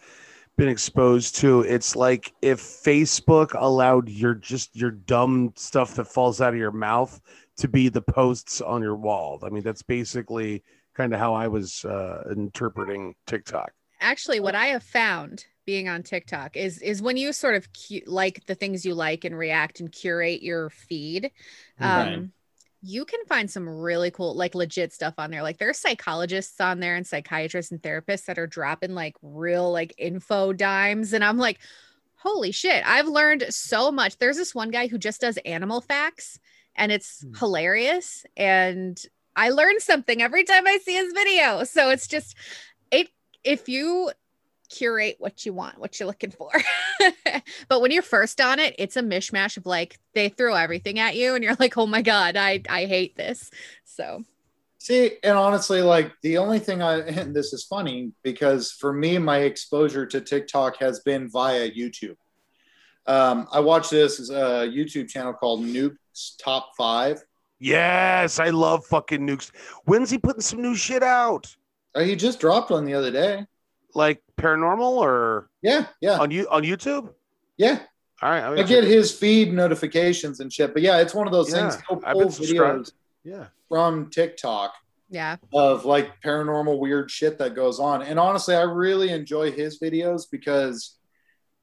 been 0.58 0.68
exposed 0.68 1.36
to, 1.38 1.62
it's 1.62 1.96
like 1.96 2.34
if 2.42 2.60
Facebook 2.60 3.52
allowed 3.54 4.10
your 4.10 4.34
just 4.34 4.76
your 4.76 4.92
dumb 4.92 5.54
stuff 5.56 5.96
that 5.96 6.06
falls 6.06 6.42
out 6.42 6.54
of 6.54 6.60
your 6.60 6.72
mouth 6.72 7.20
to 7.58 7.68
be 7.68 7.90
the 7.90 8.02
posts 8.02 8.60
on 8.60 8.82
your 8.82 8.96
wall. 8.96 9.40
I 9.44 9.50
mean, 9.50 9.64
that's 9.64 9.84
basically 9.84 10.64
kind 10.96 11.14
of 11.14 11.20
how 11.20 11.34
I 11.34 11.48
was 11.48 11.84
uh, 11.86 12.24
interpreting 12.32 13.16
TikTok. 13.28 13.72
Actually, 14.00 14.40
what 14.40 14.56
I 14.56 14.68
have 14.68 14.84
found 14.84 15.46
being 15.66 15.90
on 15.90 16.04
TikTok 16.04 16.56
is 16.58 16.80
is 16.82 17.02
when 17.02 17.18
you 17.18 17.34
sort 17.34 17.56
of 17.56 17.68
cu- 17.74 18.02
like 18.06 18.46
the 18.46 18.56
things 18.56 18.86
you 18.86 18.94
like 18.94 19.24
and 19.26 19.38
react 19.38 19.80
and 19.80 19.92
curate 19.92 20.42
your 20.44 20.70
feed. 20.70 21.32
Um, 21.80 21.98
Right. 22.08 22.30
You 22.88 23.04
can 23.06 23.26
find 23.26 23.50
some 23.50 23.68
really 23.68 24.12
cool, 24.12 24.36
like 24.36 24.54
legit 24.54 24.94
stuff 24.94 25.16
on 25.18 25.32
there. 25.32 25.42
Like 25.42 25.58
there 25.58 25.70
are 25.70 25.74
psychologists 25.74 26.62
on 26.62 26.80
there 26.80 26.96
and 26.96 27.08
psychiatrists 27.08 27.72
and 27.72 27.82
therapists 27.82 28.26
that 28.26 28.38
are 28.38 28.46
dropping 28.46 28.94
like 28.94 29.16
real 29.24 29.72
like 29.72 29.96
info 29.98 30.54
dimes. 30.54 31.12
And 31.14 31.24
I'm 31.24 31.40
like, 31.40 31.60
holy 32.16 32.52
shit, 32.52 32.84
I've 32.86 33.08
learned 33.08 33.46
so 33.50 33.92
much. 33.92 34.18
There's 34.18 34.38
this 34.38 34.54
one 34.54 34.70
guy 34.70 34.86
who 34.88 35.00
just 35.00 35.22
does 35.22 35.38
animal 35.46 35.82
facts 35.82 36.40
and 36.76 36.92
it's 36.92 37.26
hilarious. 37.40 38.24
And 38.38 39.02
I 39.36 39.50
learn 39.50 39.80
something 39.80 40.22
every 40.22 40.44
time 40.44 40.68
I 40.68 40.80
see 40.84 40.96
his 40.96 41.14
video. 41.14 41.64
So 41.64 41.90
it's 41.90 42.08
just 42.08 42.36
it 42.92 43.10
if 43.44 43.70
you 43.70 44.12
curate 44.70 45.18
what 45.20 45.46
you 45.46 45.54
want, 45.54 45.80
what 45.80 46.00
you're 46.00 46.08
looking 46.08 46.32
for. 46.32 46.50
but 47.68 47.82
when 47.82 47.92
you're 47.92 48.02
first 48.02 48.42
on 48.42 48.60
it, 48.60 48.76
it's 48.80 48.98
a 48.98 49.02
mishmash 49.02 49.58
of 49.58 49.66
like 49.66 50.00
they 50.14 50.30
throw 50.30 50.56
everything 50.56 51.00
at 51.00 51.16
you 51.16 51.36
and 51.36 51.44
you're 51.44 51.56
like, 51.60 51.78
"Oh 51.78 51.88
my 51.88 52.02
god, 52.02 52.36
I 52.36 52.62
I 52.70 52.86
hate 52.86 53.16
this." 53.16 53.52
So, 53.84 54.24
See, 54.86 55.14
and 55.24 55.36
honestly, 55.36 55.82
like 55.82 56.12
the 56.22 56.38
only 56.38 56.60
thing 56.60 56.84
I, 56.84 57.00
and 57.08 57.36
this 57.36 57.54
is 57.54 57.64
funny 57.64 58.12
because 58.24 58.72
for 58.72 58.94
me, 58.94 59.18
my 59.18 59.40
exposure 59.40 60.06
to 60.06 60.22
TikTok 60.22 60.78
has 60.78 61.00
been 61.00 61.28
via 61.28 61.72
YouTube. 61.72 62.18
Um, 63.08 63.48
I 63.52 63.62
watch 63.62 63.90
this 63.90 64.30
uh, 64.30 64.68
YouTube 64.70 65.10
channel 65.10 65.34
called 65.34 65.62
Nuke's 65.62 66.36
Top 66.40 66.72
Five. 66.78 67.20
Yes, 67.60 68.40
I 68.40 68.50
love 68.50 68.86
fucking 68.86 69.26
nukes. 69.26 69.52
When's 69.86 70.10
he 70.10 70.18
putting 70.18 70.42
some 70.42 70.62
new 70.62 70.76
shit 70.76 71.04
out? 71.04 71.56
Uh, 71.94 72.02
he 72.02 72.16
just 72.16 72.40
dropped 72.40 72.72
one 72.72 72.86
the 72.86 72.94
other 72.94 73.12
day. 73.12 73.46
Like 73.94 74.22
paranormal 74.38 74.98
or 74.98 75.50
Yeah, 75.62 75.88
yeah, 76.02 76.20
on 76.20 76.32
you 76.32 76.48
on 76.50 76.64
YouTube? 76.64 77.14
yeah. 77.58 77.80
All 78.22 78.30
right, 78.30 78.44
I'm 78.44 78.58
I 78.58 78.64
get 78.64 78.84
his 78.86 79.12
feed 79.12 79.54
notifications 79.54 80.40
and 80.40 80.52
shit, 80.52 80.74
but 80.74 80.82
yeah, 80.82 81.00
it's 81.00 81.14
one 81.14 81.28
of 81.28 81.34
those 81.34 81.50
Yeah, 81.54 81.70
things. 81.70 81.84
He'll 81.88 82.02
I've 82.06 82.14
pull 82.14 82.22
been 82.22 82.32
subscribed. 82.32 82.86
videos 82.88 82.92
Yeah. 83.24 83.46
from 83.70 84.10
TikTok 84.10 84.74
yeah. 85.10 85.36
of 85.54 85.86
like 85.86 86.22
paranormal 86.22 86.80
weird 86.80 87.12
shit 87.12 87.38
that 87.40 87.56
goes 87.56 87.80
on. 87.80 88.02
And 88.02 88.18
honestly, 88.20 88.56
I 88.56 88.62
really 88.64 89.10
enjoy 89.12 89.52
his 89.52 89.80
videos 89.80 90.24
because 90.32 90.98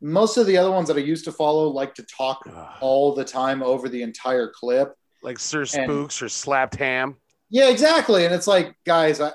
most 0.03 0.37
of 0.37 0.47
the 0.47 0.57
other 0.59 0.71
ones 0.71 0.89
that 0.89 0.97
I 0.97 1.01
used 1.01 1.25
to 1.25 1.33
follow 1.33 1.69
like 1.69 1.95
to 1.97 2.03
talk 2.05 2.47
all 2.81 3.15
the 3.15 3.25
time 3.25 3.63
over 3.63 3.89
the 3.89 4.03
entire 4.03 4.51
clip. 4.55 4.95
Like 5.23 5.39
Sir 5.39 5.65
Spooks 5.65 6.23
or 6.23 6.29
Slapped 6.29 6.77
Ham. 6.77 7.17
Yeah, 7.51 7.69
exactly. 7.69 8.25
And 8.25 8.35
it's 8.35 8.47
like, 8.47 8.75
guys, 8.85 9.21
I, 9.21 9.33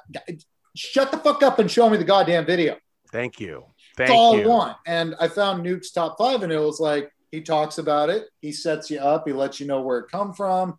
shut 0.75 1.11
the 1.11 1.17
fuck 1.17 1.43
up 1.43 1.59
and 1.59 1.69
show 1.69 1.89
me 1.89 1.97
the 1.97 2.03
goddamn 2.03 2.45
video. 2.45 2.77
Thank 3.11 3.39
you. 3.39 3.65
Thank 3.95 4.09
That's 4.09 4.11
all 4.11 4.37
you. 4.37 4.43
I 4.43 4.47
want. 4.47 4.77
And 4.85 5.15
I 5.19 5.27
found 5.27 5.63
Nuke's 5.63 5.91
top 5.91 6.17
five, 6.17 6.43
and 6.43 6.51
it 6.51 6.59
was 6.59 6.79
like 6.79 7.11
he 7.31 7.41
talks 7.41 7.77
about 7.77 8.09
it, 8.09 8.27
he 8.41 8.51
sets 8.51 8.89
you 8.89 8.99
up, 8.99 9.27
he 9.27 9.33
lets 9.33 9.59
you 9.59 9.67
know 9.67 9.81
where 9.81 9.99
it 9.99 10.11
come 10.11 10.33
from, 10.33 10.77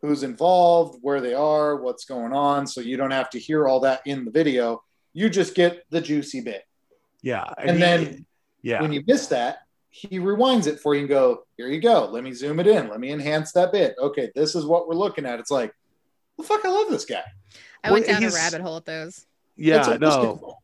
who's 0.00 0.22
involved, 0.22 0.98
where 1.02 1.20
they 1.20 1.34
are, 1.34 1.76
what's 1.76 2.04
going 2.04 2.32
on, 2.32 2.66
so 2.66 2.80
you 2.80 2.96
don't 2.96 3.10
have 3.10 3.30
to 3.30 3.38
hear 3.38 3.68
all 3.68 3.80
that 3.80 4.02
in 4.06 4.24
the 4.24 4.30
video. 4.30 4.82
You 5.12 5.28
just 5.28 5.54
get 5.54 5.84
the 5.90 6.00
juicy 6.00 6.40
bit. 6.40 6.62
Yeah. 7.22 7.44
And 7.58 7.72
he- 7.72 7.80
then 7.80 8.26
yeah. 8.62 8.80
when 8.80 8.92
you 8.92 9.02
miss 9.06 9.26
that, 9.28 9.58
he 9.90 10.18
rewinds 10.20 10.66
it 10.66 10.78
for 10.80 10.94
you 10.94 11.00
and 11.00 11.08
go, 11.08 11.44
here 11.56 11.66
you 11.66 11.80
go. 11.80 12.06
Let 12.06 12.22
me 12.24 12.32
zoom 12.32 12.60
it 12.60 12.66
in. 12.66 12.88
Let 12.88 13.00
me 13.00 13.10
enhance 13.10 13.52
that 13.52 13.72
bit. 13.72 13.96
Okay, 13.98 14.30
this 14.34 14.54
is 14.54 14.64
what 14.64 14.88
we're 14.88 14.94
looking 14.94 15.26
at. 15.26 15.40
It's 15.40 15.50
like, 15.50 15.74
well, 16.36 16.46
fuck, 16.46 16.64
I 16.64 16.68
love 16.68 16.88
this 16.90 17.04
guy. 17.04 17.22
I 17.82 17.90
went 17.90 18.06
Well, 18.06 18.20
down 18.20 18.30
a 18.30 18.32
rabbit 18.32 18.60
hole 18.60 18.76
at 18.76 18.84
those. 18.84 19.26
yeah, 19.56 19.90
It's 19.92 20.00
no. 20.00 20.56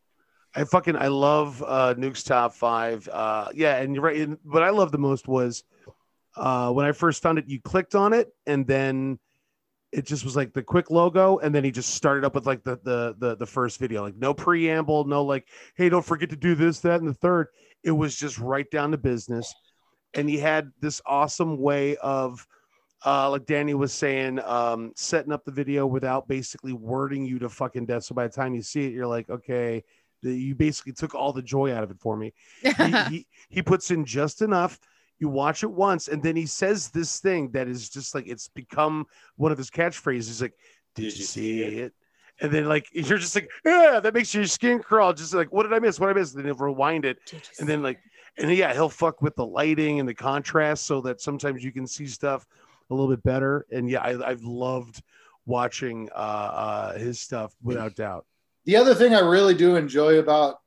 I 0.55 0.63
fucking 0.63 0.95
I 0.95 1.07
love 1.09 1.63
uh 1.65 1.93
Nuke's 1.97 2.23
top 2.23 2.53
five. 2.53 3.07
Uh 3.11 3.49
yeah, 3.53 3.75
and 3.77 3.93
you're 3.93 4.03
right. 4.03 4.17
And 4.17 4.37
what 4.43 4.63
I 4.63 4.69
love 4.69 4.91
the 4.91 4.97
most 4.97 5.27
was 5.27 5.63
uh 6.35 6.71
when 6.71 6.85
I 6.85 6.93
first 6.93 7.21
found 7.21 7.37
it, 7.37 7.47
you 7.47 7.61
clicked 7.61 7.95
on 7.95 8.13
it 8.13 8.33
and 8.47 8.65
then 8.65 9.19
it 9.91 10.05
just 10.05 10.25
was 10.25 10.35
like 10.35 10.53
the 10.53 10.63
quick 10.63 10.91
logo, 10.91 11.37
and 11.39 11.53
then 11.53 11.63
he 11.63 11.71
just 11.71 11.95
started 11.95 12.25
up 12.25 12.35
with 12.35 12.45
like 12.45 12.63
the 12.63 12.79
the 12.83 13.15
the, 13.17 13.35
the 13.37 13.45
first 13.45 13.79
video, 13.79 14.03
like 14.03 14.15
no 14.15 14.33
preamble, 14.33 15.05
no 15.05 15.23
like, 15.23 15.47
hey, 15.75 15.89
don't 15.89 16.05
forget 16.05 16.29
to 16.29 16.35
do 16.35 16.55
this, 16.55 16.79
that, 16.81 16.99
and 16.99 17.09
the 17.09 17.13
third. 17.13 17.47
It 17.83 17.91
was 17.91 18.15
just 18.15 18.37
right 18.39 18.69
down 18.69 18.91
to 18.91 18.97
business. 18.97 19.53
And 20.13 20.29
he 20.29 20.37
had 20.37 20.71
this 20.81 21.01
awesome 21.05 21.57
way 21.57 21.95
of 21.97 22.45
uh, 23.05 23.29
like 23.29 23.45
Danny 23.45 23.73
was 23.73 23.93
saying, 23.93 24.39
um, 24.39 24.91
setting 24.95 25.31
up 25.31 25.45
the 25.45 25.51
video 25.51 25.85
without 25.85 26.27
basically 26.27 26.73
wording 26.73 27.25
you 27.25 27.39
to 27.39 27.49
fucking 27.49 27.85
death. 27.85 28.03
So 28.03 28.15
by 28.15 28.27
the 28.27 28.33
time 28.33 28.55
you 28.55 28.61
see 28.61 28.85
it, 28.85 28.93
you're 28.93 29.07
like, 29.07 29.29
okay, 29.29 29.83
the, 30.23 30.33
you 30.33 30.55
basically 30.55 30.93
took 30.93 31.13
all 31.13 31.31
the 31.31 31.41
joy 31.41 31.73
out 31.73 31.83
of 31.83 31.91
it 31.91 31.99
for 31.99 32.17
me. 32.17 32.33
He, 32.61 32.71
he, 33.09 33.27
he 33.49 33.61
puts 33.61 33.91
in 33.91 34.05
just 34.05 34.41
enough. 34.41 34.79
You 35.19 35.29
watch 35.29 35.63
it 35.63 35.71
once, 35.71 36.07
and 36.07 36.21
then 36.21 36.35
he 36.35 36.45
says 36.45 36.89
this 36.89 37.19
thing 37.19 37.49
that 37.51 37.67
is 37.67 37.89
just 37.89 38.13
like 38.13 38.27
it's 38.27 38.47
become 38.47 39.05
one 39.35 39.51
of 39.51 39.57
his 39.57 39.69
catchphrases. 39.69 40.27
He's 40.27 40.41
like, 40.41 40.53
"Did, 40.95 41.05
you 41.05 41.11
see 41.11 41.63
it?" 41.63 41.93
And 42.39 42.51
then 42.51 42.65
like 42.65 42.87
you're 42.93 43.17
just 43.17 43.35
like, 43.35 43.49
"Yeah," 43.65 43.99
that 44.01 44.13
makes 44.13 44.33
your 44.33 44.45
skin 44.45 44.79
crawl. 44.79 45.13
Just 45.13 45.33
like, 45.33 45.51
what 45.51 45.63
did 45.63 45.73
I 45.73 45.79
miss? 45.79 45.99
What 45.99 46.07
did 46.07 46.17
I 46.17 46.19
miss? 46.19 46.33
And 46.33 46.39
then 46.39 46.45
he'll 46.45 46.65
rewind 46.65 47.05
it, 47.05 47.17
and 47.59 47.67
then 47.67 47.81
like, 47.81 47.99
and 48.37 48.51
yeah, 48.53 48.73
he'll 48.73 48.89
fuck 48.89 49.21
with 49.21 49.35
the 49.35 49.45
lighting 49.45 49.99
and 49.99 50.07
the 50.07 50.13
contrast 50.13 50.85
so 50.85 51.01
that 51.01 51.19
sometimes 51.19 51.63
you 51.63 51.71
can 51.71 51.87
see 51.87 52.05
stuff 52.05 52.45
a 52.89 52.93
little 52.93 53.09
bit 53.09 53.23
better. 53.23 53.65
And 53.71 53.89
yeah, 53.89 54.01
I, 54.01 54.29
I've 54.29 54.43
loved 54.43 55.01
watching 55.45 56.09
uh, 56.13 56.19
uh, 56.19 56.97
his 56.97 57.19
stuff 57.19 57.53
without 57.63 57.95
doubt. 57.95 58.25
The 58.65 58.75
other 58.75 58.93
thing 58.93 59.15
I 59.15 59.21
really 59.21 59.55
do 59.55 59.75
enjoy 59.75 60.17
about 60.17 60.59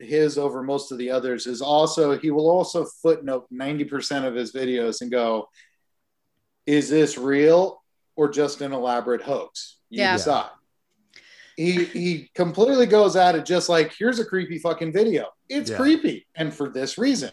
his 0.00 0.38
over 0.38 0.62
most 0.62 0.92
of 0.92 0.98
the 0.98 1.10
others 1.10 1.46
is 1.46 1.60
also 1.60 2.16
he 2.18 2.30
will 2.30 2.48
also 2.48 2.84
footnote 3.02 3.46
90% 3.52 4.24
of 4.24 4.34
his 4.34 4.52
videos 4.52 5.00
and 5.00 5.10
go, 5.10 5.48
is 6.66 6.88
this 6.88 7.18
real 7.18 7.82
or 8.16 8.28
just 8.28 8.60
an 8.60 8.72
elaborate 8.72 9.22
hoax? 9.22 9.78
You 9.90 10.02
Yeah. 10.02 10.12
decide. 10.16 10.50
He 11.56 11.84
he 11.86 12.30
completely 12.34 12.86
goes 12.86 13.16
at 13.16 13.34
it 13.34 13.44
just 13.44 13.68
like 13.68 13.92
here's 13.98 14.20
a 14.20 14.24
creepy 14.24 14.58
fucking 14.58 14.92
video. 14.92 15.26
It's 15.48 15.70
Yeah. 15.70 15.76
creepy, 15.76 16.26
and 16.36 16.54
for 16.54 16.68
this 16.68 16.98
reason. 16.98 17.32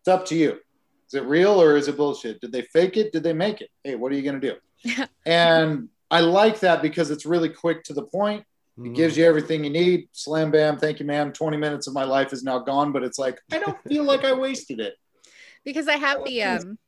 It's 0.00 0.08
up 0.08 0.24
to 0.26 0.34
you. 0.36 0.58
Is 1.06 1.14
it 1.14 1.24
real 1.24 1.60
or 1.60 1.76
is 1.76 1.86
it 1.86 1.96
bullshit? 1.96 2.40
Did 2.40 2.50
they 2.52 2.62
fake 2.62 2.96
it? 2.96 3.12
Did 3.12 3.22
they 3.22 3.32
make 3.32 3.60
it? 3.60 3.68
Hey, 3.84 3.94
what 3.94 4.10
are 4.10 4.16
you 4.16 4.22
gonna 4.22 4.40
do? 4.40 4.56
And 5.26 5.88
I 6.10 6.20
like 6.20 6.58
that 6.60 6.82
because 6.82 7.10
it's 7.12 7.24
really 7.26 7.50
quick 7.50 7.84
to 7.84 7.92
the 7.92 8.02
point. 8.04 8.44
Mm-hmm. 8.80 8.92
It 8.92 8.96
gives 8.96 9.16
you 9.18 9.26
everything 9.26 9.62
you 9.62 9.70
need. 9.70 10.08
Slam 10.12 10.50
bam, 10.50 10.78
thank 10.78 11.00
you, 11.00 11.06
ma'am. 11.06 11.32
20 11.32 11.58
minutes 11.58 11.86
of 11.86 11.92
my 11.92 12.04
life 12.04 12.32
is 12.32 12.42
now 12.42 12.60
gone, 12.60 12.92
but 12.92 13.02
it's 13.02 13.18
like, 13.18 13.38
I 13.52 13.58
don't 13.58 13.76
feel 13.86 14.04
like 14.04 14.24
I 14.24 14.32
wasted 14.32 14.80
it. 14.80 14.94
because 15.64 15.86
I 15.86 15.96
have 15.96 16.24
the 16.24 16.42
um 16.42 16.78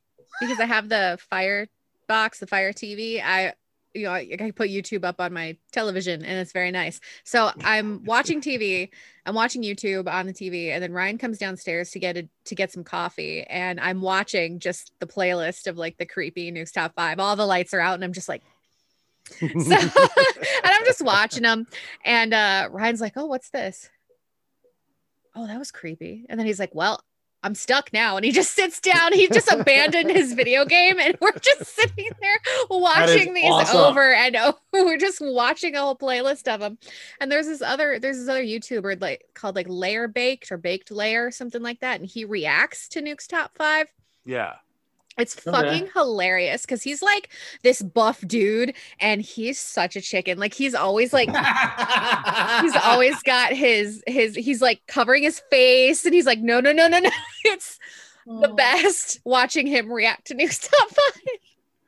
because 0.41 0.59
I 0.59 0.65
have 0.65 0.89
the 0.89 1.19
fire 1.29 1.67
box, 2.07 2.39
the 2.39 2.47
fire 2.47 2.73
TV. 2.73 3.21
I 3.23 3.53
you 3.93 4.05
know 4.05 4.11
I, 4.11 4.27
I 4.41 4.49
put 4.49 4.71
YouTube 4.71 5.05
up 5.05 5.21
on 5.21 5.33
my 5.33 5.55
television 5.71 6.25
and 6.25 6.39
it's 6.39 6.51
very 6.51 6.71
nice. 6.71 6.99
So 7.25 7.51
I'm 7.63 8.03
watching 8.05 8.41
TV. 8.41 8.89
I'm 9.27 9.35
watching 9.35 9.61
YouTube 9.61 10.11
on 10.11 10.25
the 10.25 10.33
TV, 10.33 10.69
and 10.69 10.81
then 10.81 10.93
Ryan 10.93 11.19
comes 11.19 11.37
downstairs 11.37 11.91
to 11.91 11.99
get 11.99 12.17
a, 12.17 12.27
to 12.45 12.55
get 12.55 12.71
some 12.71 12.83
coffee, 12.83 13.43
and 13.43 13.79
I'm 13.79 14.01
watching 14.01 14.59
just 14.59 14.91
the 14.99 15.05
playlist 15.05 15.67
of 15.67 15.77
like 15.77 15.97
the 15.97 16.07
creepy 16.07 16.51
Nukes 16.51 16.73
Top 16.73 16.95
Five. 16.95 17.19
All 17.19 17.35
the 17.35 17.45
lights 17.45 17.73
are 17.75 17.79
out, 17.79 17.93
and 17.93 18.03
I'm 18.03 18.13
just 18.13 18.29
like. 18.29 18.41
So 19.25 19.45
and 19.47 19.71
I'm 20.63 20.85
just 20.85 21.01
watching 21.05 21.43
them, 21.43 21.67
and 22.03 22.33
uh 22.33 22.69
Ryan's 22.71 23.01
like, 23.01 23.13
"Oh, 23.15 23.25
what's 23.25 23.49
this?" 23.49 23.89
Oh, 25.35 25.47
that 25.47 25.57
was 25.57 25.71
creepy. 25.71 26.25
And 26.29 26.39
then 26.39 26.45
he's 26.45 26.59
like, 26.59 26.75
"Well, 26.75 27.03
I'm 27.43 27.55
stuck 27.55 27.91
now. 27.91 28.15
And 28.15 28.25
he 28.25 28.31
just 28.31 28.53
sits 28.55 28.79
down. 28.79 29.11
He 29.13 29.27
just 29.27 29.51
abandoned 29.51 30.09
his 30.09 30.33
video 30.33 30.65
game. 30.65 30.99
And 30.99 31.17
we're 31.19 31.31
just 31.33 31.75
sitting 31.75 32.09
there 32.21 32.39
watching 32.69 33.33
these 33.33 33.51
awesome. 33.51 33.77
over 33.77 34.13
and 34.13 34.35
over. 34.35 34.57
We're 34.73 34.97
just 34.97 35.19
watching 35.21 35.75
a 35.75 35.81
whole 35.81 35.97
playlist 35.97 36.47
of 36.47 36.61
them. 36.61 36.77
And 37.19 37.31
there's 37.31 37.47
this 37.47 37.61
other, 37.61 37.99
there's 37.99 38.17
this 38.17 38.29
other 38.29 38.43
YouTuber 38.43 39.01
like 39.01 39.25
called 39.33 39.55
like 39.55 39.67
Layer 39.69 40.07
Baked 40.07 40.51
or 40.51 40.57
Baked 40.57 40.89
Layer, 40.89 41.31
something 41.31 41.61
like 41.61 41.81
that. 41.81 41.99
And 41.99 42.09
he 42.09 42.25
reacts 42.25 42.87
to 42.89 43.01
Nuke's 43.01 43.27
top 43.27 43.51
five. 43.55 43.87
Yeah. 44.25 44.53
It's 45.17 45.37
Okay. 45.37 45.51
fucking 45.51 45.89
hilarious 45.93 46.63
because 46.63 46.81
he's 46.81 47.01
like 47.01 47.29
this 47.61 47.81
buff 47.81 48.21
dude 48.27 48.75
and 48.99 49.21
he's 49.21 49.59
such 49.59 49.95
a 49.95 50.01
chicken. 50.01 50.37
Like 50.39 50.53
he's 50.53 50.75
always 50.75 51.13
like 51.13 51.29
he's 51.29 52.75
always 52.83 53.21
got 53.23 53.53
his 53.53 54.03
his 54.07 54.35
he's 54.35 54.61
like 54.61 54.81
covering 54.87 55.23
his 55.23 55.41
face 55.51 56.05
and 56.05 56.13
he's 56.13 56.25
like 56.25 56.39
no 56.39 56.59
no 56.59 56.71
no 56.71 56.87
no 56.87 56.99
no 56.99 57.09
it's 57.45 57.79
the 58.25 58.49
oh. 58.49 58.53
best 58.55 59.19
watching 59.25 59.67
him 59.67 59.91
react 59.91 60.27
to 60.27 60.35
Nuke's 60.35 60.59
top 60.67 60.89
five. 60.89 61.21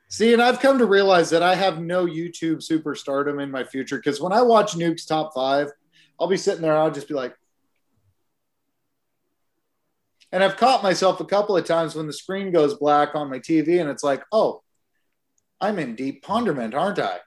See, 0.08 0.32
and 0.32 0.40
I've 0.40 0.60
come 0.60 0.78
to 0.78 0.86
realize 0.86 1.30
that 1.30 1.42
I 1.42 1.54
have 1.54 1.80
no 1.80 2.06
YouTube 2.06 2.66
superstardom 2.66 3.42
in 3.42 3.50
my 3.50 3.64
future 3.64 3.96
because 3.96 4.20
when 4.20 4.32
I 4.32 4.40
watch 4.40 4.76
Nuke's 4.76 5.04
top 5.04 5.34
five, 5.34 5.68
I'll 6.20 6.28
be 6.28 6.36
sitting 6.36 6.62
there, 6.62 6.76
I'll 6.76 6.90
just 6.90 7.08
be 7.08 7.14
like, 7.14 7.36
and 10.36 10.44
I've 10.44 10.58
caught 10.58 10.82
myself 10.82 11.20
a 11.20 11.24
couple 11.24 11.56
of 11.56 11.64
times 11.64 11.94
when 11.94 12.06
the 12.06 12.12
screen 12.12 12.52
goes 12.52 12.74
black 12.74 13.14
on 13.14 13.30
my 13.30 13.38
TV 13.38 13.80
and 13.80 13.88
it's 13.88 14.04
like, 14.04 14.22
oh, 14.32 14.62
I'm 15.62 15.78
in 15.78 15.94
deep 15.94 16.22
ponderment, 16.22 16.74
aren't 16.74 16.98
I? 16.98 17.20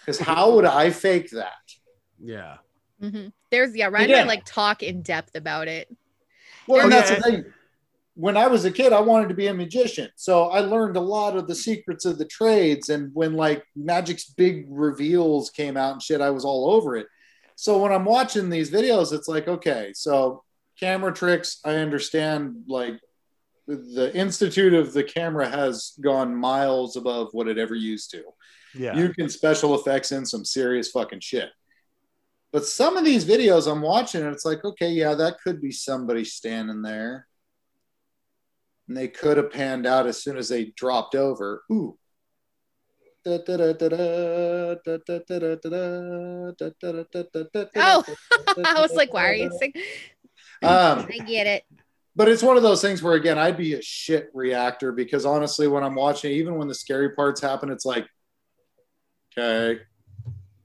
Because 0.00 0.18
how 0.18 0.56
would 0.56 0.64
I 0.64 0.90
fake 0.90 1.30
that? 1.30 1.52
Yeah. 2.20 2.56
Mhm. 3.00 3.32
There's 3.52 3.76
yeah, 3.76 3.86
Ryan 3.86 4.10
and 4.10 4.20
I 4.22 4.24
like 4.24 4.44
talk 4.44 4.82
in 4.82 5.02
depth 5.02 5.36
about 5.36 5.68
it. 5.68 5.88
Well, 6.66 6.82
and 6.82 6.90
that's 6.90 7.10
the 7.10 7.20
thing. 7.20 7.44
When 8.14 8.36
I 8.36 8.48
was 8.48 8.64
a 8.64 8.72
kid, 8.72 8.92
I 8.92 9.02
wanted 9.02 9.28
to 9.28 9.36
be 9.36 9.46
a 9.46 9.54
magician. 9.54 10.10
So 10.16 10.48
I 10.48 10.58
learned 10.58 10.96
a 10.96 11.00
lot 11.00 11.36
of 11.36 11.46
the 11.46 11.54
secrets 11.54 12.06
of 12.06 12.18
the 12.18 12.24
trades. 12.24 12.88
And 12.88 13.14
when 13.14 13.34
like 13.34 13.62
Magic's 13.76 14.30
big 14.30 14.66
reveals 14.68 15.50
came 15.50 15.76
out 15.76 15.92
and 15.92 16.02
shit, 16.02 16.20
I 16.20 16.30
was 16.30 16.44
all 16.44 16.72
over 16.72 16.96
it. 16.96 17.06
So 17.54 17.80
when 17.80 17.92
I'm 17.92 18.04
watching 18.04 18.50
these 18.50 18.72
videos, 18.72 19.12
it's 19.12 19.28
like, 19.28 19.46
okay, 19.46 19.92
so 19.94 20.42
camera 20.78 21.12
tricks, 21.12 21.60
I 21.64 21.76
understand 21.76 22.64
like 22.68 22.98
the 23.66 24.10
institute 24.14 24.72
of 24.72 24.92
the 24.92 25.04
camera 25.04 25.48
has 25.48 25.92
gone 26.00 26.34
miles 26.34 26.96
above 26.96 27.28
what 27.32 27.48
it 27.48 27.58
ever 27.58 27.74
used 27.74 28.10
to. 28.12 28.22
Yeah. 28.74 28.96
You 28.96 29.12
can 29.12 29.28
special 29.28 29.74
effects 29.74 30.12
in 30.12 30.24
some 30.24 30.44
serious 30.44 30.90
fucking 30.90 31.20
shit. 31.20 31.50
But 32.50 32.64
some 32.64 32.96
of 32.96 33.04
these 33.04 33.26
videos 33.26 33.70
I'm 33.70 33.82
watching, 33.82 34.22
and 34.22 34.32
it's 34.32 34.46
like, 34.46 34.64
okay, 34.64 34.88
yeah, 34.88 35.14
that 35.14 35.36
could 35.44 35.60
be 35.60 35.70
somebody 35.70 36.24
standing 36.24 36.80
there. 36.80 37.26
And 38.88 38.96
they 38.96 39.08
could 39.08 39.36
have 39.36 39.52
panned 39.52 39.86
out 39.86 40.06
as 40.06 40.22
soon 40.22 40.38
as 40.38 40.48
they 40.48 40.72
dropped 40.76 41.14
over. 41.14 41.62
Ooh. 41.70 41.98
Oh, 43.26 43.38
Oh, 47.76 48.04
I 48.64 48.80
was 48.80 48.92
like, 48.94 49.12
why 49.12 49.28
are 49.28 49.34
you 49.34 49.50
singing? 49.58 49.82
Um, 50.62 51.06
I 51.08 51.18
get 51.26 51.46
it. 51.46 51.64
but 52.16 52.28
it's 52.28 52.42
one 52.42 52.56
of 52.56 52.62
those 52.62 52.82
things 52.82 53.02
where 53.02 53.14
again 53.14 53.38
i'd 53.38 53.56
be 53.56 53.74
a 53.74 53.82
shit 53.82 54.30
reactor 54.34 54.90
because 54.92 55.24
honestly 55.24 55.68
when 55.68 55.84
i'm 55.84 55.94
watching 55.94 56.32
even 56.32 56.56
when 56.56 56.66
the 56.68 56.74
scary 56.74 57.10
parts 57.10 57.40
happen 57.40 57.70
it's 57.70 57.84
like 57.84 58.06
okay 59.38 59.80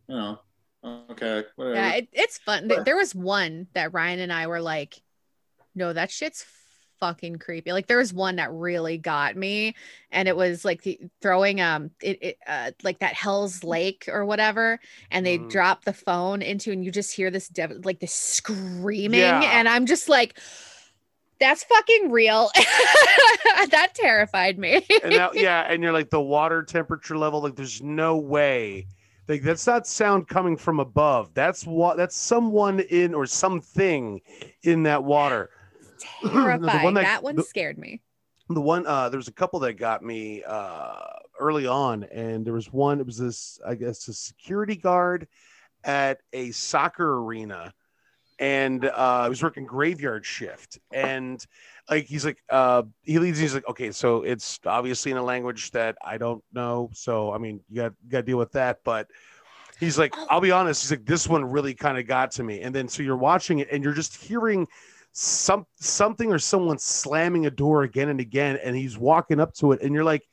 you 0.07 0.15
know 0.15 0.39
okay 1.11 1.43
whatever. 1.55 1.75
Yeah, 1.75 1.93
it, 1.93 2.07
it's 2.11 2.37
fun. 2.39 2.67
Th- 2.67 2.81
There 2.83 2.97
was 2.97 3.13
one 3.15 3.67
that 3.73 3.93
Ryan 3.93 4.19
and 4.19 4.33
I 4.33 4.47
were 4.47 4.59
like, 4.59 4.95
no, 5.75 5.93
that 5.93 6.11
shit's 6.11 6.43
fucking 7.03 7.35
creepy. 7.35 7.73
Like 7.73 7.87
there 7.87 7.97
was 7.97 8.13
one 8.13 8.37
that 8.37 8.49
really 8.53 8.97
got 8.97 9.35
me, 9.35 9.75
and 10.09 10.29
it 10.29 10.37
was 10.37 10.63
like 10.63 10.83
the, 10.83 10.97
throwing 11.21 11.59
um 11.59 11.91
it, 12.01 12.17
it 12.21 12.37
uh 12.47 12.71
like 12.81 12.99
that 12.99 13.13
Hell's 13.13 13.61
Lake 13.61 14.05
or 14.07 14.23
whatever, 14.25 14.79
and 15.11 15.25
they 15.25 15.37
Mm. 15.37 15.49
drop 15.49 15.83
the 15.83 15.91
phone 15.91 16.41
into, 16.41 16.71
and 16.71 16.85
you 16.85 16.91
just 16.91 17.13
hear 17.13 17.29
this 17.29 17.49
dev- 17.49 17.81
like 17.83 17.99
this 17.99 18.13
screaming, 18.13 19.19
Yeah. 19.19 19.41
and 19.59 19.67
I'm 19.67 19.85
just 19.85 20.07
like. 20.07 20.39
That's 21.39 21.63
fucking 21.65 22.09
real. 22.09 22.49
that 23.71 23.89
terrified 23.95 24.57
me. 24.57 24.85
and 25.03 25.13
now, 25.13 25.31
yeah, 25.33 25.65
and 25.67 25.83
you're 25.83 25.91
like 25.91 26.09
the 26.09 26.21
water 26.21 26.63
temperature 26.63 27.17
level, 27.17 27.41
like 27.41 27.55
there's 27.57 27.81
no 27.81 28.15
way. 28.15 28.87
Like 29.27 29.41
that's 29.41 29.67
not 29.67 29.85
sound 29.85 30.29
coming 30.29 30.55
from 30.55 30.79
above. 30.79 31.33
That's 31.33 31.65
what 31.65 31.97
that's 31.97 32.15
someone 32.15 32.79
in 32.81 33.13
or 33.13 33.25
something 33.25 34.21
in 34.61 34.83
that 34.83 35.03
water. 35.03 35.49
Terrifying. 36.21 36.93
that- 36.95 37.01
that, 37.03 37.23
one 37.23 37.35
the- 37.35 37.43
scared 37.43 37.77
me. 37.77 38.01
the 38.49 38.61
one 38.61 38.85
uh 38.85 39.09
there 39.09 39.17
was 39.17 39.27
a 39.27 39.33
couple 39.33 39.59
that 39.59 39.73
got 39.73 40.03
me 40.03 40.43
uh 40.45 40.99
early 41.39 41.65
on 41.65 42.03
and 42.05 42.45
there 42.45 42.53
was 42.53 42.71
one 42.71 42.99
it 42.99 43.05
was 43.05 43.17
this 43.17 43.59
i 43.65 43.73
guess 43.73 44.07
a 44.07 44.13
security 44.13 44.75
guard 44.75 45.27
at 45.83 46.19
a 46.33 46.51
soccer 46.51 47.19
arena 47.23 47.73
and 48.39 48.85
uh 48.85 48.91
i 49.25 49.29
was 49.29 49.41
working 49.41 49.65
graveyard 49.65 50.25
shift 50.25 50.77
and 50.91 51.45
like 51.89 52.05
he's 52.05 52.25
like 52.25 52.37
uh 52.49 52.83
he 53.03 53.17
leads 53.17 53.39
he's 53.39 53.53
like 53.53 53.67
okay 53.67 53.91
so 53.91 54.23
it's 54.23 54.59
obviously 54.65 55.11
in 55.11 55.17
a 55.17 55.23
language 55.23 55.71
that 55.71 55.95
i 56.03 56.17
don't 56.17 56.43
know 56.53 56.89
so 56.93 57.31
i 57.31 57.37
mean 57.37 57.59
you 57.69 57.77
got 57.81 57.93
got 58.09 58.17
to 58.19 58.23
deal 58.23 58.37
with 58.37 58.51
that 58.51 58.79
but 58.83 59.07
he's 59.79 59.97
like 59.97 60.13
i'll 60.29 60.41
be 60.41 60.51
honest 60.51 60.83
he's 60.83 60.91
like 60.91 61.05
this 61.05 61.27
one 61.27 61.43
really 61.45 61.73
kind 61.73 61.97
of 61.97 62.05
got 62.07 62.29
to 62.31 62.43
me 62.43 62.61
and 62.61 62.73
then 62.75 62.87
so 62.87 63.01
you're 63.03 63.17
watching 63.17 63.59
it 63.59 63.67
and 63.71 63.83
you're 63.83 63.93
just 63.93 64.15
hearing 64.15 64.67
some 65.13 65.65
something 65.79 66.33
or 66.33 66.39
someone 66.39 66.79
slamming 66.79 67.45
a 67.45 67.51
door 67.51 67.83
again 67.83 68.09
and 68.09 68.19
again 68.19 68.57
and 68.63 68.75
he's 68.75 68.97
walking 68.97 69.39
up 69.39 69.53
to 69.53 69.71
it 69.71 69.81
and 69.81 69.93
you're 69.93 70.03
like 70.03 70.27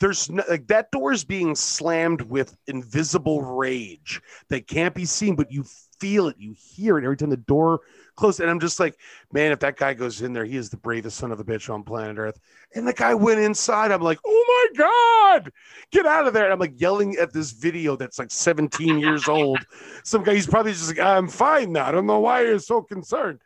there's 0.00 0.30
no, 0.30 0.42
like 0.48 0.66
that 0.66 0.90
door 0.90 1.12
is 1.12 1.22
being 1.22 1.54
slammed 1.54 2.22
with 2.22 2.56
invisible 2.66 3.42
rage 3.42 4.22
that 4.48 4.66
can't 4.66 4.94
be 4.94 5.04
seen 5.04 5.36
but 5.36 5.52
you 5.52 5.62
feel 6.00 6.28
it 6.28 6.36
you 6.38 6.54
hear 6.58 6.96
it 6.98 7.04
every 7.04 7.16
time 7.16 7.28
the 7.28 7.36
door 7.36 7.80
closes 8.16 8.40
and 8.40 8.50
i'm 8.50 8.58
just 8.58 8.80
like 8.80 8.98
man 9.32 9.52
if 9.52 9.60
that 9.60 9.76
guy 9.76 9.92
goes 9.92 10.22
in 10.22 10.32
there 10.32 10.46
he 10.46 10.56
is 10.56 10.70
the 10.70 10.78
bravest 10.78 11.18
son 11.18 11.30
of 11.30 11.38
a 11.38 11.44
bitch 11.44 11.72
on 11.72 11.82
planet 11.82 12.16
earth. 12.16 12.40
And 12.74 12.88
the 12.88 12.94
guy 12.94 13.14
went 13.14 13.38
inside 13.38 13.92
i'm 13.92 14.00
like 14.00 14.18
oh 14.24 14.68
my 14.74 14.84
god 14.84 15.52
get 15.90 16.06
out 16.06 16.26
of 16.26 16.32
there. 16.32 16.44
And 16.44 16.54
i'm 16.54 16.58
like 16.58 16.80
yelling 16.80 17.16
at 17.20 17.34
this 17.34 17.52
video 17.52 17.96
that's 17.96 18.18
like 18.18 18.30
17 18.30 18.98
years 18.98 19.28
old. 19.28 19.58
Some 20.04 20.24
guy 20.24 20.34
he's 20.34 20.46
probably 20.46 20.72
just 20.72 20.88
like 20.88 21.06
i'm 21.06 21.28
fine 21.28 21.70
now. 21.70 21.86
I 21.86 21.92
don't 21.92 22.06
know 22.06 22.20
why 22.20 22.42
you're 22.42 22.58
so 22.58 22.80
concerned 22.80 23.38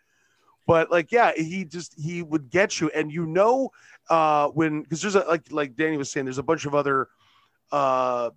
but 0.67 0.91
like 0.91 1.13
yeah 1.13 1.33
he 1.37 1.65
just 1.65 1.95
he 1.99 2.23
would 2.23 2.51
get 2.51 2.81
you. 2.81 2.91
And 2.95 3.11
you 3.13 3.27
know 3.27 3.71
uh 4.09 4.49
when 4.49 4.83
because 4.83 5.01
there's 5.01 5.17
a 5.17 5.21
like 5.21 5.51
like 5.51 5.77
danny 5.77 5.97
was 5.97 6.11
saying 6.11 6.27
there's 6.27 6.39
a 6.39 6.43
bunch 6.43 6.65
of 6.65 6.75
other 6.75 7.09
uh 7.73 8.31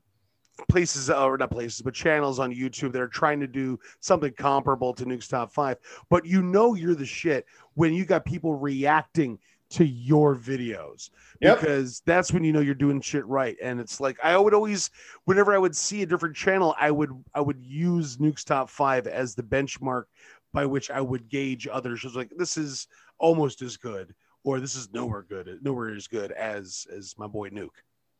places 0.67 1.09
or 1.09 1.37
not 1.37 1.51
places 1.51 1.81
but 1.81 1.93
channels 1.93 2.39
on 2.39 2.53
youtube 2.53 2.91
that 2.91 3.01
are 3.01 3.07
trying 3.07 3.39
to 3.39 3.47
do 3.47 3.79
something 4.01 4.33
comparable 4.33 4.93
to 4.93 5.05
nuke's 5.05 5.27
top 5.27 5.51
five. 5.51 5.77
But 6.09 6.25
you 6.25 6.41
know 6.41 6.73
you're 6.73 6.95
the 6.95 7.05
shit 7.05 7.45
when 7.75 7.93
you 7.93 8.05
got 8.05 8.25
people 8.25 8.55
reacting 8.55 9.39
to 9.71 9.85
your 9.85 10.35
videos. 10.35 11.11
Yep. 11.41 11.59
because 11.59 12.01
that's 12.05 12.33
when 12.33 12.43
you 12.43 12.51
know 12.51 12.59
you're 12.59 12.75
doing 12.75 12.99
shit 12.99 13.25
right. 13.25 13.55
And 13.61 13.79
it's 13.79 14.01
like 14.01 14.17
i 14.23 14.37
would 14.37 14.53
always 14.53 14.89
whenever 15.25 15.53
i 15.53 15.57
would 15.57 15.75
see 15.75 16.01
a 16.01 16.05
different 16.05 16.35
channel 16.35 16.75
i 16.79 16.91
would 16.91 17.11
i 17.33 17.39
would 17.39 17.63
use 17.63 18.19
nuke's 18.19 18.43
top 18.43 18.69
five 18.69 19.07
as 19.07 19.35
the 19.35 19.43
benchmark 19.43 20.05
by 20.53 20.65
which 20.65 20.89
I 20.89 21.01
would 21.01 21.29
gauge 21.29 21.67
other 21.71 21.95
shows. 21.95 22.15
Like 22.15 22.31
this 22.35 22.57
is 22.57 22.87
almost 23.17 23.61
as 23.61 23.77
good, 23.77 24.13
or 24.43 24.59
this 24.59 24.75
is 24.75 24.91
nowhere 24.91 25.25
good, 25.27 25.59
nowhere 25.61 25.93
as 25.95 26.07
good 26.07 26.31
as 26.31 26.87
as 26.95 27.15
my 27.17 27.27
boy 27.27 27.49
Nuke. 27.49 27.69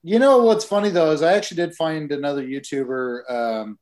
You 0.04 0.20
know 0.20 0.40
what's 0.40 0.66
funny 0.66 0.90
though 0.90 1.12
is 1.12 1.22
I 1.22 1.34
actually 1.34 1.58
did 1.58 1.76
find 1.76 2.12
another 2.12 2.44
YouTuber. 2.44 3.30
Um, 3.32 3.80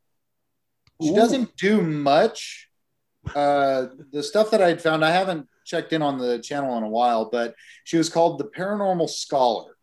she 1.02 1.10
Ooh. 1.10 1.16
doesn't 1.16 1.56
do 1.58 1.82
much. 1.82 2.70
Uh, 3.36 3.88
the 4.12 4.24
stuff 4.24 4.50
that 4.52 4.62
I'd 4.62 4.82
found, 4.82 5.04
I 5.04 5.12
haven't 5.12 5.48
checked 5.66 5.92
in 5.94 6.02
on 6.02 6.18
the 6.18 6.40
channel 6.40 6.78
in 6.78 6.84
a 6.84 6.90
while, 6.90 7.30
but 7.30 7.54
she 7.84 7.98
was 7.98 8.10
called 8.10 8.40
the 8.40 8.46
Paranormal 8.46 9.10
Scholar. 9.10 9.76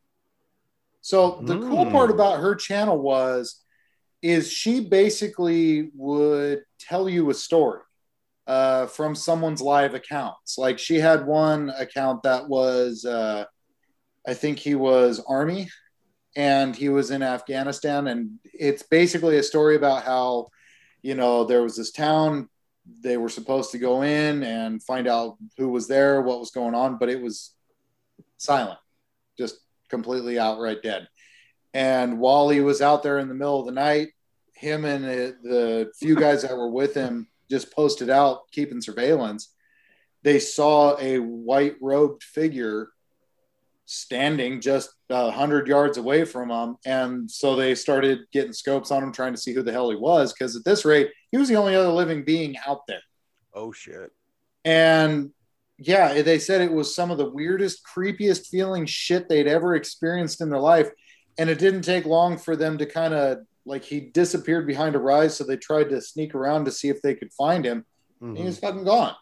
So 1.03 1.43
the 1.43 1.59
cool 1.59 1.85
Mm. 1.85 1.93
part 1.93 2.11
about 2.11 2.41
her 2.41 2.55
channel 2.55 2.99
was, 2.99 3.62
is 4.23 4.51
she 4.51 4.81
basically 4.81 5.91
would 5.95 6.65
tell 6.81 7.07
you 7.09 7.29
a 7.29 7.35
story 7.35 7.83
uh, 8.47 8.86
from 8.86 9.14
someone's 9.14 9.62
live 9.62 9.95
accounts. 9.95 10.59
Like 10.59 10.78
she 10.78 10.97
had 10.97 11.26
one 11.26 11.70
account 11.70 12.22
that 12.24 12.49
was, 12.49 13.05
uh, 13.05 13.45
I 14.26 14.34
think 14.34 14.59
he 14.59 14.74
was 14.74 15.22
Army 15.26 15.68
and 16.36 16.74
he 16.74 16.88
was 16.88 17.11
in 17.11 17.22
Afghanistan. 17.22 18.07
And 18.09 18.38
it's 18.45 18.82
basically 18.82 19.38
a 19.38 19.42
story 19.42 19.76
about 19.76 20.05
how, 20.05 20.49
you 21.03 21.14
know, 21.14 21.45
there 21.45 21.62
was 21.62 21.76
this 21.76 21.92
town 21.92 22.49
they 23.01 23.16
were 23.16 23.28
supposed 23.28 23.70
to 23.72 23.78
go 23.78 24.03
in 24.03 24.42
and 24.42 24.82
find 24.82 25.07
out 25.09 25.38
who 25.57 25.68
was 25.68 25.88
there, 25.88 26.20
what 26.20 26.40
was 26.40 26.51
going 26.51 26.74
on, 26.74 26.99
but 26.99 27.09
it 27.09 27.20
was 27.20 27.55
silent, 28.36 28.78
just 29.38 29.57
completely 29.88 30.38
outright 30.38 30.82
dead. 30.82 31.09
And 31.72 32.18
while 32.18 32.51
he 32.51 32.61
was 32.61 32.82
out 32.82 33.03
there 33.03 33.18
in 33.18 33.28
the 33.28 33.34
middle 33.34 33.59
of 33.59 33.66
the 33.66 33.72
night, 33.72 34.09
him 34.55 34.84
and 34.84 35.05
the 35.05 35.90
few 35.99 36.14
guys 36.14 36.42
that 36.42 36.57
were 36.57 36.70
with 36.70 36.95
him 36.95 37.26
just 37.51 37.72
posted 37.72 38.11
out, 38.11 38.51
keeping 38.53 38.80
surveillance. 38.80 39.53
They 40.22 40.38
saw 40.38 40.97
a 40.99 41.18
white 41.18 41.76
robed 41.80 42.22
figure 42.22 42.88
standing 43.86 44.61
just 44.61 44.90
a 45.11 45.30
hundred 45.30 45.68
yards 45.68 45.99
away 45.99 46.24
from 46.24 46.49
them, 46.49 46.76
and 46.86 47.30
so 47.30 47.55
they 47.55 47.74
started 47.74 48.20
getting 48.32 48.53
scopes 48.53 48.90
on 48.90 49.03
him, 49.03 49.12
trying 49.12 49.34
to 49.34 49.40
see 49.40 49.53
who 49.53 49.62
the 49.62 49.72
hell 49.72 49.90
he 49.90 49.97
was. 49.97 50.32
Because 50.32 50.57
at 50.57 50.64
this 50.64 50.84
rate, 50.84 51.11
he 51.30 51.36
was 51.36 51.49
the 51.49 51.57
only 51.57 51.74
other 51.74 51.88
living 51.88 52.24
being 52.24 52.57
out 52.66 52.86
there. 52.86 53.03
Oh 53.53 53.72
shit! 53.72 54.11
And 54.64 55.30
yeah, 55.78 56.22
they 56.22 56.38
said 56.38 56.61
it 56.61 56.72
was 56.72 56.95
some 56.95 57.11
of 57.11 57.18
the 57.18 57.28
weirdest, 57.28 57.82
creepiest 57.84 58.49
feeling 58.49 58.86
shit 58.86 59.28
they'd 59.28 59.47
ever 59.47 59.74
experienced 59.74 60.40
in 60.40 60.49
their 60.49 60.61
life. 60.61 60.88
And 61.36 61.51
it 61.51 61.59
didn't 61.59 61.82
take 61.82 62.07
long 62.07 62.38
for 62.38 62.55
them 62.55 62.78
to 62.78 62.86
kind 62.86 63.12
of 63.12 63.38
like 63.67 63.85
he 63.85 64.01
disappeared 64.01 64.67
behind 64.67 64.95
a 64.95 64.99
rise, 64.99 65.37
so 65.37 65.45
they 65.45 65.57
tried 65.57 65.91
to 65.91 66.01
sneak 66.01 66.35
around 66.35 66.65
to 66.67 66.71
see 66.71 66.89
if 66.89 67.01
they 67.03 67.15
could 67.15 67.33
find 67.33 67.65
him. 67.65 67.85
And 68.21 68.39
he 68.39 68.45
was 68.45 68.59
fucking 68.59 68.85
gone. 68.85 69.15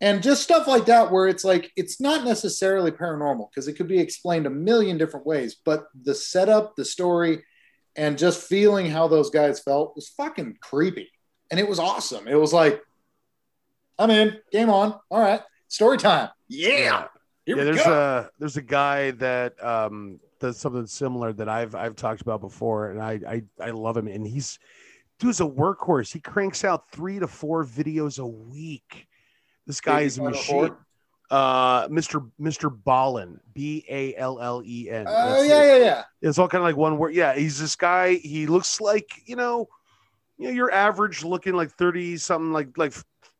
And 0.00 0.22
just 0.22 0.42
stuff 0.42 0.66
like 0.66 0.86
that, 0.86 1.12
where 1.12 1.28
it's 1.28 1.44
like 1.44 1.70
it's 1.76 2.00
not 2.00 2.24
necessarily 2.24 2.90
paranormal 2.90 3.50
because 3.50 3.68
it 3.68 3.74
could 3.74 3.86
be 3.86 4.00
explained 4.00 4.46
a 4.46 4.50
million 4.50 4.98
different 4.98 5.26
ways, 5.26 5.56
but 5.64 5.86
the 6.02 6.14
setup, 6.14 6.74
the 6.74 6.84
story, 6.84 7.44
and 7.94 8.18
just 8.18 8.42
feeling 8.42 8.90
how 8.90 9.08
those 9.08 9.30
guys 9.30 9.60
felt 9.60 9.94
was 9.94 10.08
fucking 10.08 10.56
creepy. 10.60 11.10
And 11.50 11.60
it 11.60 11.68
was 11.68 11.78
awesome. 11.78 12.26
It 12.26 12.34
was 12.34 12.52
like, 12.52 12.82
I'm 13.98 14.10
in, 14.10 14.38
game 14.50 14.70
on. 14.70 14.98
All 15.10 15.20
right, 15.20 15.42
story 15.68 15.98
time. 15.98 16.30
Yeah. 16.48 17.08
Here 17.44 17.56
yeah, 17.56 17.64
we 17.64 17.70
there's 17.70 17.84
go. 17.84 17.92
a 17.92 18.30
there's 18.38 18.56
a 18.56 18.62
guy 18.62 19.10
that 19.12 19.62
um 19.62 20.20
does 20.42 20.58
something 20.58 20.86
similar 20.86 21.32
that 21.32 21.48
I've 21.48 21.74
I've 21.74 21.96
talked 21.96 22.20
about 22.20 22.42
before, 22.42 22.90
and 22.90 23.00
I 23.00 23.20
I, 23.26 23.42
I 23.68 23.70
love 23.70 23.96
him, 23.96 24.08
and 24.08 24.26
he's 24.26 24.58
dude's 25.18 25.40
a 25.40 25.44
workhorse. 25.44 26.12
He 26.12 26.20
cranks 26.20 26.64
out 26.64 26.90
three 26.90 27.18
to 27.20 27.26
four 27.28 27.64
videos 27.64 28.18
a 28.18 28.26
week. 28.26 29.06
This 29.66 29.80
guy 29.80 30.02
is 30.02 30.18
a 30.18 30.22
machine. 30.24 30.74
Uh, 31.30 31.88
Mr. 31.88 32.28
Mr. 32.38 32.68
Ballen, 32.84 33.38
B 33.54 33.86
A 33.88 34.14
L 34.16 34.38
L 34.40 34.62
E 34.66 34.90
N. 34.90 35.06
Oh 35.08 35.32
That's 35.32 35.48
yeah, 35.48 35.62
it. 35.62 35.66
yeah, 35.66 35.84
yeah. 35.84 36.02
It's 36.20 36.38
all 36.38 36.48
kind 36.48 36.60
of 36.60 36.66
like 36.66 36.76
one 36.76 36.98
word. 36.98 37.14
Yeah, 37.14 37.34
he's 37.34 37.58
this 37.58 37.76
guy. 37.76 38.14
He 38.16 38.46
looks 38.46 38.80
like 38.80 39.08
you 39.24 39.36
know, 39.36 39.68
you 40.36 40.48
know, 40.48 40.52
your 40.52 40.70
average 40.70 41.24
looking 41.24 41.54
like 41.54 41.70
thirty 41.70 42.18
something, 42.18 42.52
like 42.52 42.76
like 42.76 42.92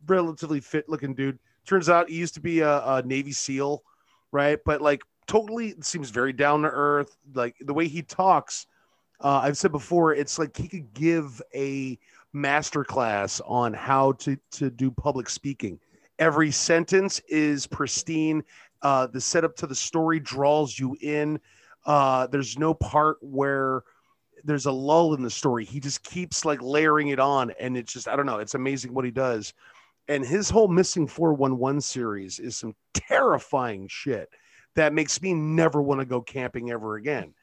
relatively 0.07 0.61
fit 0.61 0.89
looking 0.89 1.15
dude. 1.15 1.39
Turns 1.67 1.91
out 1.91 2.09
he 2.09 2.17
used 2.17 2.35
to 2.35 2.41
be 2.41 2.61
a, 2.61 2.79
a 2.87 3.03
Navy 3.03 3.33
SEAL, 3.33 3.83
right? 4.31 4.59
But 4.65 4.81
like 4.81 5.03
totally 5.27 5.75
seems 5.81 6.11
very 6.11 6.33
down 6.33 6.63
to 6.63 6.69
earth. 6.69 7.17
Like 7.35 7.57
the 7.61 7.75
way 7.75 7.89
he 7.89 8.03
talks, 8.03 8.67
uh, 9.21 9.41
I've 9.43 9.57
said 9.57 9.73
before, 9.73 10.15
it's 10.15 10.39
like 10.39 10.57
he 10.57 10.69
could 10.69 10.93
give 10.95 11.41
a 11.55 11.99
master 12.33 12.85
class 12.85 13.41
on 13.47 13.73
how 13.73 14.13
to 14.13 14.37
to 14.53 14.71
do 14.71 14.91
public 14.91 15.29
speaking. 15.29 15.79
Every 16.19 16.51
sentence 16.51 17.21
is 17.29 17.67
pristine. 17.67 18.43
Uh, 18.83 19.07
the 19.07 19.21
setup 19.21 19.55
to 19.57 19.67
the 19.67 19.75
story 19.75 20.19
draws 20.19 20.79
you 20.79 20.97
in. 21.01 21.41
Uh, 21.87 22.27
there's 22.27 22.59
no 22.59 22.75
part 22.75 23.19
where 23.21 23.83
there's 24.45 24.67
a 24.67 24.73
lull 24.73 25.15
in 25.15 25.23
the 25.23 25.31
story. 25.31 25.65
He 25.65 25.79
just 25.79 26.03
keeps 26.03 26.45
like 26.45 26.61
layering 26.61 27.09
it 27.09 27.21
on, 27.21 27.53
and 27.61 27.77
it's 27.77 27.93
just 27.93 28.09
I 28.09 28.17
don't 28.17 28.27
know. 28.27 28.39
It's 28.39 28.55
amazing 28.55 28.93
what 28.93 29.05
he 29.05 29.11
does. 29.11 29.55
And 30.09 30.25
his 30.27 30.51
whole 30.51 30.67
missing 30.69 31.07
411 31.07 31.81
series 31.81 32.41
is 32.41 32.57
some 32.57 32.75
terrifying 32.93 33.87
shit 33.89 34.29
that 34.77 34.93
makes 34.93 35.21
me 35.23 35.35
never 35.35 35.81
want 35.83 36.01
to 36.01 36.05
go 36.07 36.21
camping 36.21 36.71
ever 36.71 36.97
again. 36.97 37.35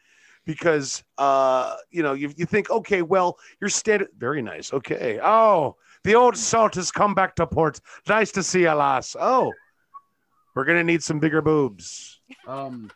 Because 0.45 1.03
uh, 1.17 1.75
you 1.91 2.01
know, 2.01 2.13
you, 2.13 2.31
you 2.35 2.45
think, 2.45 2.69
okay, 2.71 3.01
well, 3.01 3.37
you're 3.61 3.69
standing 3.69 4.07
very 4.17 4.41
nice. 4.41 4.73
Okay. 4.73 5.19
Oh, 5.21 5.75
the 6.03 6.15
old 6.15 6.37
salt 6.37 6.75
has 6.75 6.91
come 6.91 7.13
back 7.13 7.35
to 7.35 7.45
port. 7.45 7.79
Nice 8.07 8.31
to 8.31 8.41
see 8.43 8.61
you, 8.61 8.71
lass. 8.71 9.15
Oh, 9.19 9.51
we're 10.55 10.65
gonna 10.65 10.83
need 10.83 11.03
some 11.03 11.19
bigger 11.19 11.41
boobs. 11.41 12.19
Um 12.47 12.89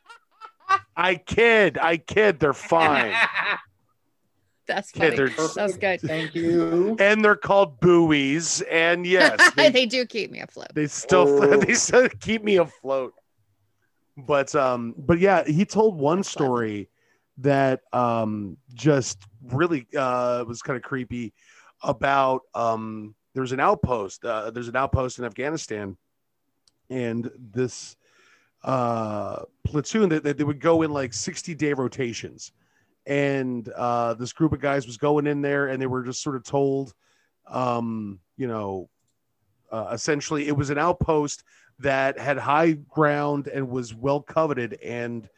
I 0.96 1.16
kid, 1.16 1.78
I 1.78 1.98
kid, 1.98 2.40
they're 2.40 2.54
fine. 2.54 3.14
That's 4.68 4.92
Yeah, 4.96 5.10
funny. 5.12 5.16
they're- 5.18 5.30
that 5.56 5.80
good. 5.80 6.02
Thank 6.02 6.36
you. 6.36 6.96
and 7.00 7.24
they're 7.24 7.36
called 7.36 7.80
buoys. 7.82 8.62
And 8.62 9.06
yes, 9.06 9.52
they, 9.56 9.70
they, 9.70 9.86
do 9.86 10.06
keep 10.06 10.32
me 10.32 10.40
afloat. 10.40 10.70
they 10.74 10.88
still 10.88 11.28
Oh. 11.44 11.58
they 11.58 11.74
still 11.74 12.08
keep 12.22 12.44
me 12.44 12.58
afloat. 12.58 13.14
But 14.18 14.54
um, 14.56 14.94
but 14.98 15.20
yeah, 15.20 15.44
he 15.44 15.66
told 15.66 15.98
one 15.98 16.24
story 16.24 16.90
that 17.40 17.82
um 17.94 18.58
just 18.74 19.18
really 19.42 19.88
uh 19.98 20.46
was 20.48 20.62
kind 20.62 20.78
of 20.78 20.84
creepy 20.84 21.34
about 21.82 22.42
um 22.54 23.16
there's 23.34 23.52
an 23.52 23.60
outpost 23.60 24.24
uh, 24.24 24.52
there's 24.52 24.68
an 24.68 24.76
outpost 24.76 25.18
in 25.18 25.26
Afghanistan 25.26 25.98
and 26.90 27.32
this 27.38 27.96
uh 28.64 29.42
platoon 29.66 30.10
that 30.10 30.24
they, 30.24 30.34
they 30.34 30.44
would 30.44 30.60
go 30.62 30.84
in 30.84 30.92
like 30.92 31.14
60 31.14 31.56
day 31.56 31.74
rotations. 31.74 32.52
And 33.06 33.68
uh 33.70 34.14
this 34.14 34.32
group 34.32 34.54
of 34.54 34.62
guys 34.62 34.86
was 34.86 34.98
going 34.98 35.26
in 35.26 35.42
there 35.42 35.68
and 35.68 35.82
they 35.82 35.88
were 35.88 36.04
just 36.04 36.22
sort 36.22 36.36
of 36.36 36.44
told 36.44 36.94
um 37.48 38.20
you 38.38 38.48
know 38.48 38.90
uh, 39.72 39.90
essentially 39.92 40.48
it 40.48 40.56
was 40.56 40.70
an 40.70 40.78
outpost 40.78 41.44
that 41.84 42.18
had 42.18 42.38
high 42.38 42.72
ground 42.72 43.48
and 43.48 43.70
was 43.70 43.94
well 43.94 44.22
coveted. 44.22 44.80
And 44.84 45.30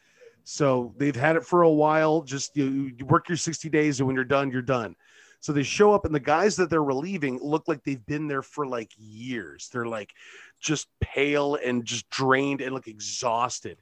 so 0.44 0.94
they've 0.96 1.14
had 1.14 1.36
it 1.36 1.44
for 1.44 1.62
a 1.62 1.70
while. 1.70 2.22
Just 2.22 2.56
you, 2.56 2.92
you 2.96 3.04
work 3.04 3.28
your 3.28 3.36
60 3.36 3.68
days 3.68 4.00
and 4.00 4.06
when 4.06 4.16
you're 4.16 4.24
done 4.24 4.50
you're 4.50 4.62
done. 4.62 4.96
So 5.40 5.52
they 5.52 5.62
show 5.62 5.92
up 5.92 6.04
and 6.04 6.14
the 6.14 6.20
guys 6.20 6.56
that 6.56 6.70
they're 6.70 6.82
relieving 6.82 7.38
look 7.42 7.68
like 7.68 7.84
they've 7.84 8.04
been 8.06 8.26
there 8.26 8.42
for 8.42 8.66
like 8.66 8.90
years. 8.96 9.68
They're 9.72 9.86
like 9.86 10.12
just 10.60 10.88
pale 11.00 11.56
and 11.56 11.84
just 11.84 12.08
drained 12.10 12.60
and 12.60 12.74
look 12.74 12.88
exhausted. 12.88 13.78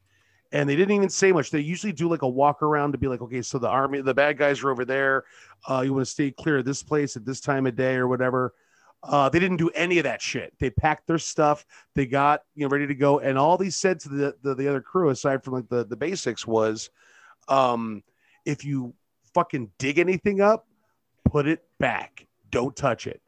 And 0.53 0.69
they 0.69 0.77
didn't 0.77 0.95
even 0.95 1.09
say 1.09 1.33
much. 1.33 1.51
They 1.51 1.61
usually 1.61 1.93
do 1.93 2.09
like 2.09 2.23
a 2.23 2.29
walk 2.29 2.63
around 2.63 2.93
to 2.93 2.99
be 2.99 3.09
like 3.09 3.21
okay 3.23 3.43
so 3.43 3.59
the 3.59 3.69
army 3.69 4.01
the 4.01 4.15
bad 4.15 4.39
guys 4.39 4.63
are 4.63 4.71
over 4.71 4.85
there. 4.85 5.25
Uh, 5.69 5.83
you 5.85 5.93
want 5.93 6.07
to 6.07 6.11
stay 6.11 6.31
clear 6.31 6.59
of 6.59 6.65
this 6.65 6.83
place 6.83 7.17
at 7.17 7.25
this 7.25 7.41
time 7.41 7.67
of 7.67 7.77
day 7.77 7.95
or 7.97 8.09
whatever 8.09 8.55
uh, 9.07 9.29
they 9.29 9.39
didn't 9.39 9.59
do 9.59 9.71
any 9.71 9.99
of 9.99 10.05
that 10.05 10.21
shit. 10.23 10.53
They 10.59 10.71
packed 10.71 11.07
their 11.07 11.19
stuff. 11.19 11.65
They 11.95 12.07
got 12.07 12.43
you 12.55 12.65
know 12.65 12.71
ready 12.71 12.87
to 12.87 12.95
go. 12.95 13.21
And 13.21 13.39
all 13.39 13.57
they 13.57 13.71
said 13.71 14.01
to 14.01 14.09
the 14.09 14.35
the, 14.43 14.55
the 14.55 14.69
other 14.69 14.81
crew, 14.81 15.11
aside 15.11 15.45
from 15.45 15.55
like 15.55 15.69
the 15.69 15.85
the 15.85 15.97
basics, 15.97 16.47
was, 16.47 16.91
um, 17.49 18.03
if 18.45 18.65
you 18.65 18.95
fucking 19.35 19.71
dig 19.79 19.99
anything 19.99 20.41
up, 20.41 20.67
put 21.25 21.47
it 21.47 21.65
back. 21.79 22.27
Don't 22.51 22.75
touch 22.75 23.07
it. 23.07 23.21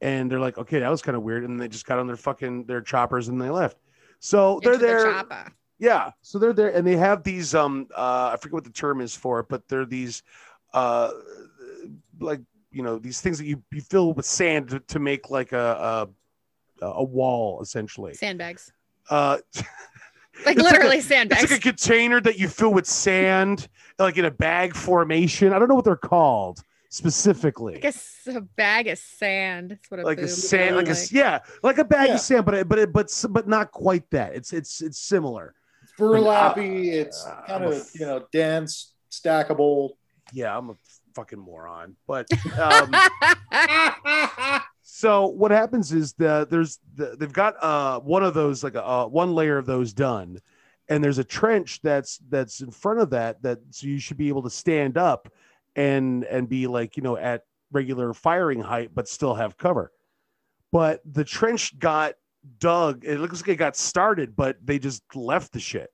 And 0.00 0.30
they're 0.30 0.40
like, 0.40 0.58
okay, 0.58 0.78
that 0.78 0.88
was 0.90 1.02
kind 1.02 1.16
of 1.16 1.22
weird. 1.22 1.44
And 1.44 1.60
they 1.60 1.68
just 1.68 1.84
got 1.86 1.98
on 1.98 2.06
their 2.06 2.16
fucking 2.16 2.64
their 2.64 2.80
choppers 2.80 3.28
and 3.28 3.40
they 3.40 3.50
left. 3.50 3.76
So 4.20 4.60
they're 4.62 4.74
Into 4.74 4.86
the 4.86 4.92
there. 4.92 5.04
chopper. 5.12 5.52
Yeah. 5.78 6.10
So 6.22 6.38
they're 6.38 6.52
there 6.52 6.74
and 6.74 6.86
they 6.86 6.96
have 6.96 7.22
these 7.22 7.54
um 7.54 7.88
uh 7.96 8.30
I 8.32 8.36
forget 8.36 8.54
what 8.54 8.64
the 8.64 8.70
term 8.70 9.00
is 9.00 9.14
for 9.14 9.40
it, 9.40 9.46
but 9.48 9.68
they're 9.68 9.84
these 9.84 10.22
uh 10.72 11.10
like 12.20 12.40
you 12.70 12.82
know 12.82 12.98
these 12.98 13.20
things 13.20 13.38
that 13.38 13.44
you, 13.46 13.62
you 13.70 13.80
fill 13.80 14.12
with 14.12 14.26
sand 14.26 14.68
to, 14.70 14.80
to 14.80 14.98
make 14.98 15.30
like 15.30 15.52
a, 15.52 16.08
a 16.80 16.86
a 16.86 17.04
wall 17.04 17.60
essentially. 17.62 18.14
Sandbags. 18.14 18.72
Uh 19.10 19.38
Like 20.46 20.56
It's 20.56 20.62
like 20.64 20.72
literally 20.72 20.98
a- 20.98 21.02
sandbags. 21.02 21.42
it's 21.42 21.50
like 21.50 21.60
a 21.60 21.62
container 21.62 22.20
that 22.20 22.38
you 22.38 22.46
fill 22.48 22.72
with 22.72 22.86
sand, 22.86 23.66
like 23.98 24.16
in 24.18 24.24
a 24.24 24.30
bag 24.30 24.76
formation. 24.76 25.52
I 25.52 25.58
don't 25.58 25.68
know 25.68 25.74
what 25.74 25.84
they're 25.84 25.96
called. 25.96 26.60
specifically. 26.90 27.74
Like 27.82 28.36
a 28.36 28.40
bag 28.42 28.86
of 28.86 28.98
sand. 28.98 29.72
That's 29.72 29.90
what 29.90 29.98
a 30.00 30.04
like 30.04 30.18
a 30.18 30.28
sand, 30.28 30.76
like 30.76 30.88
a 30.88 30.96
yeah, 31.10 31.40
like 31.64 31.78
a 31.78 31.84
bag 31.84 32.08
Yeah. 32.08 32.14
of 32.14 32.20
sand, 32.20 32.44
but 32.44 32.54
it- 32.54 32.68
but 32.68 32.78
it, 32.78 32.92
but 32.92 33.12
but 33.30 33.48
not 33.48 33.72
quite 33.72 34.08
that. 34.10 34.34
It's 34.36 34.52
it's 34.52 34.80
it's 34.80 35.00
similar. 35.00 35.54
burlappy. 35.98 36.90
It's 36.92 37.26
Uh, 37.26 37.34
kind 37.46 37.64
I'm 37.64 37.72
a 37.72 37.76
of 37.76 37.88
you 37.94 38.06
know 38.06 38.24
dense, 38.32 38.94
stackable. 39.10 39.90
Yeah, 40.32 40.56
I'm 40.56 40.70
a 40.70 40.74
fucking 41.14 41.38
moron, 41.38 41.96
but 42.06 42.26
um, 42.58 42.92
so 44.82 45.26
what 45.26 45.50
happens 45.50 45.92
is 45.92 46.12
that 46.14 46.50
there's 46.50 46.78
the, 46.94 47.16
they've 47.18 47.32
got 47.32 47.54
uh 47.62 48.00
one 48.00 48.22
of 48.22 48.34
those 48.34 48.64
like 48.64 48.74
a 48.74 48.86
uh, 48.86 49.06
one 49.06 49.34
layer 49.34 49.58
of 49.58 49.66
those 49.66 49.92
done, 49.92 50.38
and 50.88 51.02
there's 51.02 51.18
a 51.18 51.24
trench 51.24 51.80
that's 51.82 52.18
that's 52.28 52.60
in 52.60 52.70
front 52.70 53.00
of 53.00 53.10
that 53.10 53.42
that 53.42 53.58
so 53.70 53.86
you 53.86 53.98
should 53.98 54.16
be 54.16 54.28
able 54.28 54.42
to 54.42 54.50
stand 54.50 54.96
up 54.96 55.32
and 55.76 56.24
and 56.24 56.48
be 56.48 56.66
like 56.66 56.96
you 56.96 57.02
know 57.02 57.16
at 57.16 57.42
regular 57.70 58.14
firing 58.14 58.60
height 58.60 58.90
but 58.94 59.08
still 59.08 59.34
have 59.34 59.56
cover. 59.56 59.92
But 60.70 61.00
the 61.04 61.24
trench 61.24 61.78
got 61.78 62.14
dug. 62.58 63.04
It 63.04 63.18
looks 63.18 63.40
like 63.40 63.48
it 63.48 63.56
got 63.56 63.76
started, 63.76 64.36
but 64.36 64.56
they 64.64 64.78
just 64.78 65.02
left 65.14 65.52
the 65.52 65.60
shit. 65.60 65.90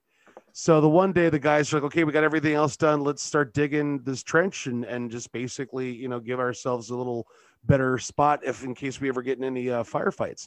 So 0.56 0.80
the 0.80 0.88
one 0.88 1.12
day 1.12 1.30
the 1.30 1.40
guys 1.40 1.72
are 1.72 1.78
like, 1.78 1.86
okay, 1.86 2.04
we 2.04 2.12
got 2.12 2.22
everything 2.22 2.54
else 2.54 2.76
done. 2.76 3.02
Let's 3.02 3.24
start 3.24 3.54
digging 3.54 3.98
this 4.04 4.22
trench 4.22 4.68
and 4.68 4.84
and 4.84 5.10
just 5.10 5.32
basically, 5.32 5.92
you 5.92 6.06
know, 6.06 6.20
give 6.20 6.38
ourselves 6.38 6.90
a 6.90 6.96
little 6.96 7.26
better 7.64 7.98
spot 7.98 8.38
if 8.44 8.62
in 8.62 8.72
case 8.72 9.00
we 9.00 9.08
ever 9.08 9.20
get 9.20 9.36
in 9.36 9.42
any 9.42 9.68
uh, 9.68 9.82
firefights. 9.82 10.46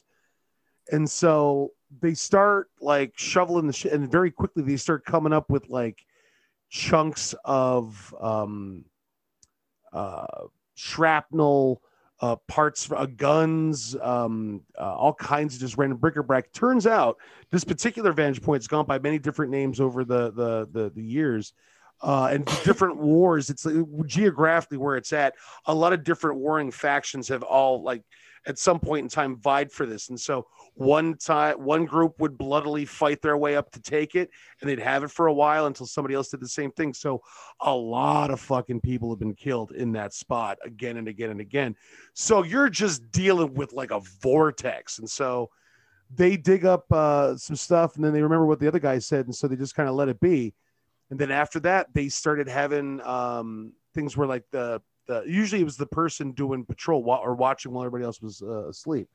And 0.90 1.08
so 1.08 1.72
they 2.00 2.14
start 2.14 2.70
like 2.80 3.18
shoveling 3.18 3.66
the 3.66 3.72
shit, 3.74 3.92
and 3.92 4.10
very 4.10 4.30
quickly 4.30 4.62
they 4.62 4.78
start 4.78 5.04
coming 5.04 5.34
up 5.34 5.50
with 5.50 5.68
like 5.68 5.98
chunks 6.70 7.34
of 7.44 8.14
um, 8.18 8.86
uh, 9.92 10.46
shrapnel, 10.74 11.82
uh, 12.20 12.36
parts 12.48 12.90
uh, 12.90 13.06
guns, 13.06 13.96
um, 14.02 14.62
uh, 14.78 14.94
all 14.94 15.14
kinds 15.14 15.54
of 15.54 15.60
just 15.60 15.76
random 15.78 15.98
bric-a-brac. 15.98 16.52
Turns 16.52 16.86
out 16.86 17.18
this 17.50 17.64
particular 17.64 18.12
vantage 18.12 18.42
point 18.42 18.62
has 18.62 18.68
gone 18.68 18.86
by 18.86 18.98
many 18.98 19.18
different 19.18 19.50
names 19.50 19.80
over 19.80 20.04
the 20.04 20.30
the 20.32 20.68
the, 20.72 20.90
the 20.90 21.02
years. 21.02 21.52
Uh, 22.00 22.28
and 22.30 22.44
different 22.64 22.96
wars, 22.96 23.50
it's 23.50 23.64
like, 23.64 23.84
geographically 24.06 24.78
where 24.78 24.96
it's 24.96 25.12
at. 25.12 25.34
A 25.66 25.74
lot 25.74 25.92
of 25.92 26.04
different 26.04 26.38
warring 26.38 26.70
factions 26.70 27.28
have 27.28 27.42
all 27.42 27.82
like 27.82 28.02
at 28.48 28.58
some 28.58 28.80
point 28.80 29.04
in 29.04 29.08
time 29.08 29.36
vied 29.36 29.70
for 29.70 29.86
this, 29.86 30.08
and 30.08 30.18
so 30.18 30.46
one 30.74 31.16
time 31.16 31.62
one 31.62 31.84
group 31.84 32.18
would 32.18 32.36
bloodily 32.36 32.84
fight 32.84 33.22
their 33.22 33.36
way 33.36 33.54
up 33.54 33.70
to 33.72 33.80
take 33.80 34.14
it, 34.14 34.30
and 34.60 34.68
they'd 34.68 34.80
have 34.80 35.04
it 35.04 35.10
for 35.10 35.28
a 35.28 35.32
while 35.32 35.66
until 35.66 35.86
somebody 35.86 36.14
else 36.14 36.30
did 36.30 36.40
the 36.40 36.48
same 36.48 36.72
thing. 36.72 36.92
So 36.92 37.22
a 37.60 37.74
lot 37.74 38.30
of 38.30 38.40
fucking 38.40 38.80
people 38.80 39.10
have 39.10 39.20
been 39.20 39.34
killed 39.34 39.72
in 39.72 39.92
that 39.92 40.12
spot 40.12 40.58
again 40.64 40.96
and 40.96 41.06
again 41.06 41.30
and 41.30 41.40
again. 41.40 41.76
So 42.14 42.42
you're 42.42 42.70
just 42.70 43.10
dealing 43.12 43.54
with 43.54 43.72
like 43.72 43.90
a 43.90 44.00
vortex, 44.22 44.98
and 44.98 45.08
so 45.08 45.50
they 46.14 46.36
dig 46.36 46.64
up 46.64 46.90
uh, 46.90 47.36
some 47.36 47.56
stuff 47.56 47.96
and 47.96 48.04
then 48.04 48.12
they 48.12 48.22
remember 48.22 48.46
what 48.46 48.58
the 48.60 48.66
other 48.66 48.78
guy 48.78 48.98
said 48.98 49.26
and 49.26 49.34
so 49.34 49.46
they 49.46 49.56
just 49.56 49.74
kind 49.74 49.90
of 49.90 49.94
let 49.94 50.08
it 50.08 50.18
be 50.20 50.54
and 51.10 51.18
then 51.18 51.30
after 51.30 51.60
that 51.60 51.86
they 51.94 52.08
started 52.08 52.48
having 52.48 53.00
um, 53.02 53.72
things 53.94 54.16
where 54.16 54.26
like 54.26 54.44
the, 54.50 54.80
the 55.08 55.24
usually 55.26 55.62
it 55.62 55.64
was 55.64 55.76
the 55.76 55.86
person 55.86 56.32
doing 56.32 56.64
patrol 56.64 57.04
or 57.10 57.34
watching 57.34 57.72
while 57.72 57.84
everybody 57.84 58.04
else 58.04 58.20
was 58.22 58.42
uh, 58.42 58.68
asleep. 58.68 59.08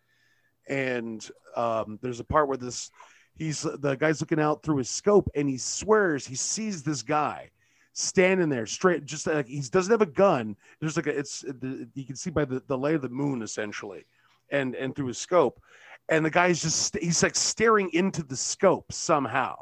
And 0.68 1.28
um, 1.56 2.00
there's 2.02 2.20
a 2.20 2.26
part 2.26 2.48
where 2.48 2.58
this 2.58 2.92
he's 3.36 3.62
the 3.62 3.96
guy's 3.96 4.22
looking 4.22 4.40
out 4.40 4.64
through 4.64 4.78
his 4.78 4.90
scope 4.90 5.30
and 5.36 5.50
he 5.50 5.58
swears 5.58 6.26
he 6.26 6.36
sees 6.36 6.84
this 6.84 7.02
guy 7.02 7.50
standing 7.94 8.50
there 8.50 8.66
straight 8.66 9.06
just 9.06 9.28
like 9.28 9.48
he 9.48 9.62
doesn't 9.72 9.92
have 9.92 10.02
a 10.02 10.06
gun. 10.06 10.56
There's 10.80 10.98
like 10.98 11.08
a 11.08 11.18
it's 11.18 11.42
the, 11.42 11.88
you 11.94 12.06
can 12.06 12.16
see 12.16 12.30
by 12.30 12.46
the, 12.46 12.62
the 12.68 12.78
light 12.78 12.96
of 12.96 13.02
the 13.02 13.10
moon 13.10 13.42
essentially 13.42 14.06
and 14.52 14.76
and 14.76 14.96
through 14.96 15.08
his 15.08 15.18
scope. 15.18 15.62
And 16.10 16.26
the 16.26 16.30
guy's 16.30 16.62
just 16.62 16.98
he's 16.98 17.24
like 17.24 17.36
staring 17.36 17.90
into 17.94 18.24
the 18.24 18.36
scope 18.36 18.92
somehow 18.92 19.56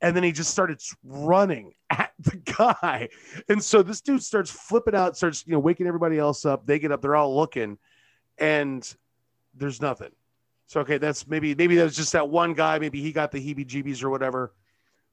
and 0.00 0.14
then 0.14 0.22
he 0.22 0.32
just 0.32 0.50
started 0.50 0.80
running 1.04 1.72
at 1.90 2.12
the 2.18 2.36
guy. 2.36 3.08
And 3.48 3.62
so 3.62 3.82
this 3.82 4.00
dude 4.00 4.22
starts 4.22 4.50
flipping 4.50 4.94
out 4.94 5.16
starts 5.16 5.44
you 5.46 5.52
know 5.52 5.58
waking 5.58 5.86
everybody 5.86 6.18
else 6.18 6.44
up. 6.44 6.66
They 6.66 6.78
get 6.78 6.92
up 6.92 7.02
they're 7.02 7.16
all 7.16 7.34
looking 7.34 7.78
and 8.38 8.94
there's 9.54 9.80
nothing. 9.80 10.10
So 10.66 10.80
okay 10.80 10.98
that's 10.98 11.26
maybe 11.26 11.54
maybe 11.54 11.76
that 11.76 11.84
was 11.84 11.96
just 11.96 12.12
that 12.12 12.28
one 12.28 12.54
guy 12.54 12.78
maybe 12.78 13.00
he 13.00 13.12
got 13.12 13.30
the 13.30 13.38
heebie 13.38 13.66
jeebies 13.66 14.02
or 14.02 14.10
whatever. 14.10 14.52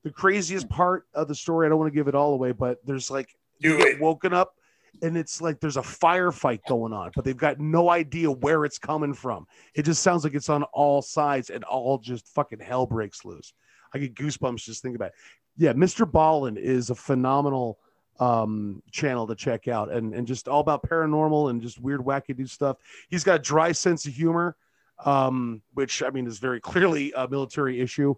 The 0.04 0.12
craziest 0.12 0.68
part 0.68 1.08
of 1.14 1.30
the 1.30 1.36
story 1.36 1.66
i 1.66 1.70
don't 1.70 1.80
want 1.80 1.92
to 1.92 1.96
give 1.96 2.10
it 2.10 2.16
all 2.16 2.34
away 2.34 2.52
but 2.52 2.86
there's 2.86 3.10
like 3.10 3.38
you 3.60 3.78
get 3.78 4.02
woken 4.02 4.34
up 4.34 4.56
and 5.02 5.18
it's 5.18 5.42
like 5.42 5.60
there's 5.60 5.78
a 5.78 5.82
firefight 5.82 6.60
going 6.68 6.94
on, 6.94 7.12
but 7.16 7.26
they've 7.26 7.36
got 7.36 7.60
no 7.60 7.90
idea 7.90 8.30
where 8.30 8.64
it's 8.64 8.78
coming 8.78 9.14
from. 9.14 9.48
It 9.74 9.84
just 9.84 10.04
sounds 10.04 10.24
like 10.24 10.36
it's 10.36 10.50
on 10.50 10.64
all 10.64 11.02
sides 11.02 11.50
and 11.50 11.64
all 11.64 11.98
just 11.98 12.28
fucking 12.28 12.60
hell 12.60 12.86
breaks 12.86 13.26
loose. 13.26 13.54
I 13.94 14.00
get 14.00 14.16
goosebumps 14.16 14.64
just 14.64 14.82
thinking 14.82 14.96
about 14.96 15.10
it. 15.10 15.14
Yeah, 15.58 15.74
Mr. 15.74 16.10
Ballen 16.10 16.58
is 16.58 16.90
a 16.90 16.96
phenomenal 16.96 17.80
um 18.20 18.84
channel 18.92 19.26
to 19.26 19.34
check 19.34 19.68
out 19.68 19.92
and 19.92 20.14
and 20.14 20.28
just 20.28 20.48
all 20.48 20.60
about 20.60 20.88
paranormal 20.88 21.50
and 21.50 21.60
just 21.62 21.80
weird 21.80 22.02
wacky 22.02 22.36
do 22.36 22.46
stuff. 22.46 22.78
He's 23.10 23.24
got 23.24 23.36
a 23.36 23.42
dry 23.42 23.72
sense 23.72 24.06
of 24.06 24.14
humor, 24.14 24.56
um, 25.04 25.62
which 25.74 26.04
I 26.04 26.10
mean 26.12 26.28
is 26.28 26.40
very 26.40 26.60
clearly 26.60 27.12
a 27.16 27.28
military 27.28 27.80
issue. 27.80 28.14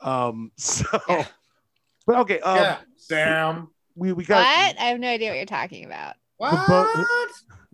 Um, 0.00 0.50
so 0.56 0.84
but 2.06 2.16
okay, 2.20 2.40
um, 2.40 2.56
yeah, 2.56 2.78
Sam. 2.96 3.68
we 3.94 4.12
we 4.12 4.24
got 4.24 4.38
What? 4.38 4.80
I 4.80 4.86
have 4.86 4.98
no 4.98 5.08
idea 5.08 5.30
what 5.30 5.36
you're 5.36 5.46
talking 5.46 5.84
about. 5.84 6.16
the 6.40 6.64
boat, 6.68 7.06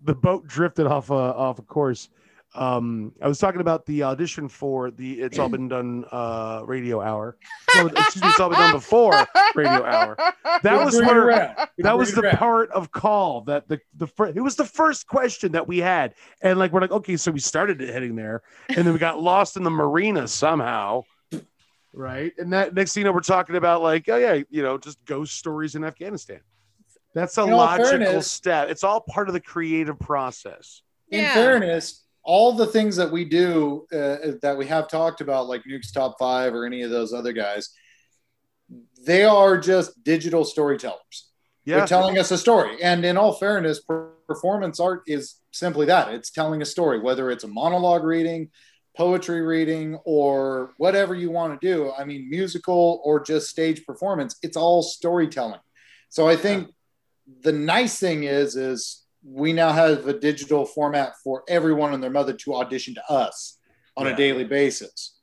the 0.03 0.15
boat 0.15 0.47
drifted 0.47 0.87
off 0.87 1.11
a 1.11 1.15
off 1.15 1.59
a 1.59 1.63
course. 1.63 2.09
Um, 2.57 3.13
I 3.23 3.29
was 3.29 3.39
talking 3.39 3.61
about 3.61 3.85
the 3.87 4.03
audition 4.05 4.49
for 4.49 4.91
the 4.91 5.21
"It's 5.21 5.39
All 5.39 5.49
Been 5.49 5.69
Done" 5.69 6.05
uh, 6.11 6.63
radio 6.65 7.01
hour. 7.03 7.37
So, 7.71 7.87
excuse 7.89 8.23
me, 8.23 8.29
it's 8.31 8.41
all 8.41 8.49
been 8.49 8.59
done 8.59 8.73
before 8.73 9.13
radio 9.55 9.85
hour. 9.85 10.17
That 10.63 10.85
was 10.85 10.97
where 10.97 11.29
around. 11.29 11.57
That 11.79 11.99
was 11.99 12.13
the 12.15 12.23
around. 12.23 12.37
part 12.39 12.71
of 12.73 12.91
call 12.91 13.43
that 13.43 13.69
the 13.69 13.79
the 13.97 14.07
fir- 14.07 14.29
it 14.29 14.41
was 14.41 14.57
the 14.57 14.65
first 14.65 15.07
question 15.07 15.53
that 15.53 15.69
we 15.69 15.79
had, 15.79 16.15
and 16.41 16.59
like 16.59 16.73
we're 16.73 16.81
like, 16.81 16.91
okay, 16.93 17.17
so 17.17 17.31
we 17.31 17.41
started 17.41 17.81
heading 17.81 18.17
there, 18.17 18.43
and 18.71 18.79
then 18.79 18.93
we 18.93 18.99
got 18.99 19.21
lost 19.23 19.57
in 19.57 19.63
the 19.63 19.71
marina 19.71 20.27
somehow. 20.27 21.03
Right. 21.93 22.33
And 22.39 22.53
that 22.53 22.75
next 22.75 22.93
thing 22.93 23.03
you 23.03 23.05
know, 23.07 23.13
we're 23.13 23.21
talking 23.21 23.57
about 23.57 23.83
like, 23.83 24.09
oh 24.09 24.17
yeah, 24.17 24.43
you 24.51 24.63
know, 24.63 24.77
just 24.79 25.03
ghost 25.05 25.37
stories 25.37 25.75
in 25.75 25.85
Afghanistan. 25.85 26.41
That's 27.15 27.39
a 27.39 27.45
In 27.45 27.51
logical 27.53 27.91
fairness- 27.91 28.31
step. 28.31 28.69
It's 28.69 28.85
all 28.85 29.01
part 29.01 29.29
of 29.29 29.33
the 29.35 29.41
creative 29.41 29.99
process. 29.99 30.83
in 31.11 31.21
Yeah. 31.21 31.33
fairness, 31.35 32.05
all 32.27 32.53
the 32.53 32.67
things 32.67 32.97
that 32.97 33.11
we 33.11 33.25
do 33.25 33.87
uh, 33.93 34.35
that 34.43 34.57
we 34.59 34.67
have 34.67 34.89
talked 34.89 35.21
about, 35.21 35.47
like 35.47 35.65
Nuke's 35.65 35.93
Top 35.93 36.17
Five 36.19 36.55
or 36.55 36.67
any 36.67 36.83
of 36.83 36.91
those 36.91 37.13
other 37.13 37.33
guys, 37.33 37.71
they 39.07 39.25
are 39.25 39.57
just 39.57 40.03
digital 40.03 40.45
storytellers. 40.45 41.31
Yeah. 41.65 41.79
They're 41.79 41.87
telling 41.87 42.19
us 42.19 42.33
a 42.33 42.39
story. 42.39 42.83
And 42.83 43.05
in 43.05 43.17
all 43.17 43.33
fairness, 43.33 43.81
performance 44.27 44.81
art 44.81 45.03
is 45.07 45.37
simply 45.53 45.87
that 45.87 46.13
it's 46.15 46.31
telling 46.31 46.63
a 46.63 46.67
story, 46.67 47.01
whether 47.01 47.31
it's 47.31 47.45
a 47.45 47.49
monologue 47.49 48.03
reading, 48.03 48.51
poetry 48.97 49.43
reading, 49.43 49.97
or 50.05 50.75
whatever 50.79 51.15
you 51.15 51.31
want 51.31 51.61
to 51.61 51.67
do. 51.67 51.93
I 51.97 52.05
mean, 52.05 52.29
musical 52.29 53.01
or 53.05 53.23
just 53.23 53.51
stage 53.51 53.87
performance, 53.87 54.37
it's 54.43 54.57
all 54.57 54.83
storytelling. 54.83 55.61
So 56.09 56.29
I 56.29 56.35
think 56.35 56.71
the 57.43 57.53
nice 57.53 58.01
thing 58.01 58.25
is, 58.25 58.57
is 58.57 59.06
we 59.29 59.53
now 59.53 59.73
have 59.73 60.07
a 60.07 60.19
digital 60.19 60.65
format 60.65 61.15
for 61.25 61.43
everyone 61.49 61.93
and 61.95 62.03
their 62.03 62.11
mother 62.11 62.33
to 62.33 62.55
audition 62.55 62.95
to 62.95 63.13
us 63.13 63.59
on 63.97 64.07
Yeah. 64.07 64.13
a 64.13 64.17
daily 64.17 64.45
basis. 64.45 65.19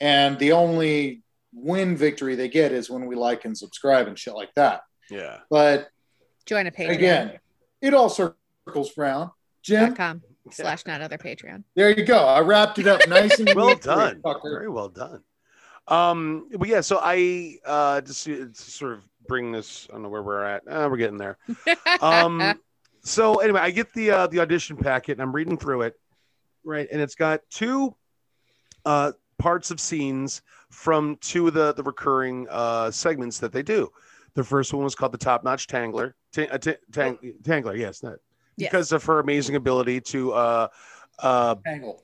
And 0.00 0.38
the 0.38 0.52
only 0.52 1.22
win 1.52 1.96
victory 1.96 2.34
they 2.34 2.48
get 2.48 2.72
is 2.72 2.90
when 2.90 3.06
we 3.06 3.14
like 3.14 3.44
and 3.44 3.56
subscribe 3.56 4.08
and 4.08 4.18
shit 4.18 4.34
like 4.34 4.52
that. 4.56 4.80
Yeah. 5.10 5.38
But 5.50 5.88
Join 6.46 6.66
a 6.66 6.70
Patreon. 6.72 6.90
again, 6.90 7.38
it 7.80 7.94
all 7.94 8.08
circles 8.08 8.96
around. 8.98 9.30
Jim, 9.62 9.94
com 9.94 10.20
slash 10.50 10.84
not 10.86 11.00
other 11.00 11.16
Patreon. 11.16 11.64
there 11.74 11.90
you 11.96 12.04
go. 12.04 12.18
I 12.18 12.40
wrapped 12.40 12.78
it 12.78 12.86
up 12.86 13.00
nice 13.08 13.38
and 13.38 13.50
Well 13.54 13.68
neat 13.68 13.82
for 13.84 13.90
you, 13.90 13.96
done. 13.96 14.20
fucker. 14.22 14.42
Very 14.52 14.68
well 14.68 14.88
done. 14.88 15.22
Um, 15.86 16.48
but 16.58 16.68
yeah, 16.68 16.80
so 16.80 16.98
I 17.02 17.58
uh 17.64 18.00
just 18.00 18.24
to 18.24 18.48
to 18.48 18.54
sort 18.62 18.92
of 18.94 19.04
bring 19.28 19.52
this, 19.52 19.86
I 19.90 19.94
don't 19.94 20.02
know 20.02 20.08
where 20.08 20.22
we're 20.22 20.44
at. 20.44 20.62
Uh, 20.68 20.88
we're 20.90 20.96
getting 20.96 21.18
there. 21.18 21.38
um 22.02 22.58
so 23.04 23.36
anyway 23.36 23.60
i 23.60 23.70
get 23.70 23.92
the 23.92 24.10
uh 24.10 24.26
the 24.28 24.40
audition 24.40 24.76
packet 24.76 25.12
and 25.12 25.22
i'm 25.22 25.32
reading 25.32 25.56
through 25.56 25.82
it 25.82 25.94
right 26.64 26.88
and 26.90 27.00
it's 27.00 27.14
got 27.14 27.40
two 27.50 27.94
uh 28.86 29.12
parts 29.38 29.70
of 29.70 29.78
scenes 29.78 30.42
from 30.70 31.16
two 31.20 31.46
of 31.48 31.54
the 31.54 31.72
the 31.74 31.82
recurring 31.82 32.46
uh 32.50 32.90
segments 32.90 33.38
that 33.38 33.52
they 33.52 33.62
do 33.62 33.90
the 34.34 34.42
first 34.42 34.72
one 34.72 34.82
was 34.82 34.94
called 34.94 35.12
the 35.12 35.18
top 35.18 35.44
notch 35.44 35.66
tangler 35.66 36.14
Ta- 36.32 36.46
uh, 36.50 36.58
ta- 36.58 36.72
tang- 36.92 37.18
tangler 37.42 37.76
yes 37.78 38.02
not 38.02 38.16
Yes. 38.56 38.70
because 38.70 38.92
of 38.92 39.02
her 39.04 39.18
amazing 39.18 39.56
ability 39.56 40.00
to 40.00 40.32
uh 40.32 40.68
uh 41.18 41.56
Angle. 41.66 42.02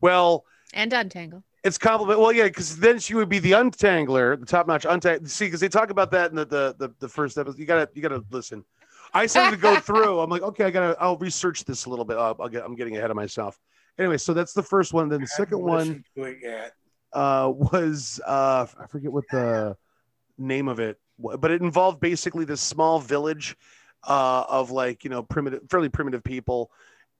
well 0.00 0.44
and 0.72 0.92
untangle. 0.92 1.42
it's 1.64 1.76
compliment. 1.78 2.20
Well, 2.20 2.30
yeah, 2.30 2.44
because 2.44 2.76
then 2.78 3.00
she 3.00 3.16
would 3.16 3.28
be 3.28 3.40
the 3.40 3.50
untangler, 3.52 4.38
the 4.38 4.46
top 4.46 4.68
notch 4.68 4.84
untangler. 4.84 5.28
See, 5.28 5.46
because 5.46 5.58
they 5.58 5.68
talk 5.68 5.90
about 5.90 6.12
that 6.12 6.30
in 6.30 6.36
the, 6.36 6.44
the 6.44 6.76
the 6.78 6.94
the 7.00 7.08
first 7.08 7.36
episode. 7.38 7.58
You 7.58 7.66
gotta 7.66 7.88
you 7.92 8.02
gotta 8.02 8.22
listen. 8.30 8.64
I 9.12 9.26
started 9.26 9.56
to 9.56 9.62
go 9.62 9.76
through. 9.80 10.20
I'm 10.20 10.30
like, 10.30 10.42
okay, 10.42 10.64
I 10.64 10.70
gotta. 10.70 10.96
I'll 11.00 11.18
research 11.18 11.64
this 11.64 11.84
a 11.86 11.90
little 11.90 12.04
bit. 12.04 12.16
Uh, 12.16 12.34
I'll 12.38 12.48
get. 12.48 12.64
I'm 12.64 12.74
getting 12.74 12.96
ahead 12.96 13.10
of 13.10 13.16
myself. 13.16 13.58
Anyway, 13.98 14.16
so 14.16 14.32
that's 14.32 14.52
the 14.52 14.62
first 14.62 14.92
one. 14.92 15.08
Then 15.08 15.20
the 15.20 15.26
second 15.26 15.60
one 15.60 16.04
uh, 17.12 17.52
was 17.54 18.20
uh, 18.26 18.66
I 18.78 18.86
forget 18.86 19.12
what 19.12 19.24
the 19.30 19.76
name 20.38 20.68
of 20.68 20.80
it, 20.80 20.98
but 21.18 21.50
it 21.50 21.60
involved 21.60 22.00
basically 22.00 22.44
this 22.44 22.60
small 22.60 22.98
village 22.98 23.56
uh, 24.04 24.44
of 24.48 24.70
like 24.70 25.04
you 25.04 25.10
know 25.10 25.22
primitive, 25.22 25.62
fairly 25.68 25.88
primitive 25.88 26.24
people, 26.24 26.70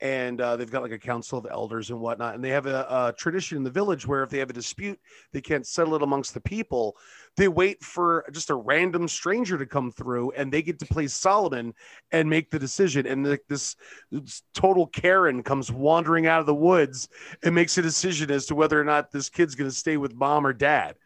and 0.00 0.40
uh, 0.40 0.56
they've 0.56 0.70
got 0.70 0.82
like 0.82 0.92
a 0.92 0.98
council 0.98 1.38
of 1.38 1.46
elders 1.50 1.90
and 1.90 2.00
whatnot, 2.00 2.34
and 2.34 2.42
they 2.42 2.48
have 2.50 2.66
a, 2.66 2.86
a 2.88 3.14
tradition 3.16 3.56
in 3.58 3.64
the 3.64 3.70
village 3.70 4.06
where 4.06 4.22
if 4.22 4.30
they 4.30 4.38
have 4.38 4.50
a 4.50 4.54
dispute, 4.54 4.98
they 5.32 5.40
can't 5.40 5.66
settle 5.66 5.94
it 5.94 6.02
amongst 6.02 6.32
the 6.32 6.40
people. 6.40 6.96
They 7.36 7.48
wait 7.48 7.82
for 7.84 8.24
just 8.32 8.50
a 8.50 8.54
random 8.54 9.08
stranger 9.08 9.58
to 9.58 9.66
come 9.66 9.90
through, 9.90 10.32
and 10.32 10.50
they 10.50 10.62
get 10.62 10.78
to 10.78 10.86
play 10.86 11.06
Solomon 11.06 11.74
and 12.12 12.30
make 12.30 12.50
the 12.50 12.58
decision. 12.58 13.06
And 13.06 13.28
like 13.28 13.44
this, 13.48 13.76
this 14.10 14.42
total 14.54 14.86
Karen 14.86 15.42
comes 15.42 15.70
wandering 15.70 16.26
out 16.26 16.40
of 16.40 16.46
the 16.46 16.54
woods 16.54 17.08
and 17.42 17.54
makes 17.54 17.76
a 17.76 17.82
decision 17.82 18.30
as 18.30 18.46
to 18.46 18.54
whether 18.54 18.80
or 18.80 18.84
not 18.84 19.12
this 19.12 19.28
kid's 19.28 19.54
going 19.54 19.70
to 19.70 19.76
stay 19.76 19.96
with 19.96 20.14
mom 20.14 20.46
or 20.46 20.52
dad. 20.52 20.96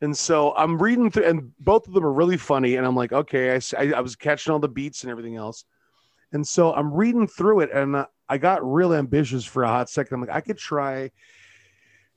And 0.00 0.16
so 0.16 0.54
I'm 0.54 0.80
reading 0.80 1.10
through, 1.10 1.24
and 1.24 1.52
both 1.58 1.88
of 1.88 1.94
them 1.94 2.04
are 2.04 2.12
really 2.12 2.36
funny. 2.36 2.76
And 2.76 2.86
I'm 2.86 2.94
like, 2.94 3.12
okay, 3.12 3.58
I 3.76 4.00
was 4.00 4.16
catching 4.16 4.52
all 4.52 4.58
the 4.58 4.68
beats 4.68 5.02
and 5.02 5.10
everything 5.10 5.36
else. 5.36 5.64
And 6.32 6.46
so 6.46 6.74
I'm 6.74 6.92
reading 6.92 7.26
through 7.26 7.60
it, 7.60 7.70
and 7.72 7.96
uh, 7.96 8.06
I 8.28 8.38
got 8.38 8.64
real 8.64 8.92
ambitious 8.92 9.44
for 9.44 9.64
a 9.64 9.68
hot 9.68 9.88
second. 9.88 10.14
I'm 10.14 10.20
like, 10.20 10.36
I 10.36 10.40
could 10.40 10.58
try 10.58 11.10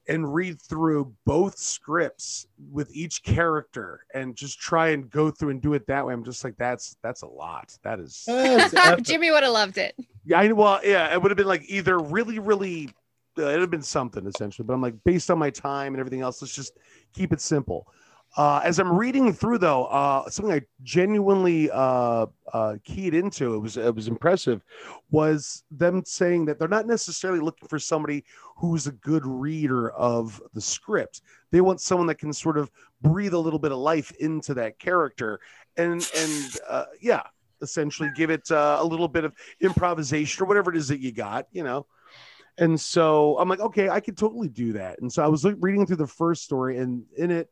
and 0.08 0.34
read 0.34 0.62
through 0.62 1.14
both 1.26 1.58
scripts 1.58 2.48
with 2.72 2.94
each 2.94 3.24
character 3.24 4.06
and 4.14 4.36
just 4.36 4.60
try 4.60 4.90
and 4.90 5.10
go 5.10 5.32
through 5.32 5.50
and 5.50 5.62
do 5.62 5.74
it 5.74 5.86
that 5.88 6.06
way. 6.06 6.14
I'm 6.14 6.26
just 6.26 6.44
like, 6.44 6.58
that's 6.58 6.98
that's 7.02 7.22
a 7.22 7.28
lot. 7.28 7.78
That 7.84 8.00
is 8.00 8.26
Jimmy 9.02 9.32
would 9.32 9.44
have 9.44 9.54
loved 9.54 9.78
it. 9.78 9.96
yeah, 10.26 10.40
I 10.40 10.52
well, 10.52 10.82
yeah, 10.84 11.14
it 11.14 11.22
would 11.22 11.32
have 11.32 11.38
been 11.38 11.48
like 11.48 11.64
either 11.68 12.00
really, 12.00 12.40
really, 12.40 12.90
uh, 13.38 13.44
it'd 13.44 13.62
have 13.62 13.72
been 13.72 13.82
something 13.82 14.26
essentially. 14.26 14.66
But 14.66 14.74
I'm 14.74 14.82
like, 14.82 14.96
based 15.06 15.32
on 15.32 15.38
my 15.38 15.50
time 15.50 15.94
and 15.94 16.00
everything 16.00 16.22
else, 16.22 16.42
let's 16.42 16.56
just 16.56 16.78
keep 17.14 17.32
it 17.32 17.40
simple. 17.42 17.88
Uh, 18.38 18.62
as 18.64 18.80
I'm 18.80 18.98
reading 18.98 19.34
through, 19.34 19.58
though, 19.58 19.86
uh, 19.86 20.30
something 20.30 20.54
I 20.54 20.62
genuinely 20.84 21.70
uh, 21.70 22.28
uh, 22.54 22.76
keyed 22.84 23.14
into, 23.14 23.56
it 23.56 23.60
was 23.60 23.76
it 23.76 23.94
was 23.94 24.08
impressive, 24.08 24.64
was 25.10 25.64
them 25.70 26.04
saying 26.06 26.46
that 26.46 26.58
they're 26.58 26.70
not 26.70 26.88
necessarily 26.88 27.42
looking 27.42 27.68
for 27.68 27.78
somebody 27.78 28.24
who's 28.56 28.88
a 28.88 28.94
good 28.94 29.26
reader 29.26 29.92
of 29.92 30.42
the 30.54 30.62
script. 30.62 31.22
They 31.52 31.60
want 31.60 31.82
someone 31.82 32.08
that 32.08 32.20
can 32.20 32.32
sort 32.32 32.58
of 32.58 32.72
breathe 33.02 33.34
a 33.34 33.40
little 33.40 33.60
bit 33.60 33.74
of 33.74 33.80
life 33.80 34.14
into 34.20 34.54
that 34.54 34.80
character, 34.80 35.42
and 35.76 36.10
and 36.16 36.58
uh, 36.70 36.86
yeah, 37.02 37.24
essentially 37.62 38.12
give 38.16 38.30
it 38.30 38.50
uh, 38.50 38.78
a 38.80 38.86
little 38.86 39.10
bit 39.10 39.26
of 39.26 39.36
improvisation 39.60 40.44
or 40.44 40.48
whatever 40.48 40.72
it 40.72 40.78
is 40.78 40.88
that 40.88 41.02
you 41.02 41.12
got, 41.12 41.48
you 41.52 41.64
know. 41.64 41.86
And 42.58 42.80
so 42.80 43.38
I'm 43.40 43.50
like, 43.50 43.60
okay, 43.60 43.90
I 43.90 44.00
could 44.00 44.18
totally 44.18 44.50
do 44.50 44.74
that. 44.74 45.02
And 45.02 45.12
so 45.12 45.24
I 45.24 45.28
was 45.28 45.44
reading 45.44 45.86
through 45.86 45.98
the 45.98 46.08
first 46.08 46.44
story, 46.44 46.78
and 46.78 47.04
in 47.18 47.32
it, 47.32 47.50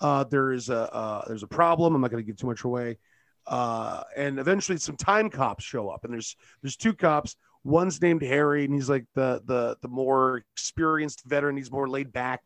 uh, 0.00 0.24
there 0.24 0.52
is 0.52 0.68
a 0.68 0.92
uh, 0.92 1.24
there's 1.26 1.42
a 1.42 1.48
problem. 1.48 1.94
I'm 1.94 2.00
not 2.00 2.10
going 2.10 2.22
to 2.22 2.26
give 2.26 2.36
too 2.36 2.46
much 2.46 2.64
away. 2.64 2.98
Uh, 3.46 4.02
and 4.16 4.38
eventually, 4.38 4.78
some 4.78 4.96
time 4.96 5.30
cops 5.30 5.64
show 5.64 5.88
up, 5.88 6.04
and 6.04 6.12
there's 6.12 6.36
there's 6.62 6.76
two 6.76 6.94
cops. 6.94 7.36
One's 7.62 8.00
named 8.00 8.22
Harry, 8.22 8.64
and 8.64 8.74
he's 8.74 8.88
like 8.90 9.06
the 9.14 9.42
the 9.44 9.76
the 9.82 9.88
more 9.88 10.42
experienced 10.54 11.22
veteran. 11.26 11.56
He's 11.56 11.70
more 11.70 11.88
laid 11.88 12.12
back 12.12 12.42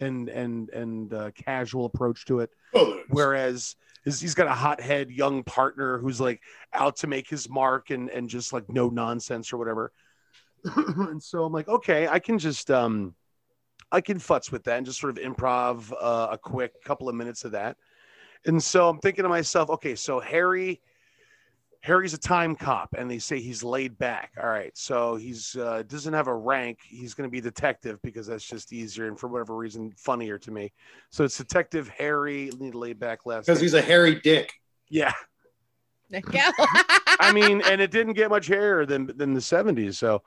and 0.00 0.28
and 0.28 0.70
and 0.70 1.12
uh, 1.12 1.30
casual 1.32 1.86
approach 1.86 2.24
to 2.26 2.40
it. 2.40 2.50
Whereas 3.08 3.76
is 4.04 4.20
he's 4.20 4.34
got 4.34 4.46
a 4.46 4.54
hothead 4.54 5.10
young 5.10 5.42
partner 5.44 5.98
who's 5.98 6.20
like 6.20 6.40
out 6.72 6.96
to 6.96 7.06
make 7.06 7.28
his 7.28 7.48
mark 7.48 7.90
and 7.90 8.08
and 8.10 8.28
just 8.28 8.52
like 8.52 8.68
no 8.68 8.88
nonsense 8.88 9.52
or 9.52 9.58
whatever. 9.58 9.92
and 10.76 11.22
so 11.22 11.44
I'm 11.44 11.52
like, 11.52 11.68
okay, 11.68 12.08
I 12.08 12.18
can 12.18 12.38
just 12.38 12.70
um 12.70 13.14
I 13.90 14.00
can 14.00 14.18
futz 14.18 14.52
with 14.52 14.64
that 14.64 14.76
and 14.76 14.86
just 14.86 15.00
sort 15.00 15.16
of 15.16 15.24
improv 15.24 15.92
uh, 15.92 16.28
a 16.30 16.38
quick 16.38 16.82
couple 16.84 17.08
of 17.08 17.14
minutes 17.14 17.44
of 17.44 17.52
that. 17.52 17.76
And 18.46 18.62
so 18.62 18.88
I'm 18.88 18.98
thinking 18.98 19.24
to 19.24 19.28
myself, 19.28 19.70
okay, 19.70 19.94
so 19.94 20.20
Harry 20.20 20.80
Harry's 21.80 22.12
a 22.12 22.18
time 22.18 22.56
cop 22.56 22.94
and 22.98 23.10
they 23.10 23.18
say 23.18 23.40
he's 23.40 23.62
laid 23.62 23.96
back. 23.98 24.32
All 24.42 24.48
right. 24.48 24.76
So 24.76 25.16
he's 25.16 25.56
uh, 25.56 25.84
doesn't 25.86 26.12
have 26.12 26.26
a 26.26 26.34
rank. 26.34 26.80
He's 26.86 27.14
going 27.14 27.28
to 27.28 27.30
be 27.30 27.40
detective 27.40 28.00
because 28.02 28.26
that's 28.26 28.44
just 28.44 28.72
easier 28.72 29.06
and 29.06 29.18
for 29.18 29.28
whatever 29.28 29.56
reason 29.56 29.92
funnier 29.96 30.38
to 30.38 30.50
me. 30.50 30.72
So 31.10 31.24
it's 31.24 31.38
detective 31.38 31.88
Harry 31.88 32.50
need 32.58 32.74
laid 32.74 32.98
back 32.98 33.26
last 33.26 33.46
because 33.46 33.60
he's 33.60 33.74
a 33.74 33.82
hairy 33.82 34.16
dick. 34.16 34.52
Yeah. 34.88 35.12
There. 36.10 36.22
I 37.20 37.32
mean, 37.32 37.62
and 37.62 37.80
it 37.80 37.90
didn't 37.90 38.14
get 38.14 38.30
much 38.30 38.46
hairier 38.46 38.86
than 38.86 39.06
than 39.16 39.34
the 39.34 39.40
70s. 39.40 39.94
So, 39.96 40.22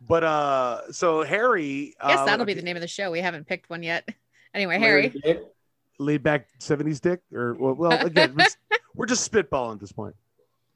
but 0.00 0.24
uh, 0.24 0.92
so 0.92 1.22
Harry, 1.22 1.94
Yes, 2.02 2.18
uh, 2.18 2.24
that'll 2.24 2.46
be 2.46 2.54
the 2.54 2.62
name 2.62 2.76
of 2.76 2.80
the 2.80 2.88
show. 2.88 3.10
We 3.10 3.20
haven't 3.20 3.46
picked 3.46 3.70
one 3.70 3.82
yet. 3.82 4.08
Anyway, 4.52 4.80
Harry. 4.80 5.14
laid 6.00 6.24
back 6.24 6.48
70s 6.58 7.00
dick, 7.00 7.20
or 7.32 7.54
well, 7.54 7.74
well 7.74 7.92
again, 8.04 8.36
we're, 8.96 9.06
just 9.06 9.30
spitballing 9.30 9.74
at 9.74 9.78
this 9.78 9.92
point. 9.92 10.16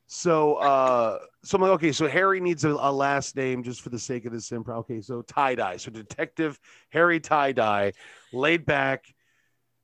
So, 0.07 0.55
uh, 0.55 1.18
so 1.43 1.57
I'm 1.57 1.62
like, 1.62 1.72
okay, 1.72 1.91
so 1.91 2.07
Harry 2.07 2.39
needs 2.39 2.64
a, 2.64 2.68
a 2.68 2.93
last 2.93 3.35
name 3.35 3.64
just 3.64 3.81
for 3.81 3.89
the 3.89 3.99
sake 3.99 4.27
of 4.27 4.33
this 4.33 4.51
improv. 4.51 4.77
Okay, 4.83 5.01
so 5.01 5.22
tie 5.22 5.57
dye. 5.57 5.77
So 5.77 5.91
Detective 5.91 6.61
Harry 6.91 7.18
Tie 7.18 7.51
Dye, 7.51 7.93
laid 8.33 8.64
back. 8.64 9.12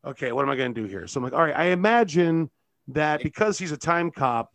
Okay, 0.04 0.30
what 0.30 0.44
am 0.44 0.50
I 0.50 0.54
going 0.56 0.72
to 0.72 0.80
do 0.82 0.86
here? 0.86 1.08
So 1.08 1.18
I'm 1.18 1.24
like, 1.24 1.32
all 1.32 1.42
right, 1.42 1.56
I 1.56 1.64
imagine 1.70 2.48
that 2.86 3.24
because 3.24 3.58
he's 3.58 3.72
a 3.72 3.76
time 3.76 4.12
cop, 4.12 4.52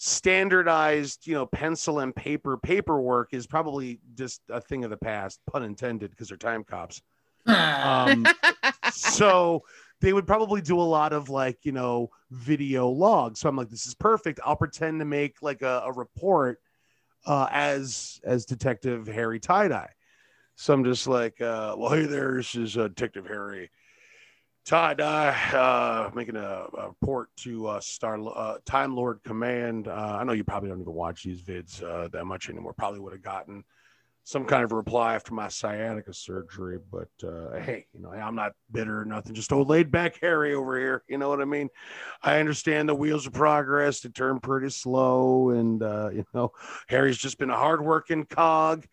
standardized, 0.00 1.26
you 1.26 1.34
know, 1.34 1.44
pencil 1.44 1.98
and 1.98 2.14
paper 2.14 2.56
paperwork 2.56 3.34
is 3.34 3.48
probably 3.48 4.00
just 4.14 4.40
a 4.48 4.60
thing 4.60 4.84
of 4.84 4.90
the 4.90 4.96
past, 4.96 5.40
pun 5.50 5.64
intended, 5.64 6.10
because 6.10 6.28
they're 6.28 6.36
time 6.36 6.62
cops. 6.64 7.02
Um, 7.46 8.24
so 8.92 9.64
they 10.00 10.12
would 10.12 10.26
probably 10.26 10.60
do 10.60 10.80
a 10.80 10.82
lot 10.82 11.12
of 11.12 11.28
like, 11.28 11.58
you 11.64 11.72
know, 11.72 12.10
video 12.30 12.88
logs. 12.88 13.40
So 13.40 13.48
I'm 13.48 13.56
like, 13.56 13.70
this 13.70 13.86
is 13.86 13.94
perfect. 13.94 14.38
I'll 14.44 14.54
pretend 14.54 15.00
to 15.00 15.04
make 15.04 15.42
like 15.42 15.62
a, 15.62 15.82
a 15.86 15.92
report 15.92 16.60
uh, 17.26 17.48
as 17.50 18.20
as 18.22 18.46
Detective 18.46 19.08
Harry 19.08 19.40
Tie 19.40 19.68
Dye. 19.68 19.90
So 20.54 20.74
I'm 20.74 20.84
just 20.84 21.08
like, 21.08 21.40
uh, 21.40 21.74
well, 21.76 21.90
hey 21.90 22.04
there, 22.04 22.36
this 22.36 22.54
is 22.54 22.76
uh, 22.76 22.86
Detective 22.88 23.26
Harry 23.26 23.70
Dye 24.68 25.32
uh, 25.54 26.10
making 26.14 26.36
a, 26.36 26.66
a 26.76 26.88
report 26.88 27.30
to 27.38 27.68
uh, 27.68 27.80
Star 27.80 28.20
uh, 28.20 28.58
Time 28.66 28.94
Lord 28.94 29.20
Command. 29.24 29.88
Uh, 29.88 30.18
I 30.20 30.24
know 30.24 30.32
you 30.32 30.44
probably 30.44 30.68
don't 30.68 30.82
even 30.82 30.92
watch 30.92 31.22
these 31.22 31.40
vids 31.40 31.82
uh, 31.82 32.08
that 32.08 32.26
much 32.26 32.50
anymore. 32.50 32.74
Probably 32.74 33.00
would 33.00 33.14
have 33.14 33.22
gotten 33.22 33.64
some 34.24 34.44
kind 34.44 34.62
of 34.62 34.72
reply 34.72 35.14
after 35.14 35.32
my 35.32 35.48
sciatica 35.48 36.12
surgery, 36.12 36.78
but 36.92 37.08
uh, 37.26 37.58
hey, 37.60 37.86
you 37.94 38.02
know, 38.02 38.10
I'm 38.10 38.34
not 38.34 38.52
bitter 38.70 39.00
or 39.00 39.04
nothing. 39.06 39.32
Just 39.32 39.54
old 39.54 39.70
laid 39.70 39.90
back 39.90 40.18
Harry 40.20 40.52
over 40.52 40.78
here. 40.78 41.02
You 41.08 41.16
know 41.16 41.30
what 41.30 41.40
I 41.40 41.46
mean? 41.46 41.70
I 42.22 42.38
understand 42.38 42.90
the 42.90 42.94
wheels 42.94 43.26
of 43.26 43.32
progress 43.32 44.00
to 44.00 44.10
turn 44.10 44.38
pretty 44.38 44.68
slow, 44.68 45.48
and 45.48 45.80
you 46.14 46.26
know, 46.34 46.52
Harry's 46.88 47.16
just 47.16 47.38
been 47.38 47.48
a 47.48 47.56
hardworking 47.56 48.26
cog. 48.26 48.86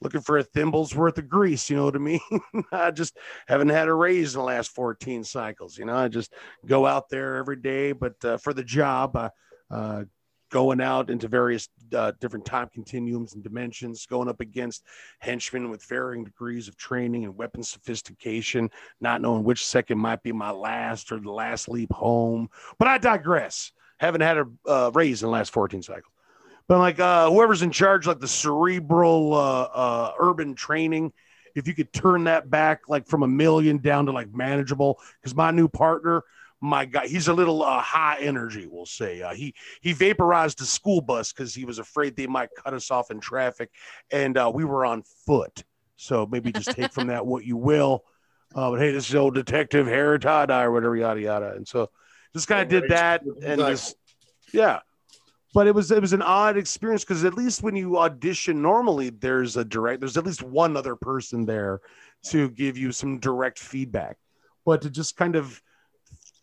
Looking 0.00 0.20
for 0.20 0.38
a 0.38 0.44
thimble's 0.44 0.94
worth 0.94 1.18
of 1.18 1.28
grease, 1.28 1.68
you 1.68 1.76
know 1.76 1.84
what 1.84 1.96
I 1.96 1.98
mean? 1.98 2.20
I 2.72 2.90
just 2.90 3.16
haven't 3.48 3.70
had 3.70 3.88
a 3.88 3.94
raise 3.94 4.34
in 4.34 4.38
the 4.38 4.44
last 4.44 4.70
14 4.70 5.24
cycles. 5.24 5.76
You 5.76 5.86
know, 5.86 5.96
I 5.96 6.08
just 6.08 6.32
go 6.66 6.86
out 6.86 7.08
there 7.08 7.36
every 7.36 7.56
day, 7.56 7.92
but 7.92 8.24
uh, 8.24 8.36
for 8.36 8.54
the 8.54 8.62
job, 8.62 9.16
uh, 9.16 9.30
uh, 9.70 10.04
going 10.50 10.80
out 10.80 11.10
into 11.10 11.28
various 11.28 11.68
uh, 11.94 12.12
different 12.20 12.44
time 12.44 12.68
continuums 12.72 13.34
and 13.34 13.42
dimensions, 13.42 14.06
going 14.06 14.28
up 14.28 14.40
against 14.40 14.84
henchmen 15.18 15.70
with 15.70 15.84
varying 15.84 16.24
degrees 16.24 16.68
of 16.68 16.76
training 16.76 17.24
and 17.24 17.36
weapon 17.36 17.62
sophistication, 17.62 18.70
not 19.00 19.20
knowing 19.20 19.44
which 19.44 19.66
second 19.66 19.98
might 19.98 20.22
be 20.22 20.32
my 20.32 20.50
last 20.50 21.12
or 21.12 21.20
the 21.20 21.30
last 21.30 21.68
leap 21.68 21.92
home. 21.92 22.48
But 22.78 22.88
I 22.88 22.98
digress. 22.98 23.72
Haven't 23.98 24.20
had 24.20 24.38
a 24.38 24.46
uh, 24.66 24.90
raise 24.94 25.22
in 25.22 25.26
the 25.26 25.32
last 25.32 25.52
14 25.52 25.82
cycles. 25.82 26.12
But 26.68 26.74
I'm 26.74 26.80
like, 26.80 27.00
uh, 27.00 27.30
whoever's 27.30 27.62
in 27.62 27.70
charge, 27.70 28.06
like 28.06 28.20
the 28.20 28.28
cerebral 28.28 29.32
uh, 29.32 29.62
uh, 29.62 30.12
urban 30.18 30.54
training, 30.54 31.12
if 31.54 31.66
you 31.66 31.74
could 31.74 31.92
turn 31.92 32.24
that 32.24 32.50
back 32.50 32.88
like 32.88 33.06
from 33.06 33.22
a 33.22 33.28
million 33.28 33.78
down 33.78 34.06
to 34.06 34.12
like 34.12 34.32
manageable, 34.34 35.00
because 35.20 35.34
my 35.34 35.50
new 35.50 35.66
partner, 35.66 36.22
my 36.60 36.84
guy, 36.84 37.06
he's 37.06 37.28
a 37.28 37.32
little 37.32 37.62
uh, 37.62 37.80
high 37.80 38.18
energy, 38.20 38.66
we'll 38.70 38.84
say. 38.84 39.22
Uh, 39.22 39.32
he 39.32 39.54
he 39.80 39.94
vaporized 39.94 40.60
a 40.60 40.66
school 40.66 41.00
bus 41.00 41.32
because 41.32 41.54
he 41.54 41.64
was 41.64 41.78
afraid 41.78 42.16
they 42.16 42.26
might 42.26 42.50
cut 42.62 42.74
us 42.74 42.90
off 42.90 43.10
in 43.10 43.18
traffic, 43.18 43.70
and 44.10 44.36
uh, 44.36 44.50
we 44.54 44.64
were 44.64 44.84
on 44.84 45.02
foot. 45.24 45.64
So 45.96 46.26
maybe 46.26 46.52
just 46.52 46.70
take 46.72 46.92
from 46.92 47.06
that 47.08 47.24
what 47.26 47.44
you 47.44 47.56
will. 47.56 48.04
Uh, 48.54 48.70
but 48.70 48.80
hey, 48.80 48.92
this 48.92 49.08
is 49.08 49.14
old 49.14 49.34
detective 49.34 49.86
Harry 49.86 50.18
Dye 50.18 50.62
or 50.62 50.70
whatever, 50.70 50.96
yada 50.96 51.20
yada. 51.20 51.52
And 51.56 51.66
so 51.66 51.90
just 52.34 52.46
kind 52.46 52.62
of 52.62 52.68
did 52.68 52.90
that, 52.90 53.22
and 53.42 53.58
just 53.58 53.96
yeah. 54.52 54.80
But 55.54 55.66
it 55.66 55.74
was 55.74 55.90
it 55.90 56.00
was 56.00 56.12
an 56.12 56.22
odd 56.22 56.56
experience 56.56 57.04
because 57.04 57.24
at 57.24 57.34
least 57.34 57.62
when 57.62 57.74
you 57.74 57.98
audition 57.98 58.60
normally, 58.60 59.10
there's 59.10 59.56
a 59.56 59.64
direct, 59.64 60.00
there's 60.00 60.16
at 60.16 60.26
least 60.26 60.42
one 60.42 60.76
other 60.76 60.94
person 60.94 61.46
there 61.46 61.80
to 62.26 62.50
give 62.50 62.76
you 62.76 62.92
some 62.92 63.18
direct 63.18 63.58
feedback. 63.58 64.18
But 64.66 64.82
to 64.82 64.90
just 64.90 65.16
kind 65.16 65.36
of 65.36 65.62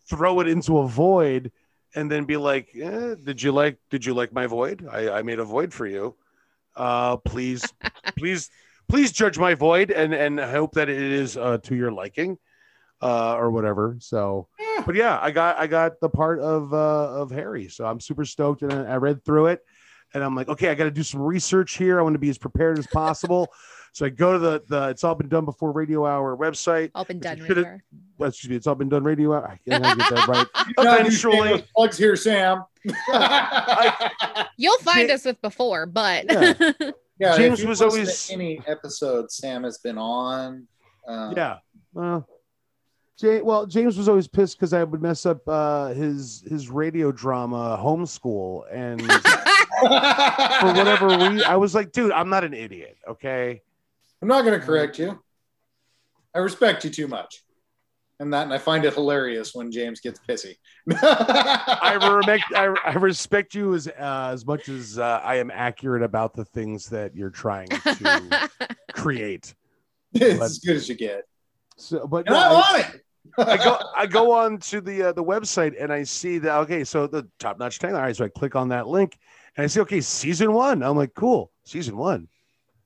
throw 0.08 0.40
it 0.40 0.48
into 0.48 0.78
a 0.78 0.88
void 0.88 1.52
and 1.94 2.10
then 2.10 2.24
be 2.24 2.36
like, 2.36 2.68
eh, 2.74 3.14
"Did 3.22 3.42
you 3.42 3.52
like? 3.52 3.78
Did 3.90 4.04
you 4.04 4.14
like 4.14 4.32
my 4.32 4.46
void? 4.46 4.86
I, 4.90 5.10
I 5.10 5.22
made 5.22 5.38
a 5.38 5.44
void 5.44 5.72
for 5.72 5.86
you. 5.86 6.14
Uh, 6.76 7.16
please, 7.16 7.64
please, 8.18 8.50
please 8.88 9.12
judge 9.12 9.38
my 9.38 9.54
void, 9.54 9.90
and 9.90 10.14
and 10.14 10.38
hope 10.38 10.74
that 10.74 10.88
it 10.88 11.00
is 11.00 11.36
uh, 11.36 11.58
to 11.58 11.74
your 11.74 11.90
liking, 11.90 12.38
uh, 13.02 13.34
or 13.36 13.50
whatever." 13.50 13.96
So, 14.00 14.48
but 14.84 14.94
yeah, 14.94 15.18
I 15.20 15.30
got 15.30 15.56
I 15.58 15.66
got 15.66 16.00
the 16.00 16.08
part 16.08 16.40
of 16.40 16.72
uh, 16.72 17.20
of 17.20 17.30
Harry, 17.30 17.68
so 17.68 17.84
I'm 17.86 18.00
super 18.00 18.24
stoked, 18.24 18.62
and 18.62 18.72
I 18.72 18.92
I 18.92 18.96
read 18.96 19.24
through 19.24 19.46
it, 19.46 19.60
and 20.14 20.22
I'm 20.24 20.34
like, 20.34 20.48
okay, 20.48 20.68
I 20.70 20.74
got 20.74 20.84
to 20.84 20.90
do 20.90 21.02
some 21.02 21.20
research 21.22 21.76
here. 21.76 21.98
I 21.98 22.02
want 22.02 22.14
to 22.14 22.18
be 22.20 22.30
as 22.30 22.38
prepared 22.38 22.78
as 22.78 22.86
possible. 22.86 23.48
So 23.92 24.04
I 24.04 24.10
go 24.10 24.34
to 24.34 24.38
the 24.38 24.62
the 24.68 24.88
it's 24.90 25.04
all 25.04 25.14
been 25.14 25.30
done 25.30 25.46
before 25.46 25.72
radio 25.72 26.04
hour 26.04 26.36
website. 26.36 26.90
All 26.94 27.06
been 27.06 27.18
done. 27.18 27.38
Should've- 27.38 27.64
Radio. 27.64 27.78
Well, 28.18 28.28
excuse 28.28 28.50
me, 28.50 28.56
it's 28.56 28.66
all 28.66 28.74
been 28.74 28.90
done 28.90 29.02
radio 29.04 29.32
hour. 29.32 29.48
I 29.48 29.56
can't 29.66 29.82
get 29.82 30.10
that 30.10 30.28
right. 30.28 30.46
Not 30.76 30.98
these 31.04 31.24
Eventually, 31.24 31.36
shameless 31.48 31.62
plugs 31.74 31.96
here, 31.96 32.14
Sam. 32.14 32.62
You'll 34.58 34.78
find 34.80 35.10
us 35.10 35.24
with 35.24 35.40
before, 35.40 35.86
but 35.86 36.26
Yeah. 36.30 36.52
Yeah, 37.18 37.36
James 37.38 37.58
if 37.60 37.62
you 37.64 37.68
was 37.70 37.80
always- 37.80 38.30
any 38.30 38.60
episode 38.66 39.30
Sam 39.30 39.62
has 39.64 39.78
been 39.78 39.96
on. 39.96 40.68
Uh, 41.08 41.32
yeah. 41.34 41.58
Well, 41.94 42.28
Jay, 43.18 43.40
well, 43.40 43.64
James 43.66 43.96
was 43.96 44.08
always 44.10 44.28
pissed 44.28 44.58
because 44.58 44.72
I 44.74 44.84
would 44.84 45.00
mess 45.00 45.24
up 45.24 45.40
uh, 45.48 45.88
his 45.94 46.44
his 46.46 46.68
radio 46.68 47.10
drama 47.12 47.78
homeschool, 47.82 48.64
and 48.70 49.00
for 50.60 50.66
whatever 50.74 51.08
reason, 51.08 51.42
I 51.46 51.56
was 51.56 51.74
like, 51.74 51.92
dude, 51.92 52.12
I'm 52.12 52.28
not 52.28 52.44
an 52.44 52.52
idiot, 52.52 52.98
okay? 53.08 53.62
I'm 54.20 54.28
not 54.28 54.42
going 54.44 54.58
to 54.58 54.64
correct 54.64 54.98
you. 54.98 55.18
I 56.34 56.38
respect 56.40 56.84
you 56.84 56.90
too 56.90 57.08
much, 57.08 57.42
and 58.20 58.30
that, 58.34 58.42
and 58.42 58.52
I 58.52 58.58
find 58.58 58.84
it 58.84 58.92
hilarious 58.92 59.54
when 59.54 59.72
James 59.72 60.00
gets 60.00 60.20
pissy. 60.28 60.56
I 60.92 61.94
respect 62.18 62.44
I, 62.54 62.74
I 62.84 62.92
respect 62.94 63.54
you 63.54 63.72
as 63.74 63.88
uh, 63.88 64.30
as 64.34 64.44
much 64.44 64.68
as 64.68 64.98
uh, 64.98 65.22
I 65.24 65.36
am 65.36 65.50
accurate 65.50 66.02
about 66.02 66.34
the 66.34 66.44
things 66.44 66.90
that 66.90 67.16
you're 67.16 67.30
trying 67.30 67.68
to 67.68 68.50
create. 68.92 69.54
it's 70.12 70.42
as 70.42 70.58
good 70.58 70.76
as 70.76 70.86
you 70.86 70.96
get, 70.96 71.22
So, 71.78 72.06
but 72.06 72.26
and 72.26 72.34
no, 72.34 72.38
I 72.40 72.44
I- 72.48 72.52
want 72.52 72.94
it. 72.94 73.02
I 73.38 73.56
go 73.56 73.78
I 73.96 74.06
go 74.06 74.32
on 74.32 74.58
to 74.58 74.80
the 74.80 75.08
uh, 75.08 75.12
the 75.12 75.24
website 75.24 75.74
and 75.80 75.92
I 75.92 76.02
see 76.02 76.38
that 76.38 76.56
okay, 76.60 76.84
so 76.84 77.06
the 77.06 77.28
top 77.38 77.58
notch 77.58 77.78
tagline. 77.78 77.94
All 77.94 78.02
right, 78.02 78.16
so 78.16 78.24
I 78.24 78.28
click 78.28 78.56
on 78.56 78.68
that 78.68 78.88
link 78.88 79.18
and 79.56 79.64
I 79.64 79.66
see 79.66 79.80
okay, 79.80 80.00
season 80.00 80.52
one. 80.52 80.82
I'm 80.82 80.96
like, 80.96 81.14
cool, 81.14 81.50
season 81.64 81.96
one. 81.96 82.28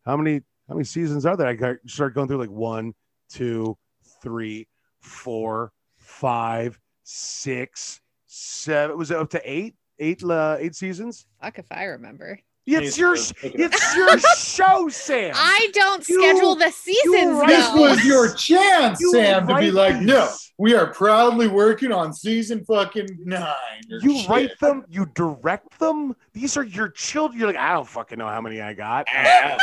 How 0.05 0.17
many 0.17 0.43
how 0.69 0.75
many 0.75 0.85
seasons 0.85 1.27
are 1.27 1.37
there? 1.37 1.49
I 1.49 1.75
start 1.87 2.15
going 2.15 2.29
through 2.29 2.39
like 2.39 2.51
one, 2.51 2.95
two, 3.29 3.77
three, 4.23 4.69
four, 5.01 5.73
five, 5.97 6.79
six, 7.03 8.01
seven. 8.27 8.97
Was 8.97 9.11
it 9.11 9.17
up 9.17 9.31
to 9.31 9.43
eight? 9.45 9.75
Eight 9.99 10.25
uh, 10.25 10.57
eight 10.59 10.75
seasons? 10.75 11.27
Fuck 11.43 11.59
if 11.59 11.67
I 11.71 11.85
remember. 11.85 12.41
It's 12.79 12.97
your 12.99 13.15
it's 13.15 13.97
your 13.97 14.19
show, 14.19 14.89
Sam. 14.89 15.33
I 15.35 15.71
don't 15.73 16.09
You- 16.09 16.21
schedule 16.23 16.55
the 16.55 16.71
seasons. 16.71 17.39
right. 17.41 17.49
This 17.49 17.73
was 17.75 18.05
your 18.05 18.33
chance, 18.35 19.01
You 19.01 19.11
Sam, 19.13 19.43
to 19.47 19.55
be 19.57 19.71
write 19.71 19.75
like, 19.75 20.01
no, 20.01 20.29
we 20.59 20.75
are 20.75 20.87
proudly 20.93 21.49
working 21.49 21.91
on 21.93 22.13
season 22.13 22.65
fucking 22.65 23.09
nine. 23.25 23.55
You 23.89 24.19
shit. 24.19 24.29
write 24.29 24.59
them, 24.61 24.85
you 24.89 25.07
direct 25.15 25.79
them. 25.79 26.15
These 26.33 26.57
are 26.57 26.65
your 26.65 26.89
children. 26.91 27.39
You're 27.41 27.49
like, 27.49 27.57
I 27.57 27.73
don't 27.75 27.89
fucking 27.89 28.19
know 28.19 28.29
how 28.29 28.41
many 28.41 28.61
I 28.61 28.75
got. 28.75 29.07
I 29.15 29.57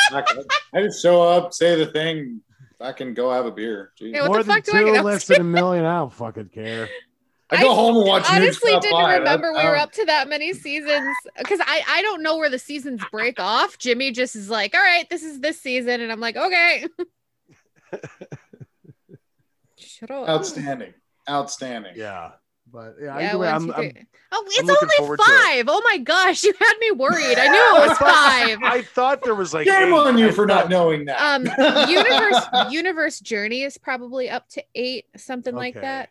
just 0.76 1.02
show 1.02 1.22
up, 1.22 1.54
say 1.54 1.76
the 1.76 1.88
thing, 1.88 2.42
I 2.80 2.92
can 2.92 3.14
go 3.14 3.32
have 3.32 3.46
a 3.46 3.52
beer. 3.52 3.92
Jeez. 4.00 4.14
Yeah, 4.14 4.22
what 4.22 4.28
More 4.30 4.38
the 4.44 4.54
fuck 4.54 4.64
than 4.66 4.76
do 4.76 4.82
I 4.82 4.84
two, 4.84 4.94
get 4.94 5.06
less 5.06 5.26
than 5.26 5.42
a 5.42 5.44
million. 5.44 5.86
I 5.86 5.98
don't 6.00 6.14
fucking 6.14 6.50
care. 6.50 6.90
I 7.50 7.62
go 7.62 7.74
home 7.74 7.96
and 7.98 8.06
watch. 8.06 8.26
Honestly 8.30 8.72
didn't 8.82 8.92
Five. 8.92 9.20
remember 9.20 9.54
we 9.54 9.60
I- 9.60 9.70
were 9.70 9.78
up 9.78 9.92
to 9.94 10.06
that 10.06 10.28
many 10.28 10.54
seasons 10.54 11.16
because 11.38 11.60
I 11.62 11.82
I 11.88 12.02
don't 12.02 12.22
know 12.22 12.38
where 12.38 12.50
the 12.50 12.60
seasons 12.60 13.02
break 13.12 13.40
off. 13.40 13.78
Jimmy 13.78 14.12
just 14.12 14.36
is 14.36 14.50
like, 14.50 14.74
all 14.76 14.82
right, 14.82 15.10
this 15.10 15.24
is 15.24 15.40
this 15.40 15.60
season, 15.62 16.02
and 16.02 16.12
I'm 16.12 16.20
like, 16.20 16.36
okay. 16.36 16.86
Shut 19.78 20.12
up. 20.12 20.28
Outstanding, 20.28 20.94
outstanding. 21.30 21.94
Yeah, 21.96 22.32
but 22.72 22.96
yeah, 23.00 23.18
Yeah, 23.20 23.30
either 23.30 23.38
way, 23.38 23.48
I'm, 23.48 23.72
I'm, 23.72 23.92
oh, 24.32 24.46
it's 24.48 24.60
only 24.70 25.08
to 25.08 25.14
it. 25.14 25.18
five. 25.22 25.66
Oh 25.70 25.82
my 25.86 25.98
gosh, 26.00 26.44
you 26.44 26.54
had 26.60 26.74
me 26.80 26.92
worried. 26.92 27.38
I 27.38 27.48
knew 27.50 27.84
it 27.84 27.90
was 27.90 27.98
five. 27.98 28.58
I 28.64 28.82
thought 28.94 29.24
there 29.24 29.36
was 29.36 29.54
like 29.54 29.68
Shame 29.68 29.90
eight. 29.94 29.98
on 29.98 30.18
you 30.18 30.28
I 30.28 30.32
for 30.32 30.48
thought- 30.48 30.64
not 30.66 30.70
knowing 30.70 31.06
that. 31.06 31.20
Um, 31.22 31.46
universe 31.90 32.72
universe 32.72 33.20
journey 33.20 33.64
is 33.64 33.78
probably 33.78 34.30
up 34.30 34.50
to 34.50 34.64
eight, 34.76 35.06
something 35.16 35.56
like 35.56 35.76
that. 35.76 36.10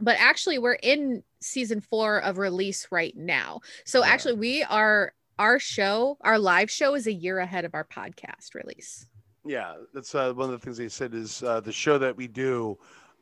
But 0.00 0.16
actually, 0.18 0.58
we're 0.58 0.74
in 0.74 1.22
season 1.40 1.80
four 1.80 2.18
of 2.18 2.38
release 2.38 2.88
right 2.90 3.16
now. 3.16 3.60
So 3.84 4.00
Yeah. 4.00 4.10
actually, 4.10 4.34
we 4.34 4.62
are 4.64 5.12
our 5.38 5.58
show, 5.58 6.18
our 6.22 6.38
live 6.38 6.70
show 6.70 6.94
is 6.94 7.06
a 7.06 7.12
year 7.12 7.38
ahead 7.38 7.64
of 7.64 7.74
our 7.74 7.84
podcast 7.84 8.54
release. 8.54 9.06
Yeah, 9.44 9.74
that's 9.94 10.14
uh, 10.14 10.32
one 10.32 10.52
of 10.52 10.60
the 10.60 10.64
things 10.64 10.76
they 10.76 10.88
said 10.88 11.14
is 11.14 11.42
uh, 11.42 11.60
the 11.60 11.72
show 11.72 11.96
that 11.98 12.16
we 12.16 12.26
do 12.26 12.76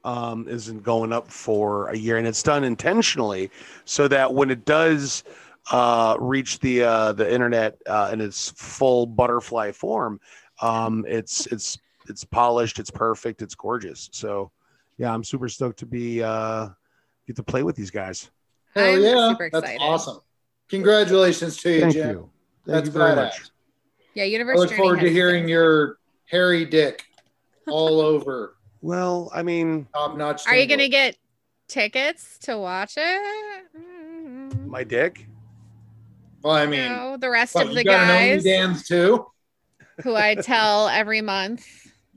um, 0.04 0.48
isn't 0.48 0.82
going 0.82 1.12
up 1.12 1.30
for 1.30 1.88
a 1.88 1.96
year, 1.96 2.16
and 2.16 2.26
it's 2.26 2.42
done 2.42 2.64
intentionally 2.64 3.50
so 3.84 4.08
that 4.08 4.32
when 4.32 4.50
it 4.50 4.64
does 4.64 5.24
uh, 5.70 6.16
reach 6.18 6.58
the 6.60 6.82
uh, 6.82 7.12
the 7.12 7.30
internet 7.32 7.80
uh, 7.86 8.10
in 8.12 8.20
its 8.20 8.50
full 8.56 9.06
butterfly 9.06 9.72
form, 9.72 10.20
um, 10.62 11.04
it's 11.06 11.46
it's 11.46 11.78
it's 12.08 12.24
polished, 12.24 12.78
it's 12.78 12.90
perfect, 12.90 13.42
it's 13.42 13.54
gorgeous. 13.54 14.08
So 14.12 14.50
yeah, 14.98 15.12
I'm 15.12 15.24
super 15.24 15.48
stoked 15.48 15.78
to 15.80 15.86
be 15.86 16.22
uh, 16.22 16.68
get 17.26 17.36
to 17.36 17.42
play 17.42 17.62
with 17.62 17.76
these 17.76 17.90
guys. 17.90 18.30
Hell 18.74 18.94
I'm 18.94 19.02
yeah, 19.02 19.28
super 19.30 19.50
that's 19.52 19.70
awesome. 19.80 20.18
Congratulations 20.68 21.56
to 21.58 21.70
you, 21.72 21.80
Thank 21.80 21.92
Jim. 21.94 22.08
you. 22.10 22.30
Thank 22.66 22.74
That's 22.84 22.86
you 22.86 22.92
very 22.92 23.12
badass. 23.12 23.16
much. 23.16 23.40
Yeah, 24.14 24.24
I 24.24 24.26
universe 24.26 24.58
look 24.58 24.68
journey. 24.70 24.78
forward 24.78 25.00
to 25.00 25.10
hearing 25.10 25.42
been- 25.44 25.50
your 25.50 25.98
hairy 26.26 26.64
dick 26.64 27.04
all 27.68 28.00
over 28.12 28.56
Well, 28.82 29.30
I 29.34 29.42
mean, 29.42 29.86
top 29.94 30.16
notch. 30.16 30.46
Are 30.46 30.56
you 30.56 30.66
gonna 30.66 30.88
get 30.88 31.16
tickets 31.68 32.38
to 32.40 32.58
watch 32.58 32.94
it? 32.96 33.66
my 34.66 34.82
dick. 34.84 35.26
Well, 36.42 36.54
I 36.54 36.66
mean, 36.66 36.80
No, 36.92 37.16
the 37.16 37.30
rest 37.30 37.54
what, 37.54 37.64
of 37.66 37.70
you 37.70 37.76
the 37.78 37.84
got 37.84 38.02
an 38.02 38.08
guys 38.36 38.44
OnlyDans 38.44 38.86
too. 38.86 39.26
who 40.02 40.14
I 40.14 40.34
tell 40.36 40.88
every 40.88 41.20
month 41.22 41.66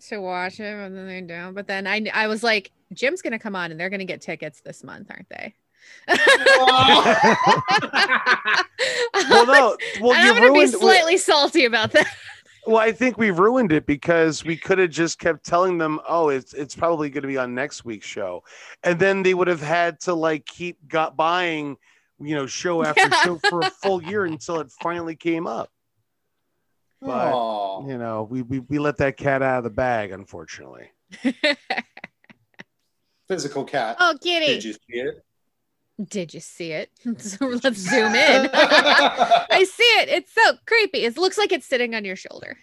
to 0.07 0.19
watch 0.19 0.59
it, 0.59 0.73
and 0.73 0.95
then 0.95 1.07
they 1.07 1.21
don't. 1.21 1.53
But 1.53 1.67
then 1.67 1.87
I, 1.87 2.05
I 2.13 2.27
was 2.27 2.43
like, 2.43 2.71
Jim's 2.93 3.21
gonna 3.21 3.39
come 3.39 3.55
on, 3.55 3.71
and 3.71 3.79
they're 3.79 3.89
gonna 3.89 4.05
get 4.05 4.21
tickets 4.21 4.61
this 4.61 4.83
month, 4.83 5.07
aren't 5.09 5.29
they? 5.29 5.53
Well, 9.29 9.45
no. 9.45 9.77
Well, 10.01 10.13
and 10.13 10.23
you 10.25 10.31
I'm 10.31 10.35
gonna 10.37 10.53
be 10.53 10.67
slightly 10.67 11.17
salty 11.17 11.65
about 11.65 11.91
that. 11.91 12.07
Well, 12.65 12.77
I 12.77 12.91
think 12.91 13.17
we 13.17 13.31
ruined 13.31 13.71
it 13.71 13.85
because 13.85 14.43
we 14.43 14.55
could 14.55 14.77
have 14.77 14.89
just 14.89 15.19
kept 15.19 15.45
telling 15.45 15.77
them, 15.77 15.99
"Oh, 16.07 16.29
it's 16.29 16.53
it's 16.53 16.75
probably 16.75 17.09
going 17.09 17.23
to 17.23 17.27
be 17.27 17.37
on 17.37 17.55
next 17.55 17.85
week's 17.85 18.05
show," 18.05 18.43
and 18.83 18.99
then 18.99 19.23
they 19.23 19.33
would 19.33 19.47
have 19.47 19.61
had 19.61 19.99
to 20.01 20.13
like 20.13 20.45
keep 20.45 20.77
got 20.87 21.15
buying, 21.15 21.77
you 22.19 22.35
know, 22.35 22.45
show 22.45 22.83
after 22.83 23.01
Yeah. 23.11 23.23
show 23.23 23.39
for 23.49 23.61
a 23.61 23.69
full 23.69 24.03
year 24.03 24.25
until 24.25 24.59
it 24.59 24.71
finally 24.81 25.15
came 25.15 25.47
up. 25.47 25.71
But 27.01 27.33
Aw. 27.33 27.87
you 27.87 27.97
know, 27.97 28.27
we, 28.29 28.41
we 28.41 28.59
we 28.59 28.77
let 28.79 28.97
that 28.97 29.15
cat 29.17 29.41
out 29.41 29.59
of 29.59 29.63
the 29.63 29.69
bag, 29.69 30.11
unfortunately. 30.11 30.91
Physical 33.27 33.63
cat. 33.63 33.97
oh, 33.99 34.17
kitty! 34.21 34.47
Did 34.47 34.63
you 34.65 34.73
see 34.73 34.79
it? 34.89 35.25
Did 36.03 36.33
you 36.33 36.39
see 36.39 36.71
it? 36.71 36.91
so 37.21 37.47
let's 37.47 37.77
zoom 37.77 38.15
in. 38.15 38.49
I 38.53 39.65
see 39.69 39.83
it. 39.83 40.09
It's 40.09 40.33
so 40.33 40.53
creepy. 40.65 40.99
It 40.99 41.17
looks 41.17 41.37
like 41.37 41.51
it's 41.51 41.67
sitting 41.67 41.95
on 41.95 42.05
your 42.05 42.15
shoulder. 42.15 42.57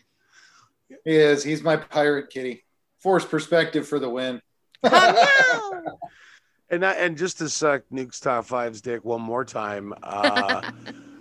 He 1.05 1.17
is. 1.17 1.43
He's 1.45 1.63
my 1.63 1.77
pirate 1.77 2.31
kitty. 2.31 2.65
Force 2.99 3.25
perspective 3.25 3.87
for 3.87 3.99
the 3.99 4.09
win. 4.09 4.41
Oh, 4.83 5.83
no. 5.85 5.99
And 6.69 6.83
that, 6.83 6.99
and 6.99 7.17
just 7.17 7.39
to 7.39 7.49
suck 7.49 7.83
Nuke's 7.91 8.19
top 8.19 8.45
fives 8.45 8.81
dick 8.81 9.05
one 9.05 9.21
more 9.23 9.45
time. 9.45 9.95
Uh, 10.03 10.71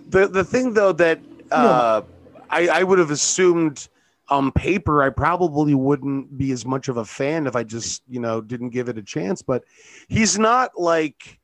the 0.08 0.26
the 0.26 0.42
thing 0.42 0.72
though 0.72 0.92
that 0.92 1.20
uh, 1.52 2.02
I 2.50 2.68
I 2.68 2.82
would 2.82 2.98
have 2.98 3.10
assumed 3.10 3.88
on 4.28 4.50
paper 4.50 5.02
I 5.02 5.10
probably 5.10 5.74
wouldn't 5.74 6.36
be 6.36 6.50
as 6.50 6.66
much 6.66 6.88
of 6.88 6.96
a 6.96 7.04
fan 7.04 7.46
if 7.46 7.54
I 7.54 7.62
just 7.62 8.02
you 8.08 8.20
know 8.20 8.40
didn't 8.40 8.70
give 8.70 8.88
it 8.88 8.98
a 8.98 9.02
chance. 9.02 9.42
But 9.42 9.64
he's 10.08 10.38
not 10.38 10.78
like 10.78 11.38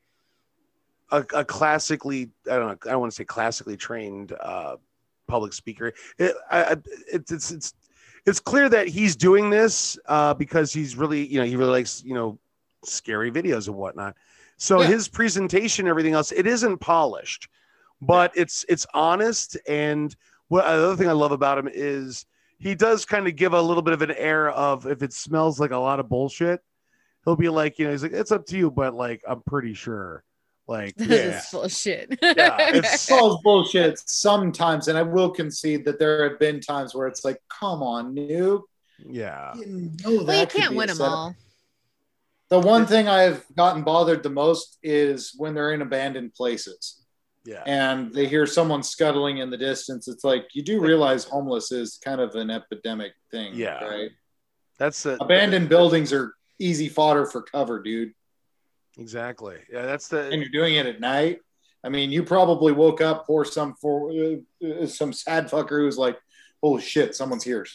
a, 1.11 1.25
a 1.33 1.45
classically 1.45 2.29
I 2.49 2.55
don't 2.57 2.67
know 2.67 2.77
I 2.89 2.91
don't 2.91 2.99
want 3.01 3.11
to 3.11 3.15
say 3.15 3.25
classically 3.25 3.77
trained 3.77 4.33
uh, 4.39 4.77
public 5.27 5.53
speaker. 5.53 5.93
It, 6.17 6.35
I, 6.49 6.63
I- 6.63 6.77
it's 7.11 7.31
it's 7.31 7.51
it's 7.51 7.73
it's 8.25 8.39
clear 8.39 8.69
that 8.69 8.87
he's 8.87 9.15
doing 9.15 9.49
this 9.49 9.97
uh, 10.05 10.33
because 10.33 10.71
he's 10.73 10.95
really 10.95 11.25
you 11.25 11.39
know 11.39 11.45
he 11.45 11.55
really 11.55 11.71
likes 11.71 12.03
you 12.03 12.13
know 12.13 12.37
scary 12.85 13.31
videos 13.31 13.67
and 13.67 13.75
whatnot. 13.75 14.15
So 14.57 14.81
Yeah. 14.81 14.87
his 14.87 15.07
presentation, 15.09 15.87
everything 15.87 16.13
else, 16.13 16.31
it 16.31 16.47
isn't 16.47 16.77
polished, 16.77 17.49
but 18.01 18.31
it's 18.35 18.65
it's 18.69 18.85
honest. 18.93 19.57
And 19.67 20.15
what 20.53 20.65
another 20.65 20.95
thing 20.95 21.09
I 21.09 21.13
love 21.13 21.31
about 21.31 21.57
him 21.57 21.67
is 21.73 22.25
he 22.59 22.75
does 22.75 23.05
kind 23.05 23.27
of 23.27 23.35
give 23.35 23.53
a 23.53 23.61
little 23.61 23.81
bit 23.81 23.95
of 23.95 24.03
an 24.03 24.11
air 24.11 24.51
of 24.51 24.85
if 24.85 25.01
it 25.01 25.11
smells 25.11 25.59
like 25.59 25.71
a 25.71 25.77
lot 25.77 25.99
of 25.99 26.07
bullshit, 26.09 26.61
he'll 27.25 27.35
be 27.35 27.49
like, 27.49 27.79
you 27.79 27.85
know, 27.85 27.91
he's 27.91 28.03
like, 28.03 28.13
it's 28.13 28.31
up 28.31 28.45
to 28.47 28.57
you, 28.57 28.69
but 28.69 28.93
like 28.93 29.23
I'm 29.27 29.41
pretty 29.41 29.73
sure. 29.73 30.23
Like, 30.67 30.95
This 30.97 31.09
Yeah. 31.09 31.37
is 31.39 31.45
full 31.45 31.63
of 31.63 31.71
shit. 31.71 32.19
Yeah, 32.21 32.69
it's- 32.69 32.93
It's 32.93 33.11
all 33.11 33.41
bullshit 33.43 33.97
sometimes, 34.07 34.87
and 34.89 34.97
I 34.97 35.01
will 35.01 35.31
concede 35.31 35.85
that 35.85 35.97
there 35.97 36.29
have 36.29 36.39
been 36.39 36.59
times 36.61 36.93
where 36.93 37.07
it's 37.07 37.25
like, 37.25 37.37
come 37.49 37.81
on, 37.81 38.13
noob. 38.15 38.61
yeah, 38.99 39.55
You 39.55 39.91
know 40.05 40.23
well, 40.23 40.39
you 40.41 40.45
can't 40.47 40.75
win 40.75 40.87
them 40.87 41.01
all. 41.01 41.35
The 42.49 42.59
one 42.59 42.85
thing 42.85 43.07
I've 43.07 43.43
gotten 43.57 43.81
bothered 43.83 44.21
the 44.21 44.29
most 44.29 44.77
is 44.83 45.33
when 45.35 45.55
they're 45.55 45.73
in 45.73 45.81
abandoned 45.81 46.35
places 46.35 47.02
yeah. 47.45 47.63
and 47.65 48.13
they 48.13 48.27
hear 48.27 48.45
someone 48.45 48.83
scuttling 48.83 49.39
in 49.39 49.49
the 49.49 49.57
distance. 49.57 50.07
It's 50.07 50.23
like 50.23 50.47
you 50.53 50.61
do 50.63 50.79
realize 50.79 51.23
homeless 51.25 51.71
is 51.71 51.99
kind 52.03 52.21
of 52.21 52.35
an 52.35 52.49
epidemic 52.49 53.13
thing, 53.31 53.53
Yeah. 53.55 53.83
right? 53.83 54.11
That's 54.79 55.03
the 55.03 55.21
Abandoned 55.21 55.69
buildings 55.69 56.11
are 56.13 56.33
easy 56.59 56.89
fodder 56.89 57.25
for 57.25 57.41
cover, 57.41 57.81
dude. 57.81 58.13
exactly. 58.97 59.57
Yeah, 59.71 59.83
that's 59.85 60.07
the 60.07 60.29
And 60.29 60.41
you're 60.41 60.49
doing 60.51 60.75
it 60.75 60.85
at 60.85 60.99
night. 60.99 61.39
I 61.83 61.89
mean, 61.89 62.11
you 62.11 62.23
probably 62.23 62.71
woke 62.71 63.01
up 63.01 63.25
for 63.27 63.43
some 63.43 63.75
for 63.75 64.09
uh, 64.11 64.65
uh, 64.65 64.85
some 64.87 65.11
sad 65.11 65.49
fucker 65.49 65.79
who's 65.81 65.97
like, 65.97 66.17
"Holy 66.61 66.81
shit, 66.81 67.13
someone's 67.13 67.43
here," 67.43 67.65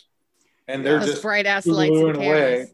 and 0.66 0.84
they're 0.84 0.98
just 1.00 1.20
bright 1.20 1.44
ass 1.44 1.66
lights 1.66 1.90
and 1.90 2.14
booing 2.14 2.16
away. 2.16 2.72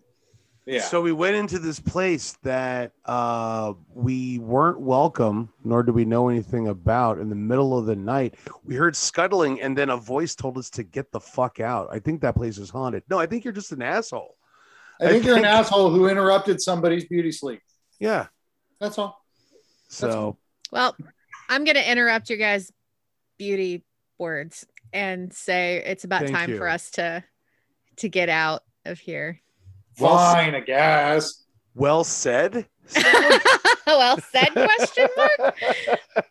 Cameras. 0.67 0.83
Yeah. 0.83 0.89
So 0.89 1.03
we 1.03 1.12
went 1.12 1.37
into 1.37 1.59
this 1.59 1.81
place 1.81 2.37
that 2.43 2.93
uh, 3.05 3.75
we 3.93 4.39
weren't 4.39 4.81
welcome, 4.81 5.51
nor 5.65 5.83
do 5.83 5.93
we 5.93 6.05
know 6.05 6.29
anything 6.29 6.69
about. 6.69 7.19
In 7.19 7.29
the 7.29 7.35
middle 7.35 7.79
of 7.79 7.87
the 7.87 7.97
night, 7.97 8.35
we 8.65 8.75
heard 8.75 8.97
scuttling, 8.97 9.61
and 9.61 9.77
then 9.77 9.91
a 9.91 9.97
voice 9.97 10.35
told 10.35 10.59
us 10.59 10.71
to 10.71 10.83
get 10.83 11.12
the 11.12 11.21
fuck 11.21 11.61
out. 11.61 11.89
I 11.93 11.99
think 11.99 12.21
that 12.23 12.35
place 12.35 12.59
is 12.59 12.71
haunted. 12.71 13.03
No, 13.09 13.19
I 13.19 13.27
think 13.27 13.45
you're 13.45 13.53
just 13.53 13.73
an 13.73 13.83
asshole. 13.83 14.37
I 15.01 15.09
think 15.09 15.25
I 15.25 15.29
you're 15.29 15.39
an 15.39 15.45
asshole 15.45 15.91
who 15.91 16.09
interrupted 16.09 16.61
somebody's 16.61 17.05
beauty 17.07 17.33
sleep. 17.33 17.61
Yeah. 17.99 18.27
That's 18.81 18.99
all. 18.99 19.25
So 19.89 20.39
Well, 20.71 20.97
I'm 21.49 21.65
going 21.65 21.77
to 21.77 21.91
interrupt 21.91 22.31
your 22.31 22.39
guys' 22.39 22.73
beauty 23.39 23.85
words 24.19 24.67
and 24.93 25.33
say 25.33 25.83
it's 25.85 26.05
about 26.05 26.23
Thank 26.23 26.35
time 26.35 26.51
you. 26.51 26.59
for 26.59 26.69
us 26.69 26.91
to 26.93 27.25
to 27.97 28.09
get 28.09 28.29
out 28.29 28.62
of 28.85 28.99
here. 28.99 29.41
Well 29.99 30.16
Fine, 30.18 30.55
I 30.55 30.61
guess. 30.61 31.45
well 31.74 32.05
said. 32.05 32.66
well 33.86 34.18
said 34.20 34.49
question 34.53 35.09
mark. 35.16 35.57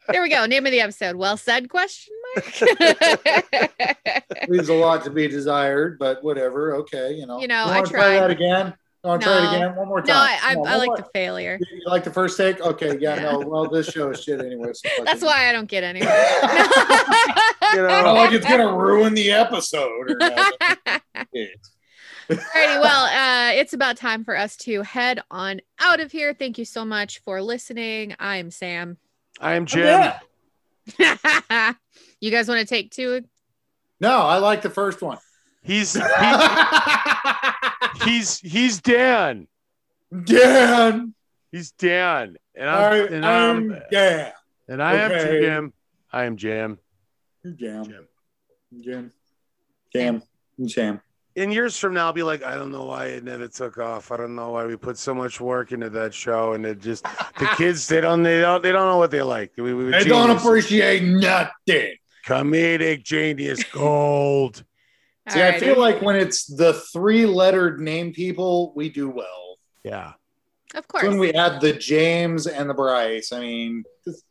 There 0.09 0.21
we 0.21 0.29
go. 0.29 0.45
Name 0.45 0.65
of 0.65 0.71
the 0.71 0.81
episode. 0.81 1.15
Well 1.15 1.37
said 1.37 1.69
question 1.69 2.13
mark. 2.35 2.61
Leaves 4.49 4.69
a 4.69 4.73
lot 4.73 5.03
to 5.05 5.09
be 5.09 5.27
desired, 5.27 5.97
but 5.99 6.23
whatever. 6.23 6.75
Okay, 6.77 7.13
you 7.13 7.25
know. 7.25 7.39
You 7.39 7.47
know, 7.47 7.65
You 7.65 7.71
I 7.71 7.75
wanna 7.79 7.87
try 7.89 8.09
that 8.19 8.29
again. 8.31 8.73
You 9.03 9.09
want 9.09 9.21
to 9.21 9.27
try 9.27 9.37
it 9.53 9.57
again? 9.57 9.75
One 9.75 9.87
more 9.89 9.99
time. 10.01 10.07
no, 10.07 10.13
I 10.15 10.39
I, 10.41 10.53
Come 10.53 10.65
I 10.65 10.75
like 10.77 10.87
more. 10.87 10.95
the 10.97 11.05
failure. 11.13 11.59
You 11.59 11.81
like 11.87 12.05
the 12.05 12.11
first 12.13 12.37
take? 12.37 12.61
Okay, 12.61 12.97
yeah, 12.99 13.15
Yeah. 13.15 13.31
no. 13.33 13.39
Well, 13.39 13.67
this 13.69 13.87
show 13.89 14.11
is 14.11 14.23
shit 14.23 14.39
anyway. 14.39 14.71
so 14.73 14.87
That's 15.03 15.21
it. 15.21 15.25
why 15.25 15.49
I 15.49 15.51
don't 15.51 15.67
get 15.67 15.83
anywhere. 15.83 16.15
You 17.73 17.81
know, 17.81 18.13
like 18.13 18.31
it's 18.31 18.45
gonna 18.47 18.73
ruin 18.77 19.13
the 19.13 19.31
episode 19.31 20.11
or 20.11 20.15
nothing. 20.15 21.47
Alrighty, 22.29 22.81
well, 22.81 23.05
uh, 23.05 23.53
it's 23.53 23.73
about 23.73 23.97
time 23.97 24.23
for 24.23 24.37
us 24.37 24.55
to 24.57 24.81
head 24.81 25.21
on 25.29 25.61
out 25.79 25.99
of 25.99 26.11
here. 26.11 26.33
Thank 26.33 26.57
you 26.57 26.65
so 26.65 26.85
much 26.85 27.19
for 27.19 27.41
listening. 27.41 28.15
I'm 28.19 28.49
Sam. 28.49 28.97
I 29.41 29.55
am 29.55 29.65
Jim. 29.65 30.13
Yeah. 30.99 31.73
you 32.21 32.31
guys 32.31 32.47
want 32.47 32.61
to 32.61 32.65
take 32.65 32.91
two? 32.91 33.23
No, 33.99 34.19
I 34.19 34.37
like 34.37 34.61
the 34.61 34.69
first 34.69 35.01
one. 35.01 35.17
He's 35.61 35.93
he, 35.93 36.01
he's 38.03 38.39
he's 38.39 38.81
Dan. 38.81 39.47
Dan. 40.23 41.13
He's 41.51 41.71
Dan, 41.71 42.37
and 42.55 42.69
I, 42.69 42.99
I'm 42.99 43.13
and 43.13 43.25
I'm, 43.25 43.71
I'm 43.71 43.81
Dan. 43.91 44.31
and 44.67 44.83
I 44.83 44.95
am. 44.95 45.11
Jim. 45.11 45.73
I 46.11 46.23
am 46.25 46.37
Jim. 46.37 46.79
Jam. 47.55 47.85
Jim. 47.85 48.07
Jim. 48.81 49.11
Jam. 49.93 50.23
Jam. 50.65 51.01
In 51.35 51.51
years 51.51 51.77
from 51.77 51.93
now, 51.93 52.05
I'll 52.07 52.13
be 52.13 52.23
like, 52.23 52.43
I 52.43 52.55
don't 52.55 52.71
know 52.71 52.85
why 52.85 53.05
it 53.07 53.23
never 53.23 53.47
took 53.47 53.77
off. 53.77 54.11
I 54.11 54.17
don't 54.17 54.35
know 54.35 54.51
why 54.51 54.65
we 54.65 54.75
put 54.75 54.97
so 54.97 55.13
much 55.15 55.41
work 55.41 55.71
into 55.71 55.89
that 55.91 56.13
show, 56.13 56.53
and 56.53 56.65
it 56.65 56.79
just 56.79 57.03
the 57.03 57.49
kids 57.57 57.87
they 57.87 58.01
don't 58.01 58.23
they 58.23 58.41
don't 58.41 58.61
they 58.61 58.71
don't 58.71 58.87
know 58.87 58.97
what 58.97 59.11
they 59.11 59.21
like. 59.21 59.51
We, 59.57 59.73
we 59.73 59.85
were 59.85 59.91
They 59.91 60.03
don't 60.03 60.29
appreciate 60.31 61.03
nothing. 61.03 61.95
comedic 62.27 63.03
genius 63.03 63.63
gold. 63.71 64.63
See, 65.29 65.41
I 65.41 65.57
feel 65.59 65.79
like 65.79 66.01
when 66.01 66.15
it's 66.17 66.45
the 66.45 66.73
three 66.73 67.25
lettered 67.25 67.79
name 67.79 68.11
people, 68.13 68.73
we 68.75 68.89
do 68.89 69.09
well. 69.09 69.57
Yeah, 69.83 70.09
of 70.09 70.15
It's 70.75 70.87
course. 70.87 71.03
when 71.03 71.17
we 71.17 71.31
add 71.33 71.61
the 71.61 71.73
James 71.73 72.45
and 72.45 72.69
the 72.69 72.73
Bryce, 72.73 73.31
I 73.31 73.39
mean, 73.39 73.83